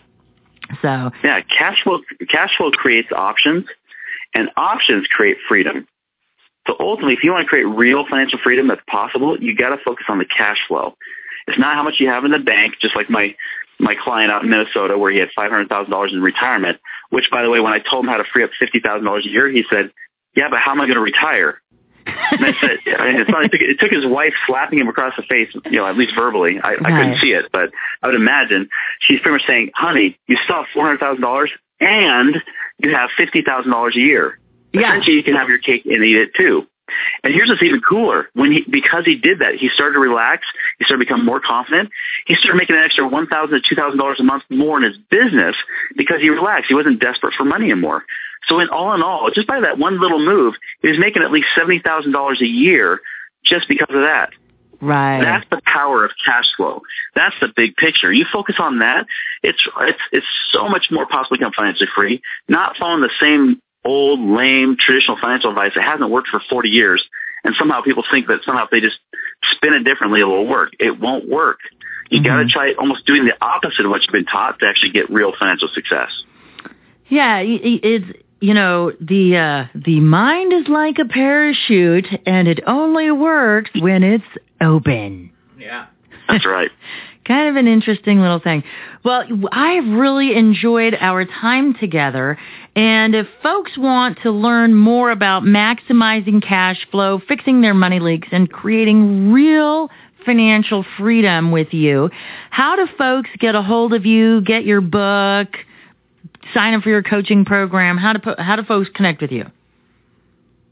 So 0.81 1.11
Yeah, 1.23 1.41
cash 1.41 1.83
flow 1.83 1.99
cash 2.29 2.55
flow 2.57 2.71
creates 2.71 3.09
options, 3.11 3.65
and 4.33 4.49
options 4.55 5.07
create 5.07 5.37
freedom. 5.47 5.87
So 6.67 6.75
ultimately, 6.79 7.13
if 7.13 7.23
you 7.23 7.31
want 7.31 7.45
to 7.45 7.49
create 7.49 7.63
real 7.65 8.05
financial 8.07 8.39
freedom 8.43 8.67
that's 8.67 8.81
possible, 8.87 9.37
you 9.41 9.55
got 9.55 9.69
to 9.69 9.77
focus 9.83 10.05
on 10.09 10.19
the 10.19 10.25
cash 10.25 10.59
flow. 10.67 10.95
It's 11.47 11.57
not 11.57 11.75
how 11.75 11.83
much 11.83 11.95
you 11.99 12.07
have 12.07 12.23
in 12.23 12.31
the 12.31 12.39
bank, 12.39 12.75
just 12.79 12.95
like 12.95 13.09
my 13.09 13.35
my 13.81 13.95
client 14.01 14.31
out 14.31 14.43
in 14.43 14.49
Minnesota, 14.49 14.97
where 14.97 15.11
he 15.11 15.19
had 15.19 15.29
five 15.35 15.49
hundred 15.51 15.69
thousand 15.69 15.91
dollars 15.91 16.13
in 16.13 16.21
retirement. 16.21 16.79
Which, 17.09 17.25
by 17.31 17.43
the 17.43 17.49
way, 17.49 17.59
when 17.59 17.73
I 17.73 17.79
told 17.79 18.05
him 18.05 18.09
how 18.09 18.17
to 18.17 18.23
free 18.31 18.43
up 18.43 18.51
fifty 18.59 18.79
thousand 18.79 19.05
dollars 19.05 19.25
a 19.25 19.29
year, 19.29 19.49
he 19.49 19.63
said, 19.69 19.91
"Yeah, 20.35 20.49
but 20.49 20.59
how 20.59 20.71
am 20.71 20.81
I 20.81 20.85
going 20.85 20.95
to 20.95 21.01
retire?" 21.01 21.61
And 22.05 22.45
I 22.45 22.53
said, 22.59 22.79
I 22.99 23.11
mean, 23.11 23.21
it's 23.21 23.29
not, 23.29 23.45
it, 23.45 23.51
took, 23.51 23.61
it 23.61 23.79
took 23.79 23.91
his 23.91 24.05
wife 24.05 24.33
slapping 24.47 24.79
him 24.79 24.87
across 24.87 25.15
the 25.15 25.23
face, 25.23 25.49
you 25.65 25.77
know, 25.77 25.85
at 25.85 25.97
least 25.97 26.13
verbally. 26.15 26.59
I, 26.61 26.73
I 26.73 26.89
couldn't 26.89 27.19
see 27.19 27.31
it, 27.33 27.45
but 27.51 27.71
I 28.01 28.07
would 28.07 28.15
imagine 28.15 28.69
she's 29.01 29.19
pretty 29.19 29.33
much 29.33 29.47
saying, 29.47 29.71
honey, 29.75 30.17
you 30.27 30.37
still 30.43 30.57
have 30.57 30.65
$400,000 30.75 31.47
and 31.79 32.35
you 32.79 32.95
have 32.95 33.09
$50,000 33.19 33.95
a 33.95 33.99
year. 33.99 34.39
Yeah. 34.73 34.93
Essentially, 34.93 35.17
you 35.17 35.23
can 35.23 35.35
have 35.35 35.49
your 35.49 35.59
cake 35.59 35.85
and 35.85 36.03
eat 36.03 36.17
it 36.17 36.33
too. 36.35 36.67
And 37.23 37.33
here's 37.33 37.49
what's 37.49 37.63
even 37.63 37.81
cooler. 37.81 38.27
When 38.33 38.51
he, 38.51 38.63
because 38.69 39.05
he 39.05 39.15
did 39.15 39.39
that, 39.39 39.55
he 39.55 39.69
started 39.69 39.93
to 39.93 39.99
relax. 39.99 40.45
He 40.79 40.85
started 40.85 41.05
to 41.05 41.09
become 41.09 41.25
more 41.25 41.39
confident. 41.39 41.89
He 42.25 42.35
started 42.35 42.57
making 42.57 42.75
an 42.75 42.83
extra 42.83 43.07
one 43.07 43.27
thousand 43.27 43.61
to 43.61 43.61
two 43.67 43.75
thousand 43.75 43.99
dollars 43.99 44.19
a 44.19 44.23
month 44.23 44.43
more 44.49 44.77
in 44.77 44.83
his 44.83 44.97
business 45.09 45.55
because 45.95 46.21
he 46.21 46.29
relaxed. 46.29 46.67
He 46.69 46.75
wasn't 46.75 46.99
desperate 46.99 47.33
for 47.37 47.45
money 47.45 47.71
anymore. 47.71 48.03
So 48.47 48.59
in 48.59 48.69
all 48.69 48.93
in 48.93 49.03
all, 49.03 49.29
just 49.33 49.47
by 49.47 49.59
that 49.61 49.77
one 49.77 49.99
little 50.01 50.19
move, 50.23 50.55
he 50.81 50.87
was 50.87 50.97
making 50.99 51.23
at 51.23 51.31
least 51.31 51.47
seventy 51.55 51.79
thousand 51.79 52.11
dollars 52.11 52.41
a 52.41 52.47
year 52.47 52.99
just 53.45 53.67
because 53.67 53.89
of 53.89 54.01
that. 54.01 54.31
right. 54.81 55.21
That's 55.21 55.49
the 55.49 55.61
power 55.65 56.05
of 56.05 56.11
cash 56.25 56.45
flow. 56.57 56.81
That's 57.15 57.35
the 57.39 57.49
big 57.55 57.75
picture. 57.75 58.11
You 58.11 58.25
focus 58.31 58.55
on 58.59 58.79
that, 58.79 59.05
it's 59.43 59.61
it's 59.81 59.99
it's 60.11 60.25
so 60.51 60.67
much 60.69 60.87
more 60.91 61.05
possible 61.05 61.37
to 61.37 61.39
become 61.39 61.53
financially 61.53 61.89
free. 61.95 62.21
Not 62.47 62.77
following 62.77 63.01
the 63.01 63.11
same 63.19 63.61
old 63.83 64.19
lame 64.19 64.75
traditional 64.79 65.17
financial 65.19 65.49
advice 65.49 65.71
that 65.75 65.83
hasn't 65.83 66.09
worked 66.09 66.27
for 66.29 66.39
40 66.49 66.69
years, 66.69 67.03
and 67.43 67.55
somehow 67.57 67.81
people 67.81 68.03
think 68.11 68.27
that 68.27 68.39
somehow 68.45 68.65
if 68.65 68.69
they 68.71 68.81
just 68.81 68.97
spin 69.53 69.73
it 69.73 69.83
differently, 69.83 70.21
it 70.21 70.25
will 70.25 70.45
work. 70.47 70.71
It 70.79 70.99
won't 70.99 71.27
work. 71.27 71.59
You 72.09 72.21
got 72.23 72.37
to 72.37 72.45
try 72.47 72.73
almost 72.73 73.05
doing 73.05 73.23
the 73.25 73.33
opposite 73.41 73.85
of 73.85 73.89
what 73.89 74.01
you've 74.01 74.11
been 74.11 74.25
taught 74.25 74.59
to 74.59 74.67
actually 74.67 74.91
get 74.91 75.09
real 75.09 75.31
financial 75.37 75.69
success. 75.73 76.09
Yeah, 77.07 77.35
i- 77.37 77.41
i- 77.41 77.79
it's 77.83 78.19
you 78.41 78.53
know 78.53 78.91
the 78.99 79.37
uh, 79.37 79.65
the 79.75 79.99
mind 79.99 80.51
is 80.53 80.67
like 80.67 80.99
a 80.99 81.05
parachute, 81.05 82.07
and 82.25 82.47
it 82.47 82.59
only 82.67 83.11
works 83.11 83.71
when 83.79 84.03
it's 84.03 84.25
open. 84.59 85.31
Yeah. 85.57 85.85
That's 86.27 86.45
right. 86.45 86.69
Kind 87.25 87.49
of 87.49 87.55
an 87.55 87.67
interesting 87.67 88.19
little 88.19 88.39
thing. 88.39 88.63
Well, 89.05 89.23
I've 89.51 89.87
really 89.87 90.35
enjoyed 90.35 90.95
our 90.99 91.23
time 91.23 91.75
together. 91.75 92.37
And 92.75 93.15
if 93.15 93.27
folks 93.43 93.77
want 93.77 94.19
to 94.23 94.31
learn 94.31 94.73
more 94.73 95.11
about 95.11 95.43
maximizing 95.43 96.41
cash 96.41 96.87
flow, 96.89 97.21
fixing 97.27 97.59
their 97.61 97.73
money 97.73 97.99
leaks, 97.99 98.29
and 98.31 98.49
creating 98.49 99.33
real 99.33 99.89
financial 100.25 100.85
freedom 100.97 101.51
with 101.51 101.73
you, 101.73 102.09
how 102.49 102.77
do 102.77 102.87
folks 102.97 103.29
get 103.39 103.55
a 103.55 103.61
hold 103.61 103.93
of 103.93 104.05
you, 104.05 104.39
get 104.41 104.63
your 104.63 104.79
book, 104.79 105.49
sign 106.53 106.73
up 106.73 106.83
for 106.83 106.89
your 106.89 107.03
coaching 107.03 107.43
program? 107.43 107.97
How 107.97 108.13
do, 108.13 108.35
how 108.37 108.55
do 108.55 108.63
folks 108.63 108.89
connect 108.93 109.21
with 109.21 109.31
you? 109.31 109.51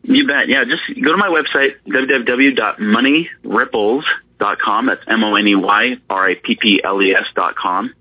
You 0.03 0.25
bet. 0.25 0.47
Yeah, 0.47 0.63
just 0.63 0.83
go 1.03 1.11
to 1.11 1.17
my 1.17 1.27
website, 1.27 1.75
www.moneyripples.com. 1.87 4.85
That's 4.85 5.03
M-O-N-E-Y-R-I-P-P-L-E-S 5.07 7.25
dot 7.35 7.57
com. 7.57 7.93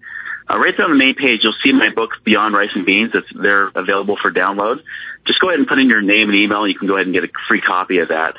Uh, 0.50 0.58
right 0.58 0.74
there 0.76 0.86
on 0.86 0.92
the 0.92 0.96
main 0.98 1.14
page, 1.14 1.40
you'll 1.42 1.54
see 1.62 1.72
my 1.72 1.90
book, 1.90 2.12
Beyond 2.24 2.54
Rice 2.54 2.70
and 2.74 2.86
Beans. 2.86 3.10
It's 3.14 3.28
there 3.34 3.68
available 3.74 4.16
for 4.20 4.30
download. 4.30 4.80
Just 5.26 5.40
go 5.40 5.48
ahead 5.48 5.58
and 5.58 5.68
put 5.68 5.78
in 5.78 5.88
your 5.88 6.00
name 6.00 6.28
and 6.30 6.36
email, 6.38 6.62
and 6.64 6.72
you 6.72 6.78
can 6.78 6.88
go 6.88 6.94
ahead 6.94 7.06
and 7.06 7.14
get 7.14 7.24
a 7.24 7.28
free 7.48 7.60
copy 7.60 7.98
of 7.98 8.08
that. 8.08 8.36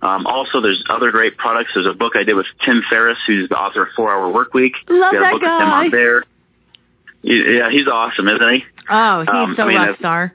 Um, 0.00 0.26
also, 0.26 0.60
there's 0.60 0.84
other 0.88 1.10
great 1.10 1.36
products. 1.36 1.72
There's 1.74 1.86
a 1.86 1.92
book 1.94 2.12
I 2.14 2.22
did 2.22 2.34
with 2.34 2.46
Tim 2.64 2.82
Ferriss, 2.88 3.18
who's 3.26 3.48
the 3.48 3.56
author 3.58 3.82
of 3.82 3.88
Four 3.96 4.12
Hour 4.12 4.30
Work 4.32 4.54
Week. 4.54 4.74
Love 4.88 5.12
Got 5.12 5.18
a 5.18 5.20
that 5.20 5.32
book 5.32 5.42
with 5.42 5.50
him 5.50 5.58
guy. 5.58 5.84
on 5.86 5.90
there. 5.90 6.24
Yeah, 7.22 7.70
he's 7.70 7.88
awesome, 7.88 8.28
isn't 8.28 8.54
he? 8.54 8.64
Oh, 8.88 9.20
he's 9.22 9.28
Um, 9.28 9.54
so 9.56 9.64
I 9.64 9.66
mean, 9.66 9.76
rock 9.76 9.98
star. 9.98 10.34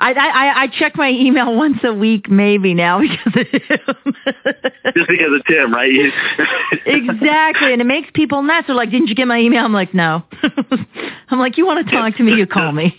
I, 0.00 0.12
I 0.12 0.28
I- 0.46 0.62
I 0.62 0.66
check 0.66 0.96
my 0.96 1.10
email 1.10 1.54
once 1.64 1.78
a 1.84 1.92
week, 1.92 2.28
maybe 2.30 2.74
now 2.74 3.00
because 3.00 3.26
of 3.26 3.46
him. 3.46 4.14
Just 4.96 5.08
because 5.08 5.32
of 5.38 5.44
Tim, 5.46 5.72
right? 5.72 5.90
Exactly, 6.86 7.72
and 7.72 7.80
it 7.80 7.86
makes 7.86 8.08
people 8.14 8.42
nuts. 8.42 8.66
They're 8.66 8.76
like, 8.76 8.90
"Didn't 8.90 9.08
you 9.08 9.14
get 9.14 9.28
my 9.28 9.38
email?" 9.38 9.64
I'm 9.64 9.72
like, 9.72 9.94
"No." 9.94 10.24
I'm 11.28 11.38
like, 11.38 11.56
"You 11.58 11.66
want 11.66 11.86
to 11.86 11.92
talk 11.92 12.16
to 12.16 12.22
me? 12.22 12.34
You 12.34 12.46
call 12.46 12.72
me." 12.72 12.96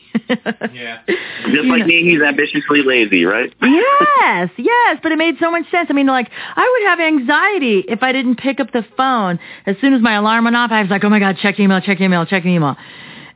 Yeah. 0.73 0.99
Just 1.07 1.65
like 1.65 1.85
me, 1.85 2.03
he's 2.03 2.21
ambitiously 2.21 2.83
lazy, 2.83 3.25
right? 3.25 3.53
yes, 3.61 4.49
yes, 4.57 4.99
but 5.03 5.11
it 5.11 5.17
made 5.17 5.35
so 5.39 5.51
much 5.51 5.69
sense. 5.71 5.87
I 5.89 5.93
mean, 5.93 6.07
like, 6.07 6.29
I 6.55 6.79
would 6.79 6.89
have 6.89 6.99
anxiety 6.99 7.83
if 7.87 8.01
I 8.03 8.11
didn't 8.11 8.35
pick 8.37 8.59
up 8.59 8.71
the 8.71 8.85
phone. 8.95 9.39
As 9.65 9.75
soon 9.81 9.93
as 9.93 10.01
my 10.01 10.13
alarm 10.15 10.45
went 10.45 10.55
off, 10.55 10.71
I 10.71 10.81
was 10.81 10.89
like, 10.91 11.03
oh 11.03 11.09
my 11.09 11.19
God, 11.19 11.37
check 11.41 11.59
email, 11.59 11.81
check 11.81 11.99
email, 11.99 12.25
check 12.25 12.45
email. 12.45 12.77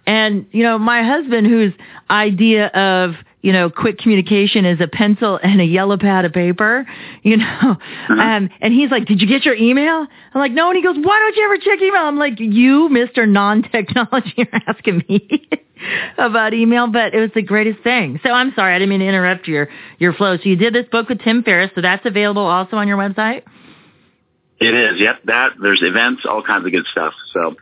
And, 0.07 0.45
you 0.51 0.63
know, 0.63 0.77
my 0.77 1.01
husband, 1.03 1.47
whose 1.47 1.73
idea 2.09 2.67
of, 2.67 3.15
you 3.45 3.53
know, 3.53 3.69
quick 3.69 3.99
communication 3.99 4.65
is 4.65 4.81
a 4.81 4.87
pencil 4.87 5.39
and 5.41 5.61
a 5.61 5.63
yellow 5.63 5.97
pad 5.97 6.25
of 6.25 6.33
paper, 6.33 6.83
you 7.21 7.37
know, 7.37 7.77
um, 8.09 8.49
and 8.59 8.73
he's 8.73 8.89
like, 8.89 9.05
did 9.05 9.21
you 9.21 9.27
get 9.27 9.45
your 9.45 9.55
email? 9.55 10.07
I'm 10.33 10.41
like, 10.41 10.51
no. 10.51 10.69
And 10.69 10.75
he 10.75 10.81
goes, 10.81 10.95
why 10.97 11.19
don't 11.19 11.35
you 11.35 11.45
ever 11.45 11.57
check 11.57 11.79
email? 11.79 12.01
I'm 12.01 12.17
like, 12.17 12.39
you, 12.39 12.89
Mr. 12.91 13.29
Non-Technology, 13.29 14.47
are 14.51 14.61
asking 14.65 15.03
me 15.07 15.47
about 16.17 16.55
email, 16.55 16.87
but 16.87 17.13
it 17.13 17.19
was 17.19 17.29
the 17.35 17.43
greatest 17.43 17.83
thing. 17.83 18.19
So 18.23 18.31
I'm 18.31 18.51
sorry, 18.55 18.73
I 18.73 18.79
didn't 18.79 18.89
mean 18.89 19.01
to 19.01 19.05
interrupt 19.05 19.47
your, 19.47 19.69
your 19.99 20.13
flow. 20.13 20.37
So 20.37 20.43
you 20.45 20.55
did 20.55 20.73
this 20.73 20.87
book 20.91 21.07
with 21.07 21.21
Tim 21.21 21.43
Ferriss, 21.43 21.69
so 21.75 21.81
that's 21.81 22.03
available 22.03 22.41
also 22.41 22.77
on 22.77 22.87
your 22.87 22.97
website? 22.97 23.43
It 24.59 24.73
is. 24.73 24.99
Yep. 24.99 25.23
That 25.25 25.49
there's 25.61 25.83
events, 25.83 26.23
all 26.27 26.41
kinds 26.41 26.65
of 26.65 26.71
good 26.71 26.85
stuff. 26.91 27.13
So, 27.31 27.55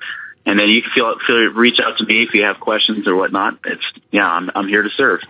and 0.45 0.59
then 0.59 0.69
you 0.69 0.81
can 0.81 0.91
feel 0.93 1.15
feel 1.25 1.37
reach 1.53 1.79
out 1.83 1.97
to 1.97 2.05
me 2.05 2.23
if 2.23 2.33
you 2.33 2.43
have 2.43 2.59
questions 2.59 3.07
or 3.07 3.15
whatnot. 3.15 3.59
It's 3.65 3.83
yeah, 4.11 4.27
I'm 4.27 4.49
I'm 4.53 4.67
here 4.67 4.83
to 4.83 4.89
serve. 4.89 5.21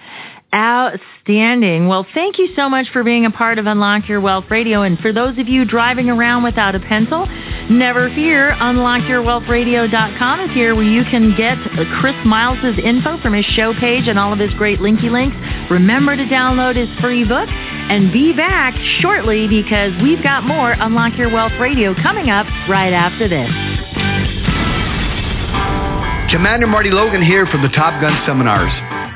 Outstanding. 0.54 1.88
Well, 1.88 2.06
thank 2.14 2.38
you 2.38 2.50
so 2.56 2.70
much 2.70 2.86
for 2.94 3.04
being 3.04 3.26
a 3.26 3.32
part 3.32 3.58
of 3.58 3.66
Unlock 3.66 4.08
Your 4.08 4.22
Wealth 4.22 4.46
Radio. 4.52 4.84
And 4.84 5.00
for 5.00 5.12
those 5.12 5.40
of 5.40 5.48
you 5.48 5.66
driving 5.66 6.12
around 6.12 6.44
without 6.44 6.76
a 6.76 6.80
pencil, 6.80 7.26
never 7.72 8.10
fear. 8.14 8.52
UnlockYourWealthRadio.com 8.62 10.40
is 10.42 10.52
here 10.52 10.76
where 10.76 10.84
you 10.84 11.06
can 11.06 11.36
get 11.36 11.58
Chris 12.00 12.14
Miles' 12.24 12.78
info 12.78 13.20
from 13.20 13.34
his 13.34 13.46
show 13.46 13.74
page 13.74 14.08
and 14.08 14.20
all 14.20 14.32
of 14.32 14.38
his 14.38 14.54
great 14.54 14.78
linky 14.78 15.10
links. 15.10 15.36
Remember 15.72 16.16
to 16.16 16.26
download 16.26 16.76
his 16.76 16.90
free 17.02 17.24
book 17.24 17.50
and 17.50 18.14
be 18.14 18.32
back 18.32 18.76
shortly 19.02 19.48
because 19.48 19.92
we've 20.04 20.22
got 20.22 20.44
more 20.44 20.74
Unlock 20.74 21.18
Your 21.18 21.34
Wealth 21.34 21.54
Radio 21.60 21.96
coming 21.96 22.30
up 22.30 22.46
right 22.70 22.94
after 22.94 23.28
this. 23.28 23.50
Commander 26.32 26.68
Marty 26.68 26.92
Logan 26.92 27.24
here 27.24 27.48
from 27.48 27.64
the 27.64 27.70
Top 27.70 28.00
Gun 28.00 28.22
Seminars. 28.28 28.93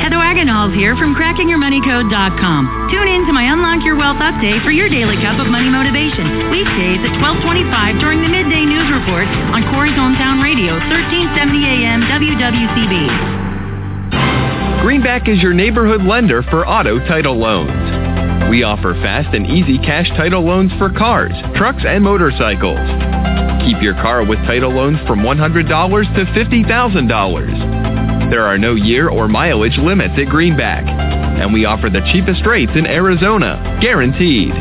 Heather 0.00 0.16
Wagenhals 0.16 0.72
here 0.72 0.96
from 0.96 1.12
crackingyourmoneycode.com. 1.14 2.88
Tune 2.88 3.08
in 3.08 3.26
to 3.28 3.36
my 3.36 3.52
Unlock 3.52 3.84
Your 3.84 4.00
Wealth 4.00 4.16
update 4.16 4.64
for 4.64 4.72
your 4.72 4.88
daily 4.88 5.20
cup 5.20 5.36
of 5.36 5.46
money 5.52 5.68
motivation. 5.68 6.48
Weekdays 6.48 7.04
at 7.04 7.20
1225 7.20 8.00
during 8.00 8.24
the 8.24 8.32
midday 8.32 8.64
news 8.64 8.88
report 8.88 9.28
on 9.52 9.60
Corry's 9.68 9.92
Hometown 10.00 10.40
Radio, 10.40 10.80
1370 10.88 11.84
AM 11.84 12.00
WWCB. 12.08 12.96
Greenback 14.80 15.28
is 15.28 15.36
your 15.44 15.52
neighborhood 15.52 16.00
lender 16.00 16.42
for 16.48 16.66
auto 16.66 16.98
title 17.04 17.36
loans. 17.36 18.48
We 18.48 18.64
offer 18.64 18.94
fast 19.04 19.36
and 19.36 19.46
easy 19.46 19.76
cash 19.84 20.08
title 20.16 20.40
loans 20.40 20.72
for 20.80 20.88
cars, 20.88 21.36
trucks, 21.54 21.84
and 21.86 22.02
motorcycles. 22.02 22.80
Keep 23.68 23.84
your 23.84 24.00
car 24.00 24.24
with 24.24 24.38
title 24.48 24.72
loans 24.72 24.96
from 25.06 25.20
$100 25.20 25.68
to 25.68 26.24
$50,000. 26.24 27.79
There 28.30 28.46
are 28.46 28.56
no 28.58 28.74
year 28.74 29.08
or 29.08 29.26
mileage 29.26 29.76
limits 29.76 30.14
at 30.16 30.28
Greenback, 30.28 30.84
and 30.86 31.52
we 31.52 31.64
offer 31.64 31.90
the 31.90 32.00
cheapest 32.12 32.46
rates 32.46 32.70
in 32.76 32.86
Arizona, 32.86 33.76
guaranteed. 33.82 34.52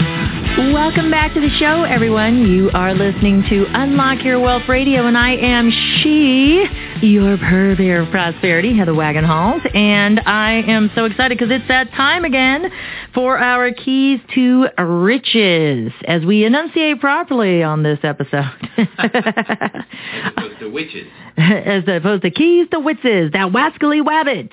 Welcome 0.72 1.10
back 1.10 1.34
to 1.34 1.40
the 1.40 1.50
show, 1.58 1.82
everyone. 1.82 2.46
You 2.46 2.70
are 2.74 2.94
listening 2.94 3.42
to 3.50 3.66
Unlock 3.74 4.22
Your 4.24 4.38
Wealth 4.40 4.68
Radio, 4.68 5.06
and 5.06 5.18
I 5.18 5.32
am 5.36 5.70
she, 5.70 6.64
your 7.02 7.36
purveyor 7.36 8.02
of 8.02 8.10
prosperity, 8.10 8.76
Heather 8.76 8.92
Wagenhals, 8.92 9.68
and 9.74 10.20
I 10.20 10.62
am 10.68 10.90
so 10.94 11.04
excited 11.04 11.36
because 11.36 11.52
it's 11.52 11.66
that 11.68 11.90
time 11.92 12.24
again 12.24 12.70
for 13.12 13.38
our 13.38 13.72
keys 13.72 14.20
to 14.34 14.68
riches 14.78 15.92
as 16.06 16.24
we 16.24 16.44
enunciate 16.44 17.00
properly 17.00 17.62
on 17.62 17.82
this 17.82 17.98
episode. 18.02 18.50
As 18.76 20.26
opposed 20.26 20.58
to 20.60 20.70
witches. 20.70 21.08
as 21.36 21.82
opposed 21.88 22.22
to 22.22 22.30
keys 22.30 22.68
to 22.70 22.78
witches, 22.78 23.32
that 23.32 23.48
wascally 23.52 24.00
wabbit. 24.00 24.50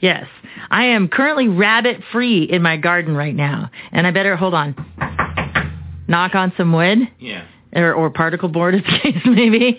Yes, 0.00 0.26
I 0.70 0.84
am 0.84 1.08
currently 1.08 1.48
rabbit 1.48 2.02
free 2.12 2.44
in 2.44 2.62
my 2.62 2.76
garden 2.76 3.14
right 3.14 3.34
now, 3.34 3.70
and 3.92 4.06
I 4.06 4.10
better 4.10 4.36
hold 4.36 4.54
on. 4.54 4.74
Knock 6.08 6.34
on 6.34 6.52
some 6.56 6.72
wood. 6.72 6.98
Yeah. 7.18 7.46
Or, 7.74 7.92
or 7.92 8.10
particle 8.10 8.48
board, 8.48 8.74
as 8.74 8.82
the 8.82 8.98
case 9.02 9.22
maybe. 9.26 9.78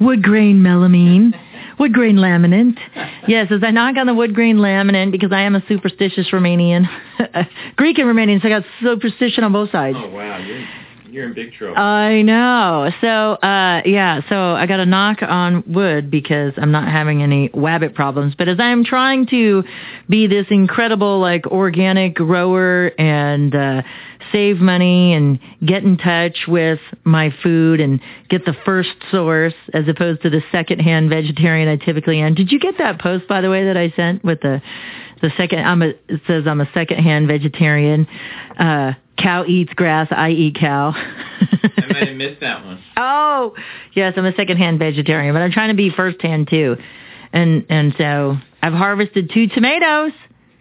wood 0.00 0.22
grain 0.22 0.58
melamine. 0.58 1.32
Wood 1.78 1.94
grain 1.94 2.16
laminate. 2.16 2.78
Yes, 3.26 3.50
as 3.50 3.64
I 3.64 3.70
knock 3.70 3.96
on 3.96 4.06
the 4.06 4.14
wood 4.14 4.34
grain 4.34 4.58
laminate 4.58 5.10
because 5.10 5.32
I 5.32 5.40
am 5.40 5.56
a 5.56 5.66
superstitious 5.66 6.28
Romanian. 6.30 6.86
Greek 7.76 7.98
and 7.98 8.06
Romanian, 8.06 8.40
so 8.40 8.48
I 8.48 8.50
got 8.50 8.64
superstition 8.80 9.42
on 9.42 9.52
both 9.52 9.72
sides. 9.72 9.96
Oh 9.98 10.10
wow, 10.10 10.36
you're 10.38 10.64
you're 11.12 11.26
in 11.26 11.34
big 11.34 11.52
trouble. 11.52 11.76
I 11.76 12.22
know. 12.22 12.90
So, 13.00 13.06
uh, 13.06 13.82
yeah, 13.84 14.22
so 14.28 14.52
I 14.52 14.66
got 14.66 14.78
to 14.78 14.86
knock 14.86 15.18
on 15.22 15.62
wood 15.66 16.10
because 16.10 16.54
I'm 16.56 16.72
not 16.72 16.90
having 16.90 17.22
any 17.22 17.50
wabbit 17.50 17.94
problems. 17.94 18.34
But 18.36 18.48
as 18.48 18.58
I'm 18.58 18.84
trying 18.84 19.26
to 19.26 19.62
be 20.08 20.26
this 20.26 20.46
incredible, 20.50 21.20
like, 21.20 21.46
organic 21.46 22.14
grower 22.14 22.92
and, 22.98 23.54
uh, 23.54 23.82
save 24.30 24.58
money 24.58 25.12
and 25.12 25.38
get 25.64 25.84
in 25.84 25.98
touch 25.98 26.46
with 26.48 26.80
my 27.04 27.34
food 27.42 27.80
and 27.80 28.00
get 28.30 28.46
the 28.46 28.54
first 28.64 28.94
source 29.10 29.54
as 29.74 29.86
opposed 29.88 30.22
to 30.22 30.30
the 30.30 30.42
secondhand 30.50 31.10
vegetarian 31.10 31.68
I 31.68 31.76
typically 31.76 32.20
am. 32.20 32.34
Did 32.34 32.50
you 32.50 32.58
get 32.58 32.78
that 32.78 32.98
post, 32.98 33.28
by 33.28 33.42
the 33.42 33.50
way, 33.50 33.66
that 33.66 33.76
I 33.76 33.92
sent 33.94 34.24
with 34.24 34.40
the, 34.40 34.62
the 35.22 35.30
second, 35.36 35.60
I'm 35.60 35.80
a, 35.82 35.88
it 36.08 36.20
says 36.26 36.44
I'm 36.46 36.60
a 36.60 36.68
secondhand 36.74 37.28
vegetarian. 37.28 38.06
Uh, 38.58 38.92
cow 39.16 39.44
eats 39.46 39.72
grass, 39.74 40.08
I 40.10 40.30
eat 40.30 40.56
cow. 40.56 40.92
I 40.96 41.86
might 41.88 42.08
have 42.08 42.16
missed 42.16 42.40
that 42.40 42.64
one. 42.64 42.82
Oh, 42.96 43.54
yes, 43.94 44.14
I'm 44.16 44.26
a 44.26 44.34
secondhand 44.34 44.78
vegetarian, 44.78 45.34
but 45.34 45.40
I'm 45.40 45.52
trying 45.52 45.68
to 45.70 45.74
be 45.76 45.90
firsthand 45.90 46.48
too. 46.50 46.76
And 47.32 47.64
and 47.70 47.94
so 47.96 48.36
I've 48.60 48.72
harvested 48.74 49.30
two 49.32 49.46
tomatoes. 49.48 50.12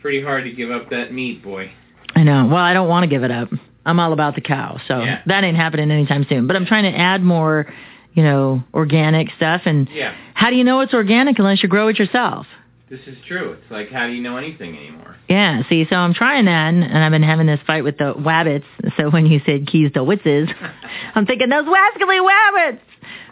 Pretty 0.02 0.22
hard 0.24 0.46
to 0.46 0.52
give 0.52 0.72
up 0.72 0.90
that 0.92 1.12
meat, 1.14 1.44
boy. 1.44 1.72
I 2.16 2.24
know. 2.24 2.46
Well, 2.48 2.56
I 2.58 2.74
don't 2.74 2.88
want 2.88 3.04
to 3.04 3.08
give 3.10 3.24
it 3.24 3.32
up. 3.32 3.50
I'm 3.86 4.00
all 4.00 4.14
about 4.14 4.36
the 4.36 4.42
cow, 4.42 4.80
so 4.88 5.02
Yeah. 5.02 5.22
that 5.26 5.44
ain't 5.44 5.58
happening 5.58 5.90
anytime 5.92 6.26
soon. 6.30 6.48
But 6.48 6.56
I'm 6.56 6.66
trying 6.66 6.92
to 6.92 6.98
add 6.98 7.24
more, 7.24 7.66
you 8.14 8.24
know, 8.24 8.64
organic 8.74 9.30
stuff. 9.36 9.62
And 9.66 9.90
Yeah. 9.90 10.14
how 10.34 10.50
do 10.50 10.56
you 10.56 10.64
know 10.64 10.82
it's 10.82 10.94
organic 10.94 11.40
unless 11.40 11.62
you 11.64 11.70
grow 11.70 11.88
it 11.88 11.98
yourself? 12.00 12.46
This 12.92 13.00
is 13.08 13.16
true. 13.26 13.54
It's 13.54 13.72
like 13.72 13.90
how 13.90 14.06
do 14.06 14.12
you 14.12 14.22
know 14.22 14.36
anything 14.36 14.76
anymore? 14.76 15.16
Yeah, 15.30 15.64
see, 15.70 15.86
so 15.90 15.96
I'm 15.96 16.14
trying 16.14 16.44
that, 16.44 16.74
and 16.74 16.98
I've 16.98 17.12
been 17.14 17.24
having 17.24 17.48
this 17.48 17.62
fight 17.66 17.86
with 17.86 17.98
the 17.98 18.14
wabbits. 18.14 18.66
So 18.98 19.10
when 19.10 19.28
you 19.28 19.40
said 19.46 19.66
keys 19.66 19.94
to 19.94 20.00
witzes, 20.00 20.54
I'm 21.16 21.26
thinking 21.26 21.48
those 21.48 21.64
wascally 21.64 22.20
wabbits. 22.20 22.82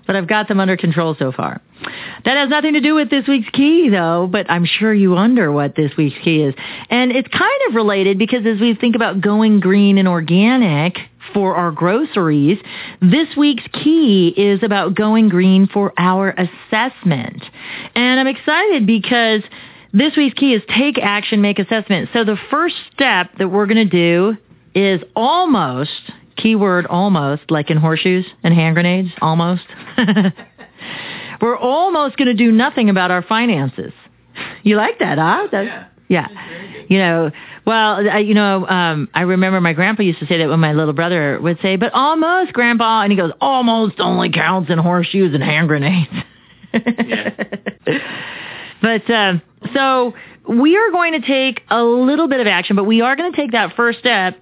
But 0.07 0.15
I've 0.15 0.29
got 0.29 0.47
them 0.47 0.61
under 0.61 0.77
control 0.77 1.13
so 1.19 1.33
far. 1.33 1.61
That 2.23 2.37
has 2.37 2.49
nothing 2.49 2.73
to 2.73 2.79
do 2.79 2.95
with 2.95 3.09
this 3.09 3.27
week's 3.27 3.49
key, 3.49 3.89
though, 3.89 4.29
but 4.31 4.49
I'm 4.49 4.63
sure 4.65 4.93
you 4.93 5.11
wonder 5.11 5.51
what 5.51 5.75
this 5.75 5.91
week's 5.97 6.17
key 6.23 6.41
is. 6.41 6.55
And 6.89 7.11
it's 7.11 7.27
kind 7.27 7.61
of 7.67 7.75
related 7.75 8.17
because 8.17 8.45
as 8.45 8.61
we 8.61 8.75
think 8.75 8.95
about 8.95 9.19
going 9.19 9.59
green 9.59 9.97
and 9.97 10.07
organic 10.07 10.97
for 11.33 11.55
our 11.55 11.71
groceries, 11.71 12.57
this 13.01 13.27
week's 13.37 13.65
key 13.73 14.33
is 14.35 14.63
about 14.63 14.95
going 14.95 15.29
green 15.29 15.67
for 15.67 15.93
our 15.97 16.29
assessment. 16.31 17.43
And 17.95 18.19
I'm 18.19 18.27
excited 18.27 18.85
because 18.85 19.41
this 19.93 20.15
week's 20.15 20.37
key 20.37 20.53
is 20.53 20.61
take 20.77 20.97
action, 20.97 21.41
make 21.41 21.59
assessment. 21.59 22.09
So 22.13 22.23
the 22.23 22.37
first 22.51 22.75
step 22.93 23.31
that 23.39 23.49
we're 23.49 23.65
going 23.65 23.89
to 23.89 23.97
do 23.97 24.37
is 24.75 25.01
almost, 25.15 25.91
keyword 26.37 26.85
almost, 26.85 27.49
like 27.49 27.69
in 27.69 27.77
horseshoes 27.77 28.25
and 28.43 28.53
hand 28.53 28.75
grenades, 28.75 29.09
almost. 29.21 29.63
we're 31.41 31.57
almost 31.57 32.17
going 32.17 32.27
to 32.27 32.33
do 32.33 32.51
nothing 32.51 32.89
about 32.89 33.11
our 33.11 33.23
finances. 33.23 33.93
You 34.63 34.75
like 34.75 34.99
that, 34.99 35.17
huh? 35.17 35.47
That's, 35.51 35.65
yeah. 35.65 35.85
You 36.89 36.97
know, 36.97 37.31
well, 37.65 38.09
I, 38.09 38.17
you 38.19 38.33
know, 38.33 38.67
um, 38.67 39.09
I 39.13 39.21
remember 39.21 39.61
my 39.61 39.73
grandpa 39.73 40.01
used 40.03 40.19
to 40.19 40.25
say 40.25 40.39
that 40.39 40.49
when 40.49 40.59
my 40.59 40.73
little 40.73 40.93
brother 40.93 41.39
would 41.39 41.59
say, 41.61 41.75
but 41.75 41.93
almost, 41.93 42.51
grandpa, 42.51 43.03
and 43.03 43.11
he 43.11 43.17
goes, 43.17 43.31
almost 43.39 43.99
only 43.99 44.31
counts 44.31 44.71
in 44.71 44.79
horseshoes 44.79 45.35
and 45.35 45.43
hand 45.43 45.67
grenades. 45.67 46.09
But 48.81 49.09
um, 49.09 49.41
so 49.73 50.13
we 50.47 50.77
are 50.77 50.91
going 50.91 51.13
to 51.13 51.21
take 51.21 51.63
a 51.69 51.83
little 51.83 52.27
bit 52.27 52.39
of 52.39 52.47
action, 52.47 52.75
but 52.75 52.85
we 52.85 53.01
are 53.01 53.15
going 53.15 53.31
to 53.31 53.35
take 53.35 53.51
that 53.51 53.75
first 53.75 53.99
step. 53.99 54.37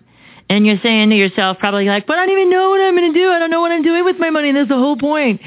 And 0.50 0.66
you're 0.66 0.80
saying 0.82 1.10
to 1.10 1.16
yourself, 1.16 1.58
probably 1.60 1.86
like, 1.86 2.08
but 2.08 2.18
I 2.18 2.26
don't 2.26 2.40
even 2.40 2.50
know 2.50 2.70
what 2.70 2.80
I'm 2.80 2.96
going 2.96 3.14
to 3.14 3.20
do. 3.20 3.30
I 3.30 3.40
don't 3.40 3.50
know 3.50 3.60
what 3.60 3.72
I'm 3.72 3.84
doing 3.84 4.06
with 4.06 4.18
my 4.18 4.30
money. 4.30 4.48
And 4.48 4.58
that's 4.58 4.70
the 4.70 4.78
whole 4.78 4.96
point. 4.96 5.42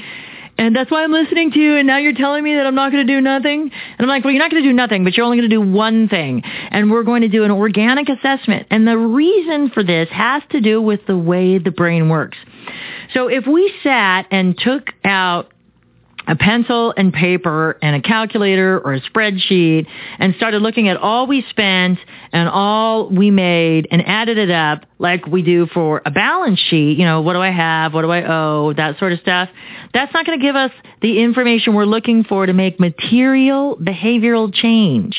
And 0.60 0.76
that's 0.76 0.90
why 0.90 1.04
I'm 1.04 1.10
listening 1.10 1.52
to 1.52 1.58
you. 1.58 1.76
And 1.76 1.86
now 1.86 1.96
you're 1.96 2.12
telling 2.12 2.44
me 2.44 2.54
that 2.54 2.66
I'm 2.66 2.74
not 2.74 2.92
going 2.92 3.06
to 3.06 3.10
do 3.10 3.18
nothing. 3.22 3.62
And 3.62 3.72
I'm 3.98 4.08
like, 4.08 4.24
well, 4.24 4.30
you're 4.30 4.42
not 4.42 4.50
going 4.50 4.62
to 4.62 4.68
do 4.68 4.74
nothing, 4.74 5.04
but 5.04 5.16
you're 5.16 5.24
only 5.24 5.38
going 5.38 5.48
to 5.48 5.56
do 5.56 5.62
one 5.62 6.06
thing. 6.06 6.42
And 6.44 6.90
we're 6.90 7.02
going 7.02 7.22
to 7.22 7.28
do 7.28 7.44
an 7.44 7.50
organic 7.50 8.10
assessment. 8.10 8.66
And 8.70 8.86
the 8.86 8.98
reason 8.98 9.70
for 9.70 9.82
this 9.82 10.10
has 10.10 10.42
to 10.50 10.60
do 10.60 10.82
with 10.82 11.00
the 11.06 11.16
way 11.16 11.56
the 11.56 11.70
brain 11.70 12.10
works. 12.10 12.36
So 13.14 13.28
if 13.28 13.46
we 13.46 13.72
sat 13.82 14.26
and 14.30 14.54
took 14.56 14.90
out 15.02 15.50
a 16.30 16.36
pencil 16.36 16.94
and 16.96 17.12
paper 17.12 17.76
and 17.82 17.96
a 17.96 18.00
calculator 18.00 18.78
or 18.78 18.94
a 18.94 19.00
spreadsheet 19.00 19.86
and 20.18 20.34
started 20.36 20.62
looking 20.62 20.88
at 20.88 20.96
all 20.96 21.26
we 21.26 21.44
spent 21.50 21.98
and 22.32 22.48
all 22.48 23.08
we 23.10 23.32
made 23.32 23.88
and 23.90 24.00
added 24.06 24.38
it 24.38 24.50
up 24.50 24.84
like 25.00 25.26
we 25.26 25.42
do 25.42 25.66
for 25.66 26.00
a 26.06 26.10
balance 26.10 26.60
sheet, 26.60 26.96
you 26.96 27.04
know, 27.04 27.20
what 27.20 27.32
do 27.32 27.40
I 27.40 27.50
have? 27.50 27.92
What 27.92 28.02
do 28.02 28.10
I 28.10 28.22
owe? 28.22 28.72
That 28.72 28.98
sort 29.00 29.12
of 29.12 29.18
stuff. 29.18 29.48
That's 29.92 30.14
not 30.14 30.24
going 30.24 30.38
to 30.38 30.42
give 30.42 30.54
us 30.54 30.70
the 31.02 31.20
information 31.20 31.74
we're 31.74 31.84
looking 31.84 32.22
for 32.22 32.46
to 32.46 32.52
make 32.52 32.78
material 32.78 33.76
behavioral 33.76 34.54
change 34.54 35.16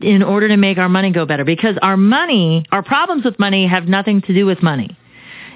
in 0.00 0.22
order 0.22 0.48
to 0.48 0.56
make 0.56 0.78
our 0.78 0.88
money 0.88 1.12
go 1.12 1.26
better 1.26 1.44
because 1.44 1.76
our 1.82 1.98
money, 1.98 2.64
our 2.72 2.82
problems 2.82 3.26
with 3.26 3.38
money 3.38 3.66
have 3.66 3.84
nothing 3.84 4.22
to 4.22 4.32
do 4.32 4.46
with 4.46 4.62
money. 4.62 4.96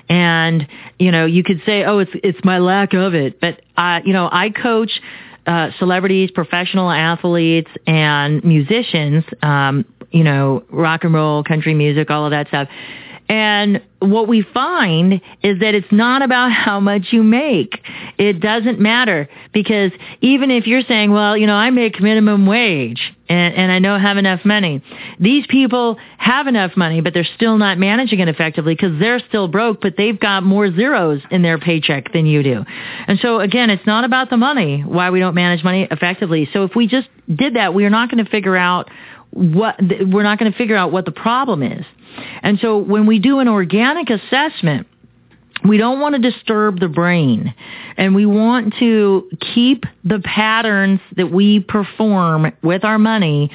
And, 0.08 0.68
you 0.98 1.10
know, 1.10 1.26
you 1.26 1.42
could 1.42 1.62
say, 1.64 1.84
oh, 1.84 1.98
it's, 1.98 2.10
it's 2.14 2.38
my 2.44 2.58
lack 2.58 2.92
of 2.92 3.14
it. 3.14 3.40
But, 3.40 3.62
uh, 3.76 4.00
you 4.04 4.12
know, 4.12 4.28
I 4.30 4.50
coach, 4.50 5.00
uh, 5.46 5.70
celebrities, 5.78 6.30
professional 6.30 6.90
athletes, 6.90 7.70
and 7.86 8.42
musicians, 8.44 9.24
um, 9.42 9.84
you 10.10 10.24
know, 10.24 10.64
rock 10.70 11.04
and 11.04 11.12
roll, 11.12 11.42
country 11.42 11.74
music, 11.74 12.10
all 12.10 12.24
of 12.24 12.30
that 12.30 12.48
stuff. 12.48 12.68
And 13.28 13.80
what 14.00 14.28
we 14.28 14.42
find 14.42 15.14
is 15.42 15.60
that 15.60 15.74
it's 15.74 15.90
not 15.90 16.20
about 16.20 16.52
how 16.52 16.78
much 16.78 17.06
you 17.10 17.22
make. 17.22 17.80
It 18.18 18.38
doesn't 18.38 18.78
matter 18.78 19.28
because 19.52 19.92
even 20.20 20.50
if 20.50 20.66
you're 20.66 20.82
saying, 20.82 21.10
well, 21.10 21.34
you 21.36 21.46
know, 21.46 21.54
I 21.54 21.70
make 21.70 22.00
minimum 22.00 22.46
wage 22.46 23.00
and, 23.30 23.54
and 23.54 23.72
I 23.72 23.80
don't 23.80 24.00
have 24.00 24.18
enough 24.18 24.44
money, 24.44 24.82
these 25.18 25.46
people 25.46 25.96
have 26.18 26.46
enough 26.46 26.76
money, 26.76 27.00
but 27.00 27.14
they're 27.14 27.26
still 27.34 27.56
not 27.56 27.78
managing 27.78 28.20
it 28.20 28.28
effectively 28.28 28.74
because 28.74 28.98
they're 29.00 29.20
still 29.20 29.48
broke, 29.48 29.80
but 29.80 29.94
they've 29.96 30.20
got 30.20 30.42
more 30.42 30.70
zeros 30.70 31.22
in 31.30 31.40
their 31.40 31.58
paycheck 31.58 32.12
than 32.12 32.26
you 32.26 32.42
do. 32.42 32.64
And 33.06 33.18
so 33.20 33.40
again, 33.40 33.70
it's 33.70 33.86
not 33.86 34.04
about 34.04 34.28
the 34.28 34.36
money, 34.36 34.82
why 34.82 35.08
we 35.08 35.18
don't 35.18 35.34
manage 35.34 35.64
money 35.64 35.88
effectively. 35.90 36.46
So 36.52 36.64
if 36.64 36.76
we 36.76 36.86
just 36.86 37.08
did 37.34 37.56
that, 37.56 37.72
we 37.72 37.86
are 37.86 37.90
not 37.90 38.10
going 38.10 38.22
to 38.22 38.30
figure 38.30 38.56
out 38.56 38.90
what, 39.30 39.76
we're 39.80 40.22
not 40.22 40.38
going 40.38 40.52
to 40.52 40.58
figure 40.58 40.76
out 40.76 40.92
what 40.92 41.06
the 41.06 41.10
problem 41.10 41.62
is. 41.62 41.86
And 42.42 42.58
so 42.60 42.78
when 42.78 43.06
we 43.06 43.18
do 43.18 43.40
an 43.40 43.48
organic 43.48 44.10
assessment, 44.10 44.86
we 45.64 45.78
don't 45.78 46.00
want 46.00 46.14
to 46.14 46.20
disturb 46.20 46.78
the 46.80 46.88
brain 46.88 47.54
and 47.96 48.14
we 48.14 48.26
want 48.26 48.74
to 48.78 49.28
keep 49.54 49.84
the 50.04 50.20
patterns 50.20 51.00
that 51.16 51.30
we 51.30 51.60
perform 51.60 52.52
with 52.62 52.84
our 52.84 52.98
money 52.98 53.50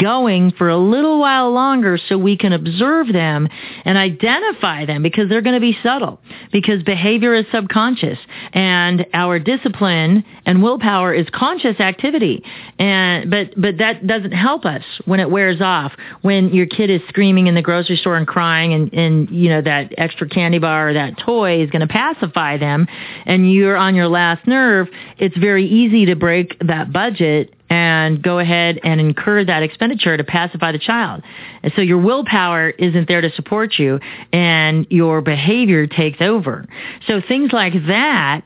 going 0.00 0.52
for 0.52 0.68
a 0.68 0.76
little 0.76 1.20
while 1.20 1.52
longer 1.52 1.98
so 2.08 2.16
we 2.16 2.36
can 2.36 2.52
observe 2.52 3.12
them 3.12 3.48
and 3.84 3.98
identify 3.98 4.86
them 4.86 5.02
because 5.02 5.28
they're 5.28 5.42
going 5.42 5.54
to 5.54 5.60
be 5.60 5.76
subtle 5.82 6.20
because 6.52 6.82
behavior 6.82 7.34
is 7.34 7.44
subconscious 7.52 8.18
and 8.52 9.06
our 9.12 9.38
discipline 9.38 10.24
and 10.46 10.62
willpower 10.62 11.12
is 11.14 11.26
conscious 11.32 11.78
activity. 11.80 12.42
And 12.78 13.30
but 13.30 13.60
but 13.60 13.78
that 13.78 14.06
doesn't 14.06 14.32
help 14.32 14.64
us 14.64 14.82
when 15.04 15.20
it 15.20 15.30
wears 15.30 15.60
off 15.60 15.92
when 16.22 16.52
your 16.52 16.66
kid 16.66 16.90
is 16.90 17.00
screaming 17.08 17.46
in 17.46 17.54
the 17.54 17.62
grocery 17.62 17.96
store 17.96 18.16
and 18.16 18.26
crying 18.26 18.72
and 18.72 18.92
and 18.92 19.30
you 19.30 19.48
know 19.48 19.62
that 19.62 19.92
extra 19.98 20.28
candy 20.28 20.58
bar 20.58 20.90
or 20.90 20.92
that 20.94 21.18
toy 21.18 21.51
is 21.60 21.70
going 21.70 21.86
to 21.86 21.92
pacify 21.92 22.56
them 22.56 22.86
and 23.26 23.52
you're 23.52 23.76
on 23.76 23.94
your 23.94 24.08
last 24.08 24.46
nerve 24.46 24.88
it's 25.18 25.36
very 25.36 25.66
easy 25.66 26.06
to 26.06 26.16
break 26.16 26.58
that 26.60 26.92
budget 26.92 27.54
and 27.72 28.22
go 28.22 28.38
ahead 28.38 28.78
and 28.84 29.00
incur 29.00 29.42
that 29.44 29.62
expenditure 29.62 30.14
to 30.14 30.24
pacify 30.24 30.72
the 30.72 30.78
child. 30.78 31.22
And 31.62 31.72
so 31.74 31.80
your 31.80 31.96
willpower 31.96 32.68
isn't 32.68 33.08
there 33.08 33.22
to 33.22 33.32
support 33.32 33.78
you 33.78 33.98
and 34.30 34.86
your 34.90 35.22
behavior 35.22 35.86
takes 35.86 36.20
over. 36.20 36.66
So 37.06 37.22
things 37.26 37.50
like 37.50 37.72
that, 37.86 38.42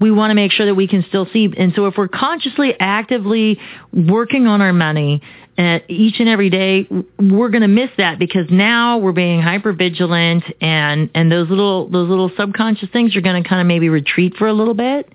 we 0.00 0.10
want 0.10 0.30
to 0.30 0.34
make 0.34 0.50
sure 0.50 0.64
that 0.64 0.74
we 0.74 0.88
can 0.88 1.04
still 1.08 1.26
see. 1.30 1.52
And 1.58 1.74
so 1.76 1.86
if 1.86 1.98
we're 1.98 2.08
consciously, 2.08 2.74
actively 2.80 3.58
working 3.92 4.46
on 4.46 4.62
our 4.62 4.72
money, 4.72 5.20
uh, 5.58 5.80
each 5.88 6.20
and 6.20 6.28
every 6.28 6.50
day, 6.50 6.86
we're 7.18 7.50
going 7.50 7.62
to 7.62 7.68
miss 7.68 7.90
that 7.98 8.18
because 8.18 8.46
now 8.50 8.98
we're 8.98 9.12
being 9.12 9.42
hyper 9.42 9.72
vigilant 9.72 10.44
and, 10.60 11.10
and 11.14 11.30
those 11.30 11.48
little, 11.50 11.88
those 11.90 12.08
little 12.08 12.30
subconscious 12.36 12.88
things 12.92 13.14
are 13.16 13.20
going 13.20 13.42
to 13.42 13.48
kind 13.48 13.60
of 13.60 13.66
maybe 13.66 13.88
retreat 13.88 14.36
for 14.36 14.48
a 14.48 14.52
little 14.52 14.74
bit. 14.74 15.12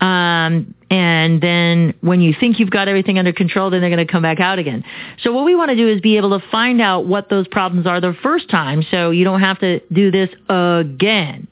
Um, 0.00 0.74
and 0.90 1.40
then 1.40 1.94
when 2.00 2.20
you 2.20 2.34
think 2.38 2.58
you've 2.58 2.70
got 2.70 2.88
everything 2.88 3.18
under 3.18 3.32
control, 3.32 3.70
then 3.70 3.80
they're 3.80 3.90
going 3.90 4.06
to 4.06 4.10
come 4.10 4.22
back 4.22 4.40
out 4.40 4.58
again. 4.58 4.84
So 5.22 5.32
what 5.32 5.44
we 5.44 5.54
want 5.54 5.70
to 5.70 5.76
do 5.76 5.88
is 5.88 6.00
be 6.00 6.16
able 6.16 6.38
to 6.38 6.46
find 6.50 6.80
out 6.80 7.06
what 7.06 7.30
those 7.30 7.48
problems 7.48 7.86
are 7.86 8.00
the 8.00 8.14
first 8.22 8.50
time 8.50 8.82
so 8.90 9.10
you 9.10 9.24
don't 9.24 9.40
have 9.40 9.58
to 9.60 9.80
do 9.92 10.10
this 10.10 10.28
again. 10.48 11.48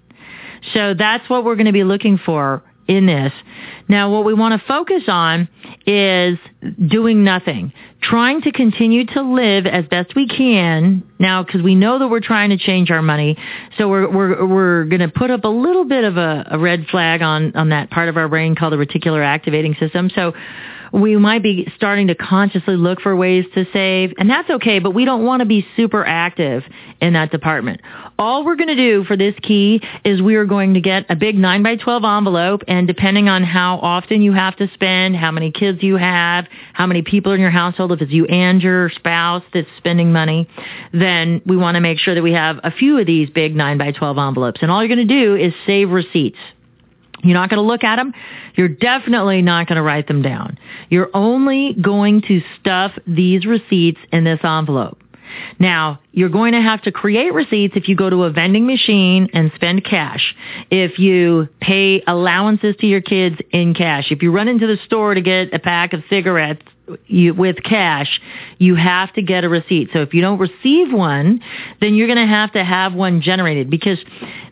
So 0.72 0.94
that's 0.94 1.28
what 1.28 1.44
we're 1.44 1.56
going 1.56 1.66
to 1.66 1.72
be 1.72 1.84
looking 1.84 2.18
for 2.18 2.62
in 2.86 3.06
this. 3.06 3.32
Now, 3.88 4.10
what 4.10 4.24
we 4.24 4.34
want 4.34 4.60
to 4.60 4.66
focus 4.66 5.04
on 5.08 5.48
is 5.86 6.38
doing 6.86 7.24
nothing, 7.24 7.72
trying 8.10 8.42
to 8.42 8.52
continue 8.52 9.06
to 9.06 9.22
live 9.22 9.66
as 9.66 9.84
best 9.86 10.14
we 10.14 10.28
can 10.28 11.02
now 11.18 11.42
because 11.42 11.62
we 11.62 11.74
know 11.74 11.98
that 11.98 12.08
we're 12.08 12.20
trying 12.20 12.50
to 12.50 12.58
change 12.58 12.90
our 12.90 13.02
money. 13.02 13.36
So 13.78 13.88
we're 13.88 14.08
we're 14.08 14.46
we're 14.46 14.84
going 14.84 15.00
to 15.00 15.08
put 15.08 15.30
up 15.30 15.44
a 15.44 15.48
little 15.48 15.84
bit 15.84 16.04
of 16.04 16.16
a, 16.16 16.48
a 16.52 16.58
red 16.58 16.86
flag 16.90 17.22
on 17.22 17.56
on 17.56 17.70
that 17.70 17.90
part 17.90 18.08
of 18.08 18.16
our 18.16 18.28
brain 18.28 18.54
called 18.56 18.72
the 18.72 18.76
reticular 18.76 19.24
activating 19.24 19.74
system. 19.80 20.10
So 20.14 20.32
we 20.94 21.16
might 21.16 21.42
be 21.42 21.66
starting 21.74 22.06
to 22.06 22.14
consciously 22.14 22.76
look 22.76 23.00
for 23.00 23.16
ways 23.16 23.44
to 23.54 23.66
save, 23.72 24.14
and 24.16 24.30
that's 24.30 24.48
okay, 24.48 24.78
but 24.78 24.92
we 24.92 25.04
don't 25.04 25.24
want 25.24 25.40
to 25.40 25.46
be 25.46 25.66
super 25.76 26.06
active 26.06 26.62
in 27.00 27.14
that 27.14 27.32
department. 27.32 27.80
All 28.16 28.44
we're 28.44 28.54
going 28.54 28.68
to 28.68 28.76
do 28.76 29.02
for 29.02 29.16
this 29.16 29.34
key 29.42 29.82
is 30.04 30.22
we 30.22 30.36
are 30.36 30.44
going 30.44 30.74
to 30.74 30.80
get 30.80 31.04
a 31.08 31.16
big 31.16 31.34
9 31.36 31.64
by 31.64 31.74
12 31.74 32.04
envelope, 32.04 32.62
and 32.68 32.86
depending 32.86 33.28
on 33.28 33.42
how 33.42 33.78
often 33.78 34.22
you 34.22 34.32
have 34.34 34.54
to 34.58 34.70
spend, 34.72 35.16
how 35.16 35.32
many 35.32 35.50
kids 35.50 35.82
you 35.82 35.96
have, 35.96 36.46
how 36.74 36.86
many 36.86 37.02
people 37.02 37.32
in 37.32 37.40
your 37.40 37.50
household, 37.50 37.90
if 37.90 38.00
it's 38.00 38.12
you 38.12 38.26
and 38.26 38.62
your 38.62 38.88
spouse 38.90 39.42
that's 39.52 39.66
spending 39.78 40.12
money, 40.12 40.48
then 40.92 41.42
we 41.44 41.56
want 41.56 41.74
to 41.74 41.80
make 41.80 41.98
sure 41.98 42.14
that 42.14 42.22
we 42.22 42.32
have 42.32 42.60
a 42.62 42.70
few 42.70 42.98
of 42.98 43.06
these 43.06 43.28
big 43.30 43.56
9 43.56 43.78
by 43.78 43.90
12 43.90 44.16
envelopes. 44.16 44.60
And 44.62 44.70
all 44.70 44.80
you're 44.84 44.94
going 44.94 45.08
to 45.08 45.12
do 45.12 45.34
is 45.34 45.52
save 45.66 45.90
receipts. 45.90 46.38
You're 47.22 47.34
not 47.34 47.50
going 47.50 47.62
to 47.62 47.66
look 47.66 47.84
at 47.84 47.96
them. 47.96 48.12
You're 48.56 48.68
definitely 48.68 49.42
not 49.42 49.66
going 49.66 49.76
to 49.76 49.82
write 49.82 50.08
them 50.08 50.22
down. 50.22 50.58
You're 50.90 51.10
only 51.14 51.74
going 51.74 52.22
to 52.22 52.42
stuff 52.60 52.92
these 53.06 53.46
receipts 53.46 54.00
in 54.12 54.24
this 54.24 54.40
envelope. 54.42 55.00
Now, 55.58 56.00
you're 56.12 56.28
going 56.28 56.52
to 56.52 56.60
have 56.60 56.82
to 56.82 56.92
create 56.92 57.32
receipts 57.32 57.76
if 57.76 57.88
you 57.88 57.96
go 57.96 58.10
to 58.10 58.24
a 58.24 58.30
vending 58.30 58.66
machine 58.66 59.28
and 59.32 59.50
spend 59.54 59.84
cash. 59.84 60.34
If 60.70 60.98
you 60.98 61.48
pay 61.60 62.02
allowances 62.06 62.76
to 62.80 62.86
your 62.86 63.00
kids 63.00 63.36
in 63.50 63.74
cash. 63.74 64.10
If 64.10 64.22
you 64.22 64.30
run 64.30 64.48
into 64.48 64.66
the 64.66 64.78
store 64.84 65.14
to 65.14 65.20
get 65.20 65.52
a 65.54 65.58
pack 65.58 65.92
of 65.92 66.02
cigarettes 66.10 66.62
you, 67.06 67.34
with 67.34 67.62
cash, 67.62 68.20
you 68.58 68.74
have 68.74 69.12
to 69.14 69.22
get 69.22 69.44
a 69.44 69.48
receipt. 69.48 69.90
So 69.92 70.00
if 70.00 70.12
you 70.12 70.20
don't 70.20 70.38
receive 70.38 70.92
one, 70.92 71.40
then 71.80 71.94
you're 71.94 72.06
going 72.06 72.18
to 72.18 72.26
have 72.26 72.52
to 72.52 72.64
have 72.64 72.94
one 72.94 73.22
generated 73.22 73.70
because 73.70 73.98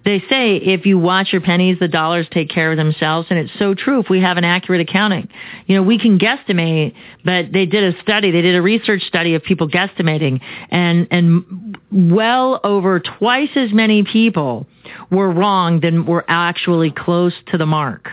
they 0.04 0.20
say 0.30 0.56
if 0.56 0.86
you 0.86 0.98
watch 0.98 1.32
your 1.32 1.42
pennies, 1.42 1.78
the 1.78 1.88
dollars 1.88 2.26
take 2.30 2.48
care 2.48 2.70
of 2.70 2.76
themselves. 2.76 3.28
And 3.30 3.38
it's 3.38 3.52
so 3.58 3.74
true 3.74 4.00
if 4.00 4.08
we 4.08 4.20
have 4.20 4.36
an 4.36 4.44
accurate 4.44 4.80
accounting. 4.80 5.28
You 5.66 5.76
know, 5.76 5.82
we 5.82 5.98
can 5.98 6.18
guesstimate, 6.18 6.94
but 7.24 7.52
they 7.52 7.66
did 7.66 7.94
a 7.94 8.00
study, 8.02 8.30
they 8.30 8.42
did 8.42 8.56
a 8.56 8.62
research 8.62 9.02
study 9.02 9.34
of 9.34 9.42
people 9.42 9.68
guesstimating 9.68 10.40
and, 10.70 11.06
and 11.10 11.78
well 11.90 12.60
over 12.64 13.00
twice 13.00 13.50
as 13.56 13.72
many 13.72 14.04
people 14.04 14.66
were 15.10 15.30
wrong 15.30 15.80
than 15.80 16.06
were 16.06 16.24
actually 16.28 16.90
close 16.90 17.34
to 17.48 17.58
the 17.58 17.66
mark. 17.66 18.08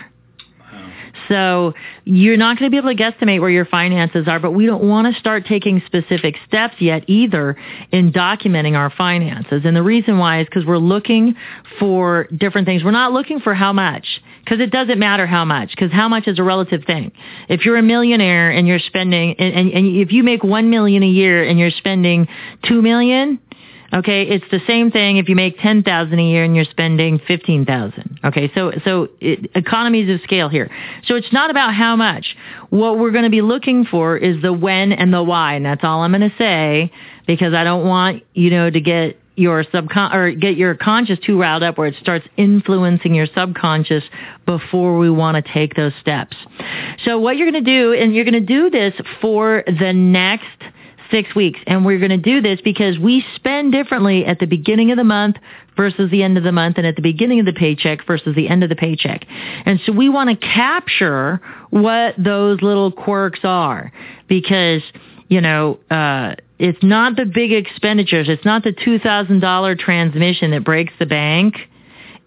So 1.30 1.74
you're 2.04 2.36
not 2.36 2.58
going 2.58 2.68
to 2.68 2.74
be 2.74 2.76
able 2.76 2.94
to 2.94 3.00
guesstimate 3.00 3.40
where 3.40 3.50
your 3.50 3.64
finances 3.64 4.26
are, 4.26 4.40
but 4.40 4.50
we 4.50 4.66
don't 4.66 4.82
want 4.82 5.12
to 5.12 5.18
start 5.20 5.46
taking 5.46 5.80
specific 5.86 6.34
steps 6.46 6.74
yet 6.80 7.04
either 7.08 7.56
in 7.92 8.12
documenting 8.12 8.76
our 8.76 8.90
finances. 8.90 9.62
And 9.64 9.76
the 9.76 9.82
reason 9.82 10.18
why 10.18 10.40
is 10.40 10.46
because 10.46 10.66
we're 10.66 10.78
looking 10.78 11.36
for 11.78 12.26
different 12.36 12.66
things. 12.66 12.82
We're 12.82 12.90
not 12.90 13.12
looking 13.12 13.38
for 13.38 13.54
how 13.54 13.72
much 13.72 14.06
because 14.44 14.58
it 14.58 14.72
doesn't 14.72 14.98
matter 14.98 15.24
how 15.24 15.44
much 15.44 15.70
because 15.70 15.92
how 15.92 16.08
much 16.08 16.26
is 16.26 16.40
a 16.40 16.42
relative 16.42 16.82
thing. 16.84 17.12
If 17.48 17.64
you're 17.64 17.76
a 17.76 17.82
millionaire 17.82 18.50
and 18.50 18.66
you're 18.66 18.80
spending, 18.80 19.36
and, 19.38 19.54
and, 19.54 19.72
and 19.72 19.96
if 19.96 20.10
you 20.10 20.24
make 20.24 20.42
one 20.42 20.68
million 20.68 21.04
a 21.04 21.08
year 21.08 21.44
and 21.44 21.60
you're 21.60 21.70
spending 21.70 22.26
two 22.66 22.82
million, 22.82 23.38
Okay, 23.92 24.22
it's 24.22 24.44
the 24.52 24.60
same 24.68 24.92
thing 24.92 25.16
if 25.16 25.28
you 25.28 25.34
make 25.34 25.58
ten 25.58 25.82
thousand 25.82 26.18
a 26.20 26.22
year 26.22 26.44
and 26.44 26.54
you're 26.54 26.64
spending 26.64 27.18
fifteen 27.26 27.64
thousand. 27.64 28.20
Okay, 28.24 28.50
so 28.54 28.72
so 28.84 29.08
it, 29.20 29.50
economies 29.56 30.08
of 30.08 30.20
scale 30.22 30.48
here. 30.48 30.70
So 31.06 31.16
it's 31.16 31.32
not 31.32 31.50
about 31.50 31.74
how 31.74 31.96
much. 31.96 32.36
What 32.70 32.98
we're 32.98 33.10
going 33.10 33.24
to 33.24 33.30
be 33.30 33.42
looking 33.42 33.84
for 33.84 34.16
is 34.16 34.40
the 34.42 34.52
when 34.52 34.92
and 34.92 35.12
the 35.12 35.22
why, 35.22 35.54
and 35.54 35.66
that's 35.66 35.82
all 35.82 36.02
I'm 36.02 36.12
going 36.12 36.30
to 36.30 36.36
say 36.38 36.92
because 37.26 37.52
I 37.52 37.64
don't 37.64 37.84
want 37.84 38.22
you 38.32 38.50
know 38.50 38.70
to 38.70 38.80
get 38.80 39.18
your 39.34 39.64
subcon 39.64 40.14
or 40.14 40.30
get 40.32 40.56
your 40.56 40.74
conscious 40.74 41.18
too 41.18 41.40
riled 41.40 41.62
up 41.62 41.78
where 41.78 41.88
it 41.88 41.94
starts 42.00 42.26
influencing 42.36 43.14
your 43.14 43.26
subconscious 43.34 44.04
before 44.46 44.98
we 44.98 45.10
want 45.10 45.44
to 45.44 45.52
take 45.52 45.74
those 45.74 45.92
steps. 46.00 46.36
So 47.04 47.18
what 47.18 47.36
you're 47.36 47.50
going 47.50 47.64
to 47.64 47.70
do, 47.70 47.92
and 47.94 48.14
you're 48.14 48.24
going 48.24 48.34
to 48.34 48.40
do 48.40 48.70
this 48.70 48.94
for 49.20 49.64
the 49.66 49.92
next 49.92 50.46
six 51.10 51.34
weeks. 51.34 51.60
And 51.66 51.84
we're 51.84 51.98
going 51.98 52.10
to 52.10 52.16
do 52.16 52.40
this 52.40 52.60
because 52.62 52.98
we 52.98 53.24
spend 53.36 53.72
differently 53.72 54.24
at 54.24 54.38
the 54.38 54.46
beginning 54.46 54.90
of 54.90 54.96
the 54.96 55.04
month 55.04 55.36
versus 55.76 56.10
the 56.10 56.22
end 56.22 56.36
of 56.38 56.44
the 56.44 56.52
month 56.52 56.78
and 56.78 56.86
at 56.86 56.96
the 56.96 57.02
beginning 57.02 57.40
of 57.40 57.46
the 57.46 57.52
paycheck 57.52 58.06
versus 58.06 58.34
the 58.34 58.48
end 58.48 58.62
of 58.62 58.68
the 58.68 58.76
paycheck. 58.76 59.26
And 59.28 59.80
so 59.84 59.92
we 59.92 60.08
want 60.08 60.30
to 60.30 60.36
capture 60.46 61.40
what 61.70 62.14
those 62.18 62.60
little 62.62 62.92
quirks 62.92 63.40
are 63.44 63.92
because, 64.28 64.82
you 65.28 65.40
know, 65.40 65.78
uh, 65.90 66.34
it's 66.58 66.82
not 66.82 67.16
the 67.16 67.24
big 67.24 67.52
expenditures. 67.52 68.28
It's 68.28 68.44
not 68.44 68.64
the 68.64 68.72
$2,000 68.72 69.78
transmission 69.78 70.50
that 70.50 70.64
breaks 70.64 70.92
the 70.98 71.06
bank. 71.06 71.56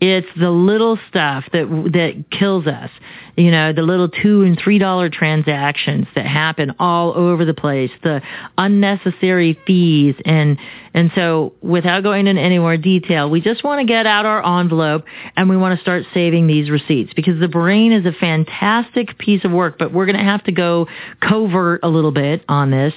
It's 0.01 0.27
the 0.37 0.49
little 0.49 0.99
stuff 1.07 1.45
that 1.53 1.65
that 1.93 2.25
kills 2.37 2.67
us. 2.67 2.89
You 3.35 3.51
know, 3.51 3.73
the 3.73 3.81
little 3.81 4.09
two 4.09 4.43
and 4.43 4.59
three 4.59 4.77
dollar 4.77 5.09
transactions 5.09 6.07
that 6.15 6.25
happen 6.25 6.75
all 6.79 7.13
over 7.17 7.45
the 7.45 7.53
place, 7.53 7.91
the 8.03 8.21
unnecessary 8.57 9.57
fees 9.65 10.15
and 10.25 10.57
and 10.93 11.11
so 11.15 11.53
without 11.61 12.03
going 12.03 12.27
into 12.27 12.41
any 12.41 12.59
more 12.59 12.77
detail, 12.77 13.29
we 13.29 13.41
just 13.41 13.63
want 13.63 13.79
to 13.81 13.85
get 13.85 14.05
out 14.05 14.25
our 14.25 14.59
envelope 14.59 15.05
and 15.35 15.49
we 15.49 15.57
want 15.57 15.77
to 15.77 15.81
start 15.81 16.03
saving 16.13 16.45
these 16.45 16.69
receipts 16.69 17.13
because 17.15 17.39
the 17.39 17.47
brain 17.47 17.91
is 17.91 18.05
a 18.05 18.11
fantastic 18.11 19.17
piece 19.17 19.43
of 19.43 19.51
work, 19.51 19.79
but 19.79 19.91
we're 19.91 20.05
going 20.05 20.17
to 20.17 20.23
have 20.23 20.43
to 20.43 20.51
go 20.51 20.87
covert 21.19 21.79
a 21.81 21.89
little 21.89 22.11
bit 22.11 22.43
on 22.47 22.69
this. 22.69 22.93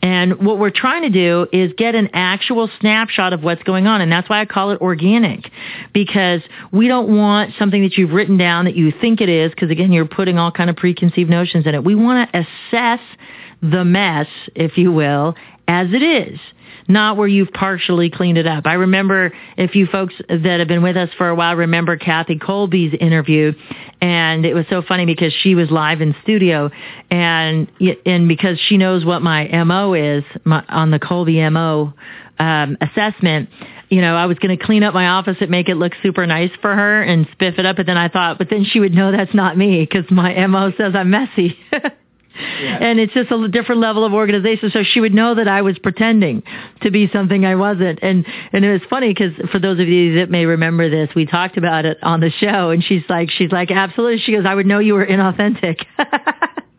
And 0.00 0.38
what 0.38 0.58
we're 0.58 0.70
trying 0.70 1.02
to 1.02 1.10
do 1.10 1.48
is 1.52 1.72
get 1.76 1.96
an 1.96 2.10
actual 2.12 2.70
snapshot 2.78 3.32
of 3.32 3.42
what's 3.42 3.62
going 3.64 3.88
on. 3.88 4.00
And 4.00 4.12
that's 4.12 4.30
why 4.30 4.40
I 4.40 4.44
call 4.44 4.70
it 4.70 4.80
organic 4.80 5.50
because 5.92 6.42
we 6.72 6.86
don't 6.86 7.16
want 7.16 7.54
something 7.58 7.82
that 7.82 7.94
you've 7.96 8.12
written 8.12 8.38
down 8.38 8.66
that 8.66 8.76
you 8.76 8.92
think 9.00 9.20
it 9.20 9.28
is 9.28 9.50
because 9.50 9.70
again, 9.80 9.92
you're 9.92 10.06
putting 10.06 10.38
all 10.38 10.52
kind 10.52 10.70
of 10.70 10.76
preconceived 10.76 11.30
notions 11.30 11.66
in 11.66 11.74
it. 11.74 11.82
We 11.82 11.94
want 11.94 12.30
to 12.30 12.40
assess 12.40 13.00
the 13.62 13.84
mess, 13.84 14.26
if 14.54 14.76
you 14.76 14.92
will, 14.92 15.34
as 15.66 15.88
it 15.92 16.02
is 16.02 16.38
not 16.88 17.16
where 17.16 17.28
you've 17.28 17.52
partially 17.52 18.10
cleaned 18.10 18.36
it 18.36 18.48
up. 18.48 18.66
I 18.66 18.74
remember 18.74 19.32
if 19.56 19.76
you 19.76 19.86
folks 19.86 20.14
that 20.28 20.58
have 20.58 20.66
been 20.66 20.82
with 20.82 20.96
us 20.96 21.08
for 21.16 21.28
a 21.28 21.34
while 21.36 21.54
remember 21.54 21.96
Kathy 21.96 22.36
Kolbe's 22.36 22.96
interview 23.00 23.52
and 24.00 24.44
it 24.44 24.54
was 24.54 24.66
so 24.68 24.82
funny 24.82 25.06
because 25.06 25.32
she 25.32 25.54
was 25.54 25.70
live 25.70 26.00
in 26.00 26.16
studio 26.22 26.70
and 27.08 27.70
and 28.04 28.26
because 28.26 28.58
she 28.58 28.76
knows 28.76 29.04
what 29.04 29.22
my 29.22 29.46
MO 29.64 29.94
is 29.94 30.24
my, 30.44 30.64
on 30.68 30.90
the 30.90 30.98
Kolbe 30.98 31.52
MO 31.52 31.94
um, 32.40 32.76
assessment, 32.80 33.50
you 33.90 34.00
know, 34.00 34.14
I 34.14 34.26
was 34.26 34.38
going 34.38 34.56
to 34.56 34.64
clean 34.64 34.82
up 34.82 34.94
my 34.94 35.08
office 35.08 35.36
and 35.40 35.50
make 35.50 35.68
it 35.68 35.74
look 35.74 35.92
super 36.02 36.26
nice 36.26 36.50
for 36.62 36.74
her 36.74 37.02
and 37.02 37.28
spiff 37.30 37.58
it 37.58 37.66
up. 37.66 37.76
But 37.76 37.86
then 37.86 37.98
I 37.98 38.08
thought, 38.08 38.38
but 38.38 38.48
then 38.48 38.64
she 38.64 38.80
would 38.80 38.94
know 38.94 39.10
that's 39.10 39.34
not 39.34 39.58
me 39.58 39.80
because 39.80 40.08
my 40.10 40.46
MO 40.46 40.72
says 40.78 40.94
I'm 40.94 41.10
messy. 41.10 41.58
Yeah. 42.60 42.78
And 42.80 43.00
it's 43.00 43.12
just 43.12 43.30
a 43.30 43.48
different 43.48 43.80
level 43.80 44.04
of 44.04 44.12
organization. 44.12 44.70
So 44.70 44.82
she 44.82 45.00
would 45.00 45.12
know 45.12 45.34
that 45.34 45.48
I 45.48 45.62
was 45.62 45.78
pretending 45.78 46.42
to 46.80 46.90
be 46.90 47.08
something 47.12 47.44
I 47.44 47.54
wasn't. 47.56 47.98
And, 48.02 48.24
and 48.52 48.64
it 48.64 48.72
was 48.72 48.80
funny 48.88 49.08
because 49.08 49.32
for 49.50 49.58
those 49.58 49.80
of 49.80 49.88
you 49.88 50.14
that 50.16 50.30
may 50.30 50.46
remember 50.46 50.88
this, 50.88 51.10
we 51.14 51.26
talked 51.26 51.56
about 51.58 51.84
it 51.84 51.98
on 52.02 52.20
the 52.20 52.30
show 52.30 52.70
and 52.70 52.82
she's 52.82 53.02
like, 53.08 53.30
she's 53.30 53.52
like, 53.52 53.70
absolutely. 53.70 54.18
She 54.18 54.32
goes, 54.32 54.46
I 54.46 54.54
would 54.54 54.66
know 54.66 54.78
you 54.78 54.94
were 54.94 55.06
inauthentic. 55.06 55.84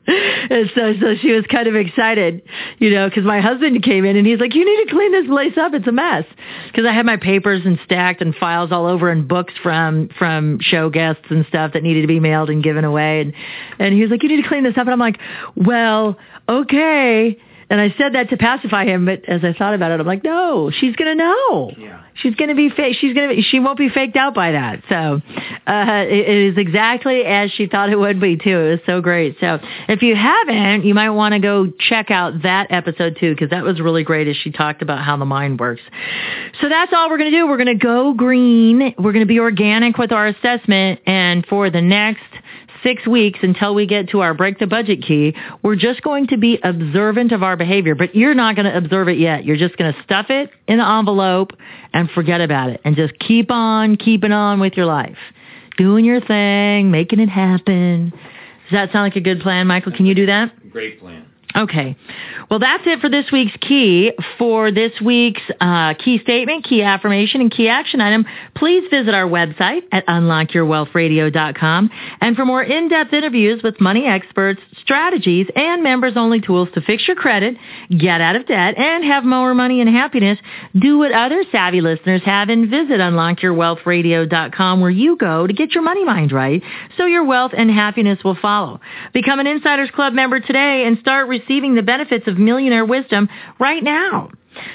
and 0.50 0.72
so, 0.76 0.94
so 1.00 1.16
she 1.22 1.32
was 1.32 1.46
kind 1.48 1.68
of 1.68 1.76
excited, 1.76 2.42
you 2.80 2.90
know, 2.90 3.08
because 3.08 3.24
my 3.24 3.40
husband 3.40 3.82
came 3.84 4.06
in 4.06 4.18
and 4.18 4.28
he's 4.28 4.40
like, 4.40 4.54
"You 4.54 4.66
need 4.66 4.90
to 4.90 4.92
clean 4.92 5.12
this 5.12 5.28
place 5.28 5.58
up. 5.58 5.74
It's 5.74 5.88
a 5.88 5.92
mess." 5.92 6.26
Because 6.68 6.86
I 6.86 6.94
had 6.94 7.06
my 7.06 7.18
papers 7.18 7.62
and 7.66 7.80
stacked 7.86 8.22
and 8.22 8.36
files 8.36 8.72
all 8.72 8.86
over 8.86 9.10
and 9.10 9.28
books 9.28 9.54
from 9.62 10.10
from 10.18 10.60
show 10.62 10.90
guests 10.90 11.26
and 11.30 11.46
stuff 11.48 11.74
that 11.74 11.84
needed 11.84 12.02
to 12.02 12.08
be 12.08 12.20
mailed 12.20 12.50
and 12.50 12.64
given 12.64 12.84
away. 12.84 13.22
And 13.22 13.34
and 13.80 13.94
he 13.94 14.02
was 14.02 14.12
like, 14.12 14.24
"You 14.24 14.30
need 14.30 14.42
to 14.42 14.48
clean 14.48 14.64
this 14.64 14.78
up." 14.78 14.88
And 14.88 14.92
I'm 14.92 15.00
like, 15.00 15.20
"Well, 15.56 16.18
okay." 16.50 17.38
And 17.72 17.80
I 17.80 17.96
said 17.98 18.16
that 18.16 18.30
to 18.32 18.38
pacify 18.38 18.84
him, 18.84 19.06
but 19.06 19.24
as 19.30 19.46
I 19.46 19.54
thought 19.54 19.74
about 19.74 19.92
it, 19.92 20.02
I'm 20.02 20.06
like, 20.06 20.26
no, 20.26 20.72
she's 20.72 20.94
gonna 20.98 21.16
know. 21.16 21.72
Yeah. 21.78 22.04
She's 22.16 22.36
gonna 22.36 22.54
be 22.54 22.70
fake. 22.70 22.98
She's 23.00 23.14
gonna. 23.14 23.30
Be, 23.30 23.42
she 23.42 23.62
won't 23.62 23.78
be 23.78 23.88
faked 23.88 24.18
out 24.18 24.36
by 24.36 24.52
that. 24.52 24.84
So 24.90 25.22
uh, 25.66 26.06
it, 26.06 26.28
it 26.28 26.52
is 26.52 26.58
exactly 26.58 27.24
as 27.24 27.50
she 27.52 27.68
thought 27.68 27.90
it 27.90 27.98
would 27.98 28.20
be 28.20 28.36
too. 28.36 28.60
It 28.60 28.70
was 28.72 28.80
so 28.86 29.00
great. 29.00 29.38
So 29.40 29.60
if 29.88 30.02
you 30.02 30.18
haven't, 30.18 30.84
you 30.84 30.94
might 30.94 31.12
want 31.12 31.32
to 31.32 31.40
go 31.40 31.72
check 31.80 32.12
out 32.12 32.44
that 32.44 32.68
episode 32.72 33.16
too, 33.22 33.34
because 33.34 33.52
that 33.52 33.64
was 33.64 33.80
really 33.80 34.04
great 34.04 34.28
as 34.28 34.36
she 34.36 34.52
talked 34.52 34.82
about 34.82 35.02
how 35.02 35.16
the 35.16 35.24
mind 35.24 35.58
works. 35.58 35.82
So 36.60 36.68
that's 36.68 36.92
all 36.94 37.10
we're 37.10 37.20
gonna 37.20 37.32
do. 37.32 37.48
We're 37.48 37.58
gonna 37.58 37.76
go 37.76 38.14
green. 38.14 38.96
We're 39.00 39.14
gonna 39.14 39.26
be 39.26 39.40
organic 39.40 39.98
with 39.98 40.12
our 40.12 40.28
assessment, 40.28 41.00
and 41.06 41.46
for 41.46 41.70
the 41.70 41.82
next 41.82 42.26
six 42.84 43.06
weeks 43.08 43.40
until 43.42 43.76
we 43.76 43.86
get 43.86 44.10
to 44.10 44.22
our 44.22 44.34
break 44.34 44.60
the 44.60 44.68
budget 44.68 45.04
key, 45.04 45.36
we're 45.64 45.76
just 45.76 46.02
going 46.02 46.28
to 46.28 46.38
be 46.38 46.60
observant 46.64 47.32
of 47.32 47.44
our 47.44 47.56
behavior, 47.56 47.96
but 47.96 48.16
you're 48.16 48.34
not 48.34 48.56
going 48.56 48.66
to 48.66 48.76
observe 48.76 49.08
it 49.08 49.18
yet. 49.18 49.46
You're 49.46 49.58
just 49.58 49.78
going 49.78 49.94
to 49.94 50.04
stuff 50.04 50.28
it 50.30 50.50
in 50.68 50.80
an 50.80 51.00
envelope 51.00 51.54
and 51.94 52.10
forget 52.12 52.42
about 52.42 52.70
it 52.70 52.82
and 52.84 52.96
just 52.96 53.18
keep 53.20 53.52
on 53.52 53.98
keeping 53.98 54.32
on 54.32 54.60
with 54.60 54.74
your 54.74 54.86
life. 54.86 55.18
Doing 55.78 56.06
your 56.06 56.22
thing, 56.22 56.92
making 56.92 57.20
it 57.20 57.30
happen. 57.30 58.12
Does 58.12 58.72
that 58.72 58.92
sound 58.92 59.04
like 59.04 59.16
a 59.16 59.22
good 59.22 59.42
plan, 59.42 59.68
Michael? 59.68 59.92
Can 59.92 60.06
you 60.06 60.16
do 60.16 60.26
that? 60.26 60.52
Great 60.72 61.00
plan. 61.00 61.31
Okay. 61.56 61.98
Well, 62.50 62.60
that's 62.60 62.84
it 62.86 63.00
for 63.00 63.10
this 63.10 63.26
week's 63.32 63.56
key. 63.58 64.14
For 64.38 64.72
this 64.72 64.92
week's 65.04 65.42
uh, 65.60 65.94
key 65.96 66.20
statement, 66.20 66.64
key 66.64 66.82
affirmation, 66.82 67.42
and 67.42 67.52
key 67.52 67.68
action 67.68 68.00
item, 68.00 68.26
please 68.56 68.84
visit 68.90 69.14
our 69.14 69.28
website 69.28 69.82
at 69.92 70.06
unlockyourwealthradio.com. 70.08 71.90
And 72.22 72.36
for 72.36 72.46
more 72.46 72.64
in-depth 72.64 73.14
interviews 73.14 73.62
with 73.64 73.82
money 73.82 74.06
experts, 74.06 74.62
strategies, 74.82 75.48
and 75.56 75.84
members-only 75.84 76.42
tools 76.42 76.70
to 76.76 76.82
fix 76.82 77.08
your 77.08 77.16
credit, 77.16 77.58
get 77.90 78.22
out 78.22 78.36
of 78.36 78.48
debt, 78.48 78.78
and 78.78 79.04
have 79.04 79.24
more 79.24 79.54
money 79.54 79.82
and 79.82 79.90
happiness, 79.90 80.40
do 80.80 81.00
what 81.00 81.12
other 81.12 81.44
savvy 81.52 81.82
listeners 81.82 82.22
have 82.24 82.50
and 82.50 82.70
visit 82.70 83.00
unlockyourwealthradio.com 83.00 84.82
where 84.82 84.92
you 84.92 85.18
go 85.18 85.48
to 85.48 85.54
get 85.54 85.74
your 85.74 85.84
money 85.84 86.06
mind 86.06 86.32
right 86.32 86.62
so 86.98 87.06
your 87.06 87.26
wealth 87.26 87.52
and 87.58 87.70
happiness 87.70 88.20
will 88.24 88.38
follow. 88.42 88.80
Become 89.14 89.40
an 89.40 89.48
Insiders 89.48 89.90
Club 89.92 90.14
member 90.14 90.40
today 90.40 90.86
and 90.86 90.98
start 91.00 91.28
receiving 91.42 91.76
the 91.76 91.82
benefits 91.82 92.28
of 92.28 92.38
millionaire 92.38 92.86
wisdom 92.86 93.28
right 93.60 93.84
now. 93.84 94.30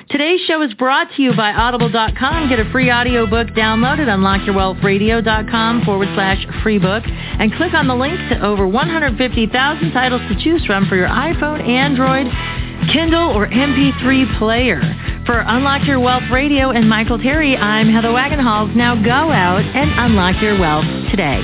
Today's 0.09 0.41
show 0.47 0.63
is 0.63 0.73
brought 0.75 1.09
to 1.17 1.23
you 1.23 1.37
by 1.37 1.53
Audible.com. 1.57 2.49
Get 2.49 2.59
a 2.59 2.71
free 2.73 2.91
audiobook 2.91 3.49
download 3.49 4.01
on 4.01 4.21
UnlockYourWealthRadio.com 4.21 5.85
forward 5.85 6.09
slash 6.15 6.47
free 6.63 6.79
book 6.79 7.05
and 7.07 7.53
click 7.55 7.75
on 7.75 7.87
the 7.87 7.95
link 7.95 8.17
to 8.31 8.45
over 8.45 8.67
150,000 8.67 9.93
titles 9.93 10.23
to 10.29 10.43
choose 10.43 10.65
from 10.65 10.89
for 10.89 10.97
your 10.97 11.09
iPhone, 11.09 11.61
Android, 11.67 12.27
Kindle, 12.93 13.31
or 13.31 13.49
MP3 13.49 14.39
player. 14.39 14.81
For 15.27 15.41
Unlock 15.41 15.87
Your 15.87 16.01
Wealth 16.01 16.31
Radio 16.31 16.71
and 16.71 16.89
Michael 16.89 17.19
Terry, 17.19 17.57
I'm 17.57 17.89
Heather 17.93 18.09
Wagenhals. 18.09 18.75
Now 18.77 18.95
go 18.95 19.11
out 19.33 19.63
and 19.63 19.91
unlock 19.99 20.41
your 20.41 20.59
wealth 20.59 20.87
today. 21.11 21.43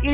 It 0.04 0.13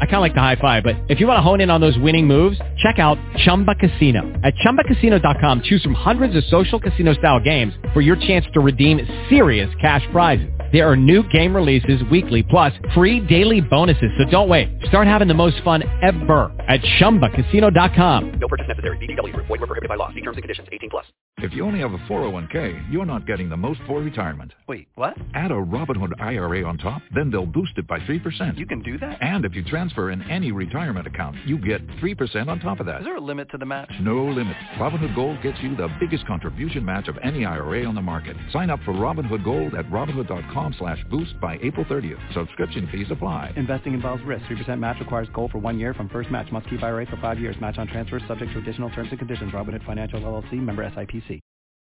I 0.00 0.06
kind 0.06 0.16
of 0.16 0.20
like 0.20 0.34
the 0.34 0.40
high 0.40 0.56
five, 0.56 0.84
but 0.84 0.96
if 1.08 1.20
you 1.20 1.26
want 1.26 1.38
to 1.38 1.42
hone 1.42 1.60
in 1.60 1.70
on 1.70 1.80
those 1.80 1.98
winning 1.98 2.26
moves, 2.26 2.58
check 2.78 2.98
out 2.98 3.18
Chumba 3.44 3.74
Casino. 3.74 4.20
At 4.44 4.54
ChumbaCasino.com, 4.56 5.62
choose 5.64 5.82
from 5.82 5.94
hundreds 5.94 6.36
of 6.36 6.44
social 6.44 6.80
casino 6.80 7.14
style 7.14 7.40
games 7.40 7.72
for 7.92 8.00
your 8.00 8.16
chance 8.16 8.44
to 8.54 8.60
redeem 8.60 9.00
serious 9.28 9.72
cash 9.80 10.06
prizes. 10.10 10.48
There 10.72 10.88
are 10.88 10.96
new 10.96 11.22
game 11.30 11.54
releases 11.56 12.02
weekly, 12.10 12.42
plus 12.42 12.72
free 12.94 13.20
daily 13.20 13.60
bonuses. 13.60 14.10
So 14.18 14.24
don't 14.30 14.48
wait. 14.48 14.68
Start 14.86 15.06
having 15.06 15.28
the 15.28 15.34
most 15.34 15.62
fun 15.62 15.82
ever 16.02 16.52
at 16.68 16.80
ChumbaCasino.com. 17.00 18.38
No 18.38 18.48
purchase 18.48 18.68
necessary. 18.68 18.98
VGW. 18.98 19.34
Void 19.36 19.48
were 19.48 19.66
prohibited 19.66 19.88
by 19.88 19.94
law. 19.94 20.08
See 20.10 20.20
terms 20.20 20.36
and 20.36 20.42
conditions. 20.42 20.68
18 20.72 20.90
plus. 20.90 21.06
If 21.40 21.54
you 21.54 21.64
only 21.64 21.78
have 21.80 21.92
a 21.92 21.98
401k, 21.98 22.92
you're 22.92 23.06
not 23.06 23.24
getting 23.24 23.48
the 23.48 23.56
most 23.56 23.80
for 23.86 24.00
retirement. 24.00 24.52
Wait, 24.66 24.88
what? 24.96 25.16
Add 25.34 25.52
a 25.52 25.54
Robinhood 25.54 26.20
IRA 26.20 26.64
on 26.64 26.78
top, 26.78 27.00
then 27.14 27.30
they'll 27.30 27.46
boost 27.46 27.72
it 27.76 27.86
by 27.86 28.00
3%. 28.00 28.58
You 28.58 28.66
can 28.66 28.82
do 28.82 28.98
that? 28.98 29.22
And 29.22 29.44
if 29.44 29.54
you 29.54 29.62
transfer 29.88 30.10
in 30.10 30.22
any 30.30 30.52
retirement 30.52 31.06
account, 31.06 31.36
you 31.46 31.58
get 31.58 31.86
3% 31.86 32.48
on 32.48 32.60
top 32.60 32.80
of 32.80 32.86
that. 32.86 33.00
Is 33.00 33.04
there 33.04 33.16
a 33.16 33.20
limit 33.20 33.50
to 33.50 33.58
the 33.58 33.64
match? 33.64 33.90
No 34.00 34.24
limit. 34.24 34.56
Robinhood 34.76 35.14
Gold 35.14 35.42
gets 35.42 35.58
you 35.62 35.76
the 35.76 35.88
biggest 35.98 36.26
contribution 36.26 36.84
match 36.84 37.08
of 37.08 37.16
any 37.22 37.44
IRA 37.44 37.84
on 37.86 37.94
the 37.94 38.02
market. 38.02 38.36
Sign 38.52 38.70
up 38.70 38.80
for 38.84 38.92
Robinhood 38.92 39.44
Gold 39.44 39.74
at 39.74 39.86
Robinhood.com 39.86 40.74
slash 40.78 40.98
boost 41.10 41.40
by 41.40 41.58
April 41.62 41.86
30th. 41.86 42.18
Subscription 42.34 42.88
fees 42.92 43.06
apply. 43.10 43.52
Investing 43.56 43.94
involves 43.94 44.22
risk. 44.24 44.44
3% 44.44 44.78
match 44.78 44.98
requires 45.00 45.28
gold 45.32 45.50
for 45.50 45.58
one 45.58 45.78
year 45.78 45.94
from 45.94 46.08
first 46.08 46.30
match. 46.30 46.50
Must 46.52 46.68
keep 46.68 46.82
IRA 46.82 47.06
for 47.06 47.16
five 47.16 47.38
years. 47.38 47.56
Match 47.60 47.78
on 47.78 47.86
transfers 47.86 48.22
subject 48.28 48.52
to 48.52 48.58
additional 48.58 48.90
terms 48.90 49.08
and 49.10 49.18
conditions. 49.18 49.52
Robinhood 49.52 49.84
Financial 49.86 50.20
LLC. 50.20 50.54
Member 50.54 50.88
SIPC. 50.90 51.40